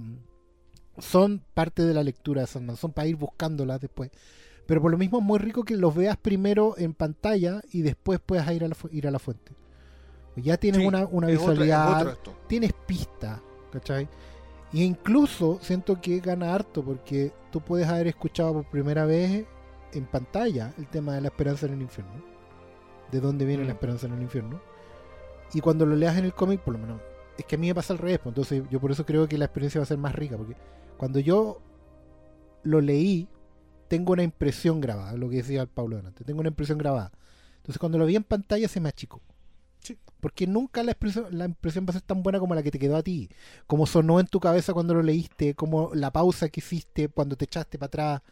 [0.98, 4.10] son parte de la lectura de Sandman, son para ir buscándolas después.
[4.66, 8.20] Pero por lo mismo es muy rico que los veas primero en pantalla y después
[8.20, 9.52] puedas ir a la, fu- ir a la fuente.
[10.36, 13.40] Ya tienes Sí, una, una otra- visualidad, tienes pista,
[13.73, 14.06] ¿cachai?
[14.70, 19.47] Y incluso siento que gana harto porque tú puedes haber escuchado por primera vez
[19.94, 22.23] en pantalla el tema de la esperanza en el infierno.
[23.10, 23.66] De dónde viene Mm.
[23.69, 24.60] la esperanza en el infierno.
[25.55, 27.01] Y cuando lo leas en el cómic, por lo menos,
[27.37, 28.19] es que a mí me pasa al revés.
[28.19, 30.37] pues, entonces yo por eso creo que la experiencia va a ser más rica.
[30.37, 30.57] Porque
[30.97, 31.61] cuando yo
[32.62, 33.29] lo leí,
[33.89, 36.24] tengo una impresión grabada, lo que decía Pablo delante.
[36.24, 37.12] Tengo una impresión grabada.
[37.57, 39.20] Entonces cuando lo vi en pantalla se me achicó.
[39.81, 39.99] Sí.
[40.20, 42.79] Porque nunca la expresión, la impresión va a ser tan buena como la que te
[42.79, 43.29] quedó a ti.
[43.66, 47.45] Como sonó en tu cabeza cuando lo leíste, como la pausa que hiciste cuando te
[47.45, 48.23] echaste para atrás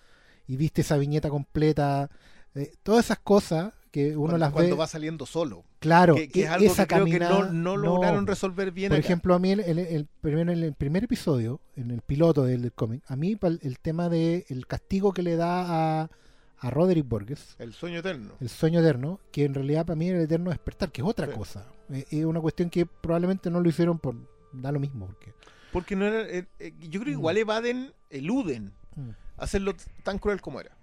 [0.46, 2.10] y viste esa viñeta completa.
[2.54, 4.78] eh, todas esas cosas que uno cuando, las cuando ve.
[4.80, 5.64] va saliendo solo.
[5.80, 8.98] claro, que, que es algo esa que creo que no, no lograron resolver bien Por
[8.98, 9.06] acá.
[9.06, 12.62] ejemplo, a mí el, el- el primero, en el primer episodio, en el piloto del,
[12.62, 16.10] del cómic, a mí el tema de el castigo que le da a,
[16.58, 18.34] a Roderick Borges, El sueño eterno.
[18.40, 21.26] el sueño eterno, que en realidad para mí era el eterno despertar, que es otra
[21.26, 21.32] Sí.
[21.32, 21.66] cosa.
[21.90, 24.14] Eh, Es una cuestión que probablemente no lo hicieron por
[24.52, 25.32] da lo mismo, porque
[25.72, 26.22] Porque no era.
[26.28, 27.20] eh, eh, yo creo que Mm.
[27.20, 30.76] igual evaden, eluden mm, hacerlo tan cruel como era.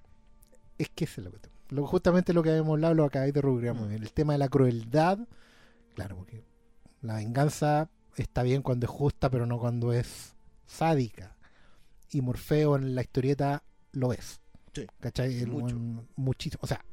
[0.77, 1.53] es que esa es la cuestión.
[1.69, 3.89] Lo, justamente lo que habíamos hablado lo acabáis de rubricar muy Mm.
[3.89, 4.03] bien.
[4.03, 5.19] El tema de la crueldad,
[5.95, 6.43] claro, porque
[7.01, 10.33] la venganza está bien cuando es justa, pero no cuando es
[10.65, 11.35] sádica.
[12.11, 14.39] Y Morfeo en la historieta lo es.
[14.73, 15.45] Sí, ¿Cachai?
[16.15, 16.59] Muchísimo.
[16.61, 16.83] O sea,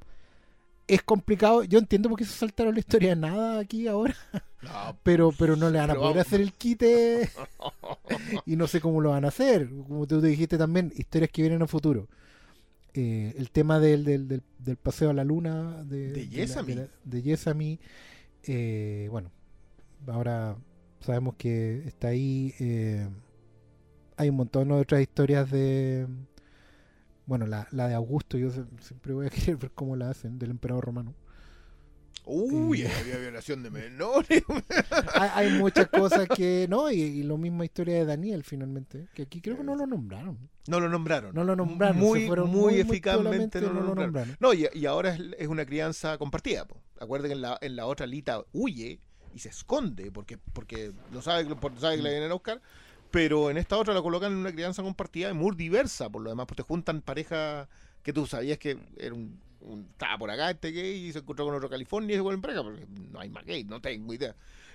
[0.86, 1.62] es complicado.
[1.64, 4.14] Yo entiendo por qué se saltaron la historia de nada aquí ahora,
[4.62, 6.26] No, pero, pero no le van a poder vamos.
[6.26, 7.30] hacer el quite
[8.46, 9.68] y no sé cómo lo van a hacer.
[9.68, 12.08] Como tú te dijiste también, historias que vienen a futuro.
[12.94, 16.74] Eh, el tema del, del, del, del paseo a la luna de, De Yesami.
[16.74, 17.80] la- de Yesami,
[18.44, 19.30] eh, bueno,
[20.06, 20.56] ahora
[21.00, 22.54] sabemos que está ahí.
[22.60, 23.08] eh,
[24.16, 26.06] hay un montón de otras historias de.
[27.26, 28.50] Bueno, la, la de Augusto, yo
[28.80, 31.14] siempre voy a querer ver cómo la hacen, del emperador romano.
[32.26, 32.90] Uy, Eh.
[33.00, 34.42] había violación de menores.
[35.14, 36.66] hay, hay muchas cosas que.
[36.70, 39.08] No, y, y lo misma historia de Daniel, finalmente.
[39.14, 40.38] Que aquí creo que no lo nombraron.
[40.66, 41.34] No lo nombraron.
[41.34, 41.98] No lo nombraron.
[41.98, 44.36] Muy, eficazmente no lo nombraron.
[44.40, 46.64] No, y, y ahora es, es una crianza compartida.
[46.66, 46.80] po.
[46.98, 49.00] Acuerden que en la, en la otra Lita huye
[49.34, 52.62] y se esconde porque, porque lo sabe, que- porque sabe que le vienen a buscar.
[53.10, 56.30] Pero en esta otra la colocan en una crianza compartida y muy diversa, por lo
[56.30, 57.68] demás, porque juntan parejas
[58.02, 59.38] que tú sabías que era un,
[59.90, 62.54] estaba por acá este gay y se encontró con otro California y se vuelven para
[62.54, 64.34] acá, porque no hay más gay, no tengo idea.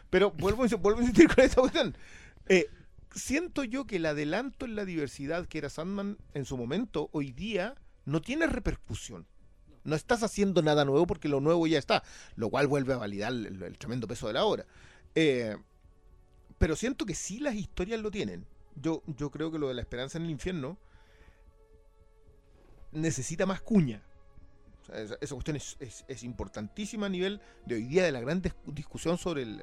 [0.10, 1.96] Pero vuelvo, vuelvo a insistir con esta cuestión.
[2.48, 2.68] Eh,
[3.14, 7.32] siento yo que el adelanto en la diversidad que era Sandman en su momento, hoy
[7.32, 7.76] día
[8.06, 9.26] no tiene repercusión.
[9.84, 12.04] No estás haciendo nada nuevo porque lo nuevo ya está,
[12.36, 14.66] lo cual vuelve a validar el, el tremendo peso de la obra.
[15.16, 15.56] Eh,
[16.58, 18.46] pero siento que sí las historias lo tienen.
[18.76, 20.78] Yo, yo creo que lo de la esperanza en el infierno
[22.92, 24.04] necesita más cuña.
[24.94, 29.44] Esa, cuestión es, importantísima a nivel de hoy día de la gran dis- discusión sobre
[29.44, 29.62] el,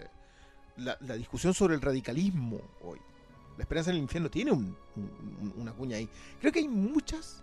[0.77, 2.99] la, discusión sobre el radicalismo hoy.
[3.57, 6.09] La esperanza en el infierno tiene un- un- una cuña ahí.
[6.41, 7.43] Creo que hay muchas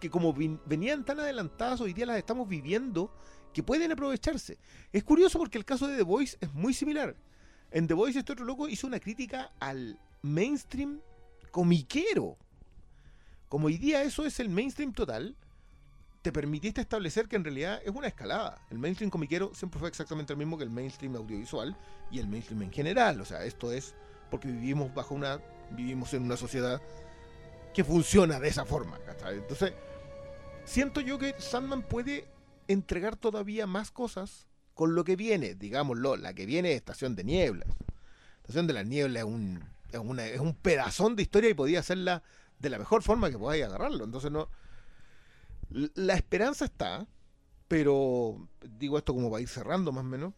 [0.00, 3.12] que como venían tan adelantadas, hoy día las estamos viviendo,
[3.52, 4.58] que pueden aprovecharse.
[4.92, 7.16] Es curioso porque el caso de The Voice es muy similar.
[7.72, 11.00] En The Voice este otro loco hizo una crítica al mainstream
[11.50, 12.36] comiquero.
[13.48, 15.34] Como hoy día eso es el mainstream total,
[16.22, 18.60] te permitiste establecer que en realidad es una escalada.
[18.70, 21.76] El mainstream comiquero siempre fue exactamente el mismo que el mainstream audiovisual
[22.10, 23.20] y el mainstream en general.
[23.20, 23.94] O sea, esto es
[24.30, 25.40] porque vivimos bajo una,
[25.70, 26.82] vivimos en una sociedad
[27.72, 28.98] que funciona de esa forma.
[29.30, 29.72] Entonces,
[30.64, 32.26] siento yo que Sandman puede
[32.66, 37.24] entregar todavía más cosas con lo que viene, digámoslo, la que viene es Estación de
[37.24, 37.68] Nieblas.
[38.42, 41.80] Estación de las Nieblas es un, es, una- es un pedazón de historia y podía
[41.80, 42.22] hacerla
[42.58, 44.04] de la mejor forma que podáis agarrarlo.
[44.04, 44.48] Entonces no.
[45.70, 47.06] La esperanza está,
[47.68, 50.34] pero digo esto como para ir cerrando más o menos.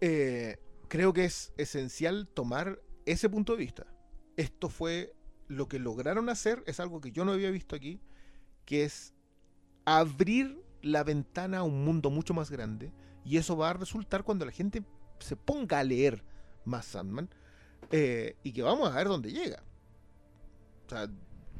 [0.00, 0.58] eh,
[0.88, 3.86] creo que es esencial tomar ese punto de vista.
[4.36, 5.14] Esto fue
[5.48, 8.00] lo que lograron hacer, es algo que yo no había visto aquí,
[8.66, 9.14] que es
[9.84, 12.92] abrir la ventana a un mundo mucho más grande.
[13.24, 14.84] Y eso va a resultar cuando la gente
[15.20, 16.24] se ponga a leer
[16.64, 17.30] más Sandman.
[17.90, 19.62] eh, y que vamos a ver dónde llega.
[20.86, 21.08] O sea,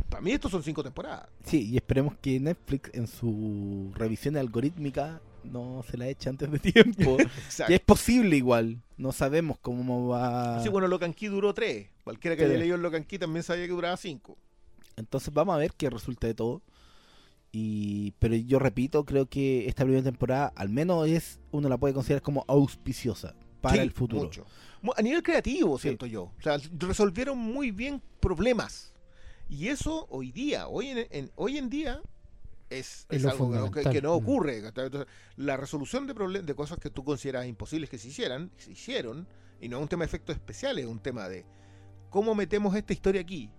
[0.09, 1.29] para mí estos son cinco temporadas.
[1.45, 6.59] Sí, y esperemos que Netflix en su revisión algorítmica no se la eche antes de
[6.59, 7.17] tiempo.
[7.67, 8.81] Que es posible igual.
[8.97, 10.63] No sabemos cómo va.
[10.63, 11.89] Sí, bueno, Locan Key duró tres.
[12.05, 14.37] Cualquiera que haya leído Locan Key también sabía que duraba cinco.
[14.97, 16.63] Entonces vamos a ver qué resulta de todo.
[17.53, 21.95] Y pero yo repito, creo que esta primera temporada al menos es uno la puede
[21.95, 24.23] considerar como auspiciosa para Sí, el futuro.
[24.23, 24.47] mucho.
[24.83, 25.83] Mu- A nivel creativo, Sí.
[25.89, 26.25] siento yo.
[26.25, 28.93] O sea, resolvieron muy bien problemas.
[29.51, 32.01] Y eso hoy día, hoy en, en- hoy en día,
[32.71, 34.23] es, Es es lo algo que no- que, no Mm.
[34.23, 34.63] ocurre.
[35.37, 39.27] la resolución de, problem- de cosas que tú consideras imposibles que se hicieran, se hicieron.
[39.61, 41.45] Y no es un tema de efectos especiales, es un tema de
[42.09, 43.51] cómo metemos esta historia aquí.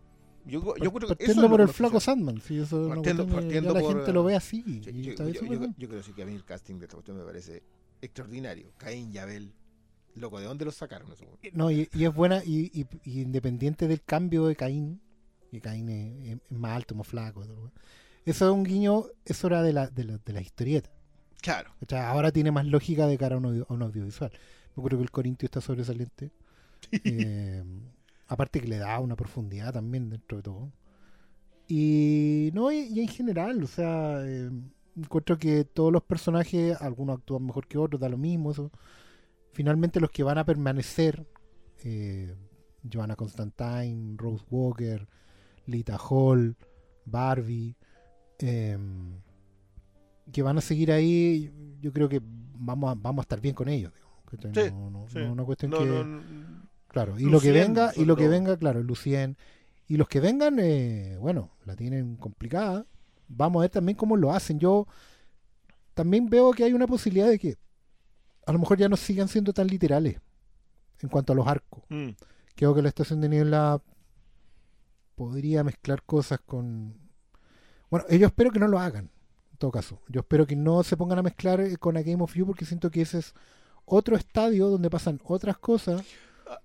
[0.46, 2.00] Yo, yo creo que eso lo por el flaco.
[2.00, 2.42] Sandman.
[2.42, 4.64] Sí, eso Partiendo- ya partiendo la por, gente lo ve así.
[4.64, 7.18] Sí, y yo, yo- yo- creo sí que a mí el casting de esta cuestión
[7.18, 7.62] me parece
[8.02, 8.72] extraordinario.
[8.78, 9.54] Caín y Abel.
[10.16, 11.26] Loco, ¿de dónde los sacaron eso?
[11.54, 15.00] No, y, y es buena, y, y- y independiente del cambio de Caín,
[15.52, 17.46] que Caín es, más alto, más flaco.
[17.46, 17.72] todo.
[18.26, 20.90] Eso es un guiño, eso era de la, de la, de la historieta.
[21.42, 21.72] Claro.
[21.82, 24.32] O sea, ahora tiene más lógica de cara a un, audio- a un audiovisual.
[24.78, 26.32] Yo creo que el Corintio está sobresaliente.
[27.04, 27.64] Eh,
[28.28, 30.72] aparte que le da una profundidad también dentro de todo.
[31.68, 34.50] Y no, y, y en general, o sea, eh,
[34.98, 38.52] encuentro que todos los personajes, algunos actúan mejor que otros, da lo mismo.
[38.52, 38.72] Eso.
[39.54, 41.26] Finalmente los que van a permanecer,
[41.84, 42.36] eh,
[42.92, 45.08] Joanna Constantine, Rose Walker,
[45.66, 46.56] Lita Hall,
[47.06, 47.76] Barbie,
[48.40, 49.14] em,
[50.32, 51.52] que van a seguir ahí,
[51.82, 53.92] yo creo que vamos a, vamos a estar bien con ellos.
[53.94, 54.52] digo, ¿cachai?
[54.70, 55.18] Sí, no, no- sí.
[55.20, 56.22] no es una cuestión que...
[56.88, 59.38] Claro, y lo que venga, y lo que venga, claro, Lucien.
[59.88, 62.86] Y los que vengan, eh, bueno, la tienen complicada.
[63.30, 64.60] Vamos a ver también cómo lo hacen.
[64.60, 64.88] Yo
[65.94, 67.56] también veo que hay una posibilidad de que
[68.46, 70.20] a lo mejor ya no sigan siendo tan literales
[71.00, 71.84] en cuanto a los arcos.
[71.90, 72.10] Mm.
[72.56, 73.82] Creo que la estación de niebla
[75.22, 76.96] podría mezclar cosas con...
[77.92, 79.12] Bueno, yo espero que no lo hagan,
[79.52, 80.02] en todo caso.
[80.08, 82.66] Yo espero que no se pongan a mezclar eh, con A Game of You porque
[82.66, 83.36] siento que ese es
[83.86, 86.02] otro estadio donde pasan otras cosas.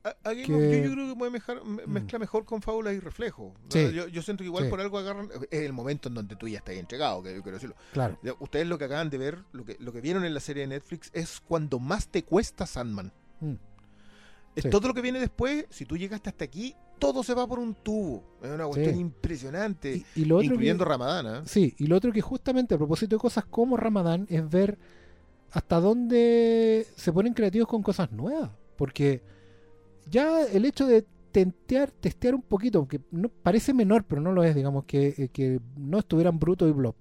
[0.05, 1.91] A- Game Que- of You yo creo que puede mezclar- me- Mm.
[1.91, 3.53] mezcla mejor con fábulas y reflejos.
[3.69, 3.93] Sí.
[3.93, 4.71] Yo, yo siento que igual Sí.
[4.71, 5.29] por algo agarran.
[5.51, 7.77] Es el momento en donde tú ya estás entregado, que yo quiero decirlo.
[7.93, 8.19] Claro.
[8.41, 10.69] Ustedes lo que acaban de ver, lo que, lo que vieron en la serie de
[10.69, 13.13] Netflix, es cuando más te cuesta Sandman.
[13.41, 13.53] Mm.
[14.57, 14.71] Es Sí.
[14.71, 17.75] Todo lo que viene después, si tú llegaste hasta aquí, todo se va por un
[17.75, 18.23] tubo.
[18.43, 19.01] Es una cuestión Sí.
[19.01, 20.05] impresionante.
[20.15, 21.43] Y, y lo otro incluyendo que, Ramadana.
[21.47, 24.79] sí, y lo otro que justamente a propósito de cosas como Ramadán es ver
[25.53, 28.51] hasta dónde se ponen creativos con cosas nuevas.
[28.77, 29.23] Porque
[30.11, 34.43] ya el hecho de tentear, testear un poquito, que no, parece menor, pero no lo
[34.45, 36.95] es, digamos, que, eh, que no estuvieran Bruto y Blob.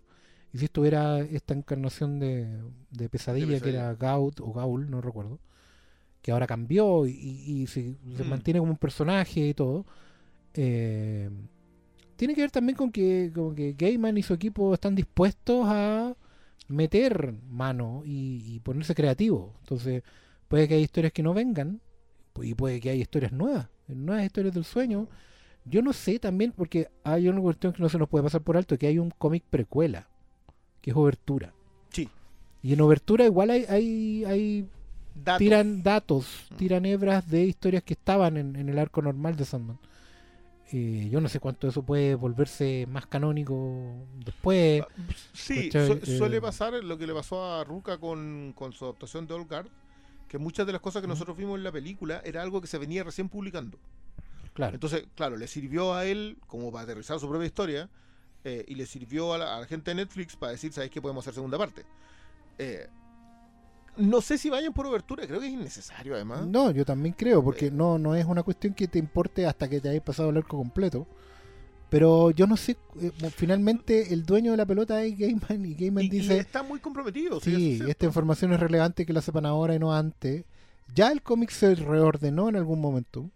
[0.54, 2.48] Y si estuviera esta encarnación de,
[2.92, 5.40] de pesadilla, que era Gaut o Gaul, no recuerdo,
[6.26, 8.30] que ahora cambió y, y se, se Mm.
[8.30, 9.86] mantiene como un personaje y todo.
[10.56, 11.30] eh,
[12.16, 16.16] tiene que ver también con que, con que Gaiman y su equipo están dispuestos a
[16.68, 19.54] meter mano y, y ponerse creativo.
[19.62, 20.02] Entonces,
[20.48, 21.80] puede que hay historias que no vengan
[22.42, 25.08] y puede que hay historias nuevas, nuevas historias del sueño.
[25.66, 28.58] Yo no sé también, porque hay una cuestión que no se nos puede pasar por
[28.58, 30.08] alto, que hay un cómic precuela,
[30.82, 31.54] que es Obertura.
[31.92, 32.10] Sí.
[32.64, 34.68] Y en Obertura igual hay, hay, hay
[35.16, 35.40] Datos.
[35.40, 36.56] tiran datos, Mm.
[36.58, 39.80] tiran hebras de historias que estaban en, en el arco normal de Sandman.
[40.72, 44.82] Eh, yo no sé cuánto eso puede volverse más canónico después.
[44.82, 44.88] Ah,
[45.34, 49.26] Sí, su- suele Eh, pasar lo que le pasó a Ruka con, con su adaptación
[49.28, 49.68] de Old Guard,
[50.28, 52.78] que muchas de las cosas que nosotros vimos en la película era algo que se
[52.80, 53.78] venía recién publicando.
[54.54, 54.74] Claro.
[54.74, 57.90] Entonces, claro, le sirvió a él como para aterrizar su propia historia
[58.44, 61.02] eh, y le sirvió a la, a la gente de Netflix para decir, ¿sabéis que
[61.02, 61.86] podemos hacer segunda parte?
[62.58, 62.88] Eh,
[63.98, 66.46] no sé si vayan por obertura, creo que es innecesario además.
[66.48, 67.72] No, yo también creo, porque Eh.
[67.72, 70.58] no, no es una cuestión que te importe hasta que te hayas pasado el arco
[70.58, 71.08] completo.
[71.90, 76.04] Pero yo no sé, eh, finalmente el dueño de la pelota es Gaiman y Gaiman
[76.04, 77.40] y, y dice, está muy comprometido.
[77.40, 80.46] sí, es esta información es relevante que la sepan ahora y no antes.
[80.94, 83.30] Ya el cómic se reordenó en algún momento.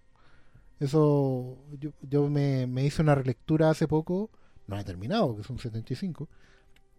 [0.80, 4.30] Eso, yo, yo me, me hice una relectura hace poco,
[4.68, 6.28] no he terminado, que son 75,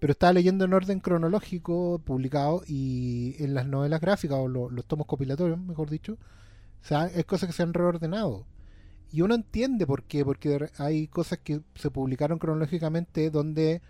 [0.01, 4.87] pero estaba leyendo en orden cronológico publicado y en las novelas gráficas o lo- los
[4.87, 6.15] tomos compilatorios, mejor dicho,
[6.83, 8.47] o sea, hay cosas que se han reordenado.
[9.13, 13.83] Y uno entiende por qué, porque hay cosas que se publicaron cronológicamente donde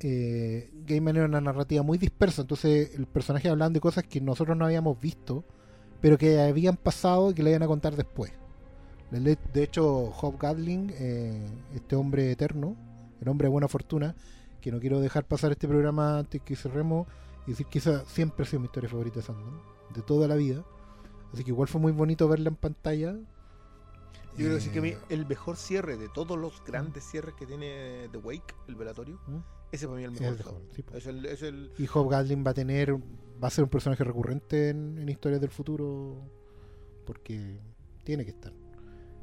[0.00, 4.56] eh, Gaiman era una narrativa muy dispersa, entonces el personaje hablaban de cosas que nosotros
[4.56, 5.44] no habíamos visto,
[6.00, 8.32] pero que habían pasado y que le iban a contar después.
[9.10, 9.86] De hecho,
[10.20, 12.76] Hob Gatling, eh, este hombre eterno,
[13.20, 14.14] el hombre de buena fortuna,
[14.62, 17.06] que no quiero dejar pasar este programa antes que cerremos,
[17.46, 19.60] y decir que esa siempre ha sido mi historia favorita de Sandman,
[19.94, 20.64] de toda la vida.
[21.34, 23.12] Así que igual fue muy bonito verla en pantalla.
[24.32, 27.34] Yo quiero decir que a mí Eh, el mejor cierre de todos los grandes cierres
[27.34, 29.38] que tiene The Wake, el velatorio, ¿Mm?
[29.72, 30.62] ese para mí es el mejor.
[30.74, 34.04] sí, es el, es el- Y Gatling va a tener, va a ser un personaje
[34.04, 36.16] recurrente en, en historias del futuro,
[37.04, 37.58] porque
[38.04, 38.52] tiene que estar.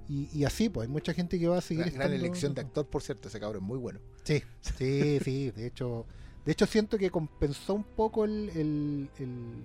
[0.10, 2.61] Y, y así, pues hay mucha gente que va a seguir gran, gran elección de
[2.61, 3.99] actor, por cierto, ese cabrón es muy bueno.
[4.23, 5.52] Sí, sí, sí.
[5.52, 6.06] De hecho,
[6.45, 9.64] de hecho siento que compensó un poco el, el, el,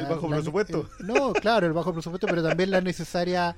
[0.00, 0.88] El bajo presupuesto.
[1.00, 3.56] el- no, claro, el bajo presupuesto, pero también la necesaria.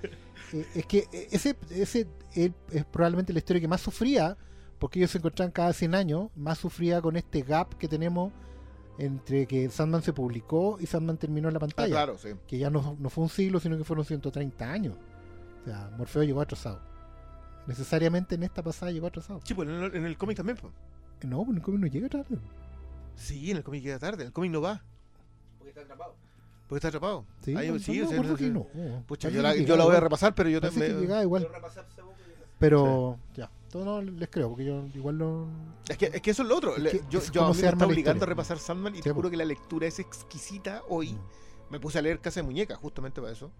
[0.53, 4.37] eh, es que ese, ese él es probablemente la historia que más sufría,
[4.79, 8.33] porque ellos se encontraban cada 100 años, más sufría con este gap que tenemos
[8.99, 11.89] entre que Sandman se publicó y Sandman terminó en la Ah, pantalla.
[11.91, 12.29] claro, sí.
[12.47, 14.95] Que ya no, no fue un siglo, sino que fueron 130 años.
[15.67, 16.81] O sea, Morfeo llegó atrasado.
[17.67, 19.41] Necesariamente en esta pasada llegó atrasado.
[19.45, 20.57] Sí, pues en el, en el cómic también.
[20.61, 20.73] pues.
[21.25, 22.39] No, pues en el cómic no llega tarde.
[23.17, 24.83] Sí, en el cómic llega tarde, en el cómic no va,
[25.59, 26.15] Porque está atrapado.
[26.69, 27.25] porque está atrapado.
[27.43, 28.67] Sí, Ahí- no, sí, no, sí, no.
[29.07, 31.03] Pucha, yo la, yo voy a repasar, pero yo también.
[31.23, 31.49] igual.
[32.59, 35.49] Pero ya, todo no les creo, porque yo igual no.
[35.89, 36.77] Es que, es que eso es lo otro.
[36.77, 39.03] Es que yo es yo a mí me está obligando a repasar Sandman y Sí,
[39.05, 41.13] te juro que la lectura es exquisita hoy.
[41.13, 41.19] Mm.
[41.71, 43.51] Me puse a leer Casa de Muñeca justamente para eso.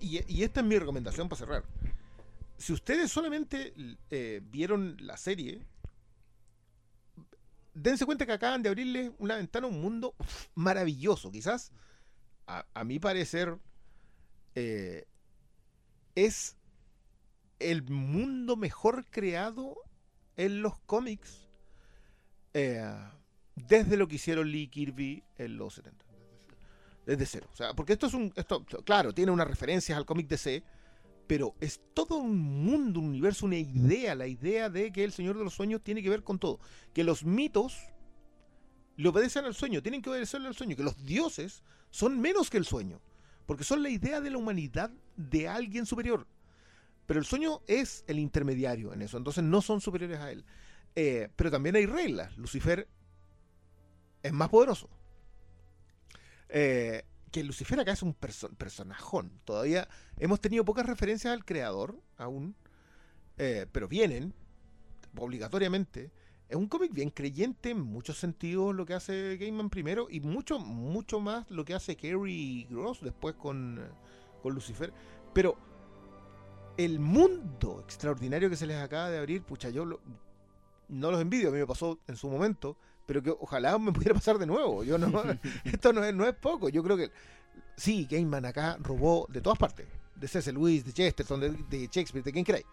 [0.00, 1.64] Y, esta es mi recomendación para cerrar.
[2.56, 3.74] Si ustedes solamente
[4.10, 5.66] eh, vieron la serie,
[7.74, 10.14] dense cuenta que acaban de abrirle una ventana a un mundo
[10.54, 11.30] maravilloso.
[11.30, 11.72] Quizás,
[12.46, 13.58] a, a mi parecer,
[14.54, 15.06] eh,
[16.14, 16.56] es
[17.58, 19.76] el mundo mejor creado
[20.36, 21.48] en los cómics
[22.54, 22.82] eh,
[23.54, 26.04] desde lo que hicieron Lee Kirby en los 70.
[27.06, 27.48] Desde cero.
[27.52, 28.32] O sea, porque esto es un.
[28.36, 30.62] Esto, claro, tiene unas referencias al cómic DC,
[31.26, 34.14] pero es todo un mundo, un universo, una idea.
[34.14, 36.60] La idea de que el Señor de los Sueños tiene que ver con todo.
[36.92, 37.78] Que los mitos
[38.96, 40.76] le obedecen al sueño, tienen que obedecerle al sueño.
[40.76, 43.00] Que los dioses son menos que el sueño.
[43.46, 46.26] Porque son la idea de la humanidad de alguien superior.
[47.06, 49.16] Pero el sueño es el intermediario en eso.
[49.16, 50.44] Entonces no son superiores a él.
[50.94, 52.36] Eh, pero también hay reglas.
[52.36, 52.86] Lucifer
[54.22, 54.88] es más poderoso.
[56.52, 59.30] Eh, que Lucifer acá es un perso- personajón.
[59.44, 62.54] Todavía hemos tenido pocas referencias al creador aún.
[63.38, 64.34] eh, pero vienen
[65.16, 66.10] obligatoriamente.
[66.48, 70.58] Es un cómic bien creyente en muchos sentidos lo que hace Gaiman primero y mucho,
[70.58, 73.80] mucho más lo que hace Kerry Gross después con,
[74.42, 74.92] con Lucifer.
[75.32, 75.56] Pero
[76.76, 81.52] el mundo extraordinario que se les acaba de abrir, pucha, yo no los envidio, a
[81.52, 82.76] mí me pasó en su momento,
[83.10, 84.84] pero que ojalá me pudiera pasar de nuevo.
[84.84, 85.20] Yo no,
[85.64, 86.68] esto no es, no es poco.
[86.68, 87.10] Yo creo que
[87.76, 90.52] sí, Gaiman acá robó de todas partes, de C.S.
[90.52, 92.66] Lewis, de Chesterton, de, de Shakespeare, de quien queráis.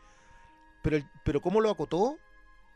[0.83, 2.19] Pero, pero cómo lo acotó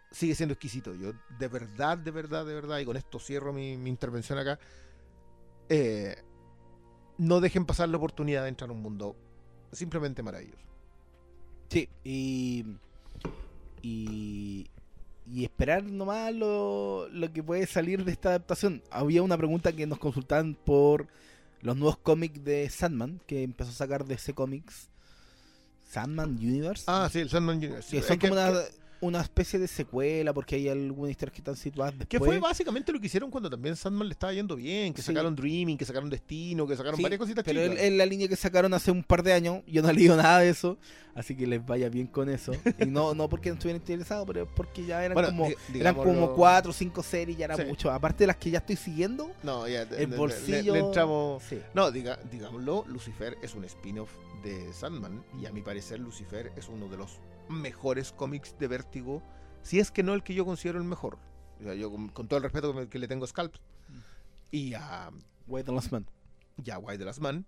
[0.10, 0.96] sigue siendo exquisito.
[0.96, 4.58] Yo de verdad, de verdad, de verdad, y con esto cierro mi, mi intervención acá.
[5.70, 6.16] eh,
[7.20, 9.16] no dejen pasar la oportunidad de entrar a un mundo
[9.72, 10.66] simplemente maravilloso.
[11.70, 12.66] Sí, y,
[13.84, 14.68] y,
[15.32, 18.82] y esperar nomás lo, lo que puede salir de esta adaptación.
[18.92, 21.08] Había una pregunta que nos consultaban por
[21.62, 24.90] los nuevos cómics de Sandman, que empezó a sacar de ese cómics.
[25.90, 26.84] Sandman Universe.
[26.88, 27.92] Ah, sí, el Sandman Universe.
[27.92, 28.60] que Es son que- como una,
[29.02, 32.08] una especie de secuela, porque hay algunas historias que están situadas después.
[32.08, 35.08] Que fue básicamente lo que hicieron cuando también Sandman le estaba yendo bien, que Sí.
[35.08, 37.84] sacaron Dreaming, que sacaron Destino, que sacaron Sí, varias cositas pero chicas.
[37.84, 39.64] es la línea que sacaron hace un par de años.
[39.68, 40.78] Yo no he leído nada de eso,
[41.16, 42.52] así que les vaya bien con eso.
[42.80, 46.34] Y no, no porque no estuvieran interesados, pero porque ya eran Bueno, como eran como
[46.34, 47.64] cuatro o cinco series, ya era Sí.
[47.66, 47.90] mucho.
[47.92, 50.74] Aparte de las que ya estoy siguiendo, No, ya, el le- bolsillo.
[50.74, 51.44] Le, le entramos...
[51.74, 54.12] No, diga, digámoslo, Lucifer es un spin-off
[54.44, 57.20] de Sandman y a mi parecer Lucifer es uno de los
[57.52, 59.22] mejores cómics de Vértigo,
[59.62, 61.18] si es que no el que yo considero el mejor.
[61.60, 63.54] O sea, yo con, con todo el respeto que le tengo a Scalp
[64.50, 65.12] y a,
[65.48, 66.06] Wait the Last Man.
[66.64, 67.46] y a White the Last Man,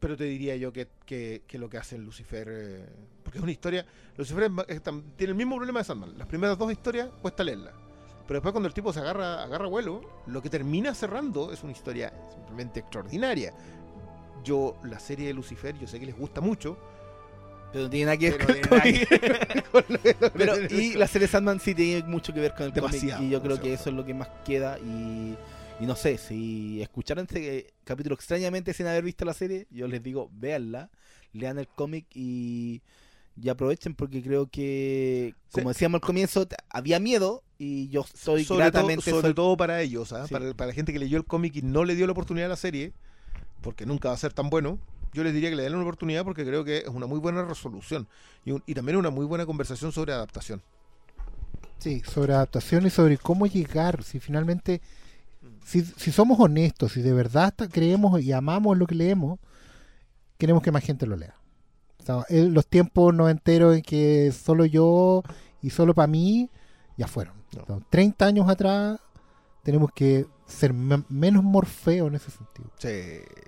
[0.00, 2.86] pero te diría yo que, que- que lo que hace Lucifer, eh,
[3.22, 6.58] porque es una historia, Lucifer es es tiene el mismo problema de Sandman, las primeras
[6.58, 7.72] dos historias cuesta leerlas.
[8.26, 11.72] Pero después cuando el tipo se agarra, agarra vuelo, lo que termina cerrando es una
[11.72, 13.52] historia simplemente extraordinaria.
[14.42, 16.78] Yo, la serie de Lucifer, yo sé que les gusta mucho.
[17.74, 19.70] Pero no tiene nada que ver Pero con cómic.
[19.72, 19.84] con
[20.36, 22.92] Pero, y la serie Sandman sí tiene mucho que ver con el cómic.
[22.92, 24.78] Demasiado, Y yo creo que eso es lo que más queda.
[24.78, 25.34] Y,
[25.80, 30.04] y no sé, si escucharon este capítulo extrañamente sin haber visto la serie, yo les
[30.04, 30.88] digo, véanla,
[31.32, 32.80] lean el cómic y,
[33.42, 38.70] y aprovechen porque creo que, como decíamos al comienzo, había miedo y yo estoy sobre
[38.70, 40.10] todo, sobre todo para ellos.
[40.10, 40.32] Sí.
[40.32, 42.50] para, para la gente que leyó el cómic y no le dio la oportunidad a
[42.50, 42.92] la serie,
[43.62, 44.78] porque nunca va a ser tan bueno.
[45.14, 47.42] Yo les diría que le den una oportunidad porque creo que es una muy buena
[47.44, 48.06] resolución
[48.44, 50.60] y, un- y también una muy buena conversación sobre adaptación.
[51.78, 54.80] Sí, sobre adaptación y sobre cómo llegar, si finalmente,
[55.64, 59.38] si, si somos honestos, si de verdad creemos y amamos lo que leemos,
[60.38, 61.34] queremos que más gente lo lea.
[62.00, 65.22] O sea, los tiempos no enteros en que solo yo
[65.62, 66.50] y solo para mí,
[66.98, 67.34] ya fueron.
[67.56, 67.62] No.
[67.62, 68.98] O sea, 30 años atrás
[69.62, 72.70] tenemos que ser me- menos morfeo en ese sentido.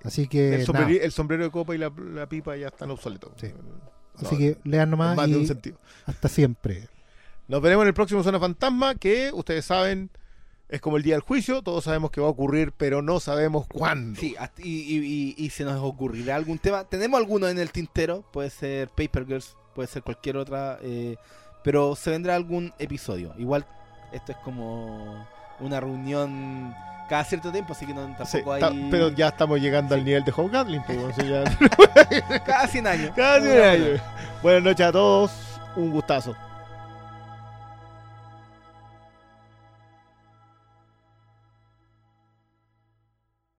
[0.04, 2.90] Así que, el, nada, sombreri- el sombrero de copa y la, la pipa ya están
[2.90, 3.32] obsoletos.
[3.36, 3.48] Sí.
[4.20, 5.78] No, así que lean nomás más de un y sentido.
[6.06, 6.88] hasta siempre.
[7.48, 10.10] Nos veremos en el próximo Zona Fantasma, que ustedes saben
[10.68, 13.66] es como el día del juicio, todos sabemos que va a ocurrir, pero no sabemos
[13.68, 14.18] cuándo.
[14.18, 16.82] Sí, y, y- y- y se nos ocurrirá algún tema.
[16.88, 21.16] Tenemos alguno en el tintero, puede ser Paper Girls, puede ser cualquier otra, eh,
[21.62, 23.32] pero se vendrá algún episodio.
[23.38, 23.64] Igual
[24.12, 25.24] esto es como
[25.60, 26.74] una reunión
[27.08, 28.88] cada cierto tiempo, así que no, tampoco ta- hay...
[28.90, 30.82] pero ya estamos llegando al nivel de Hobgoblin.
[30.82, 33.10] pues, ya- Cada 100 años.
[33.14, 34.00] Cada cien años.
[34.42, 35.32] Buenas noches a todos,
[35.76, 36.34] un gustazo.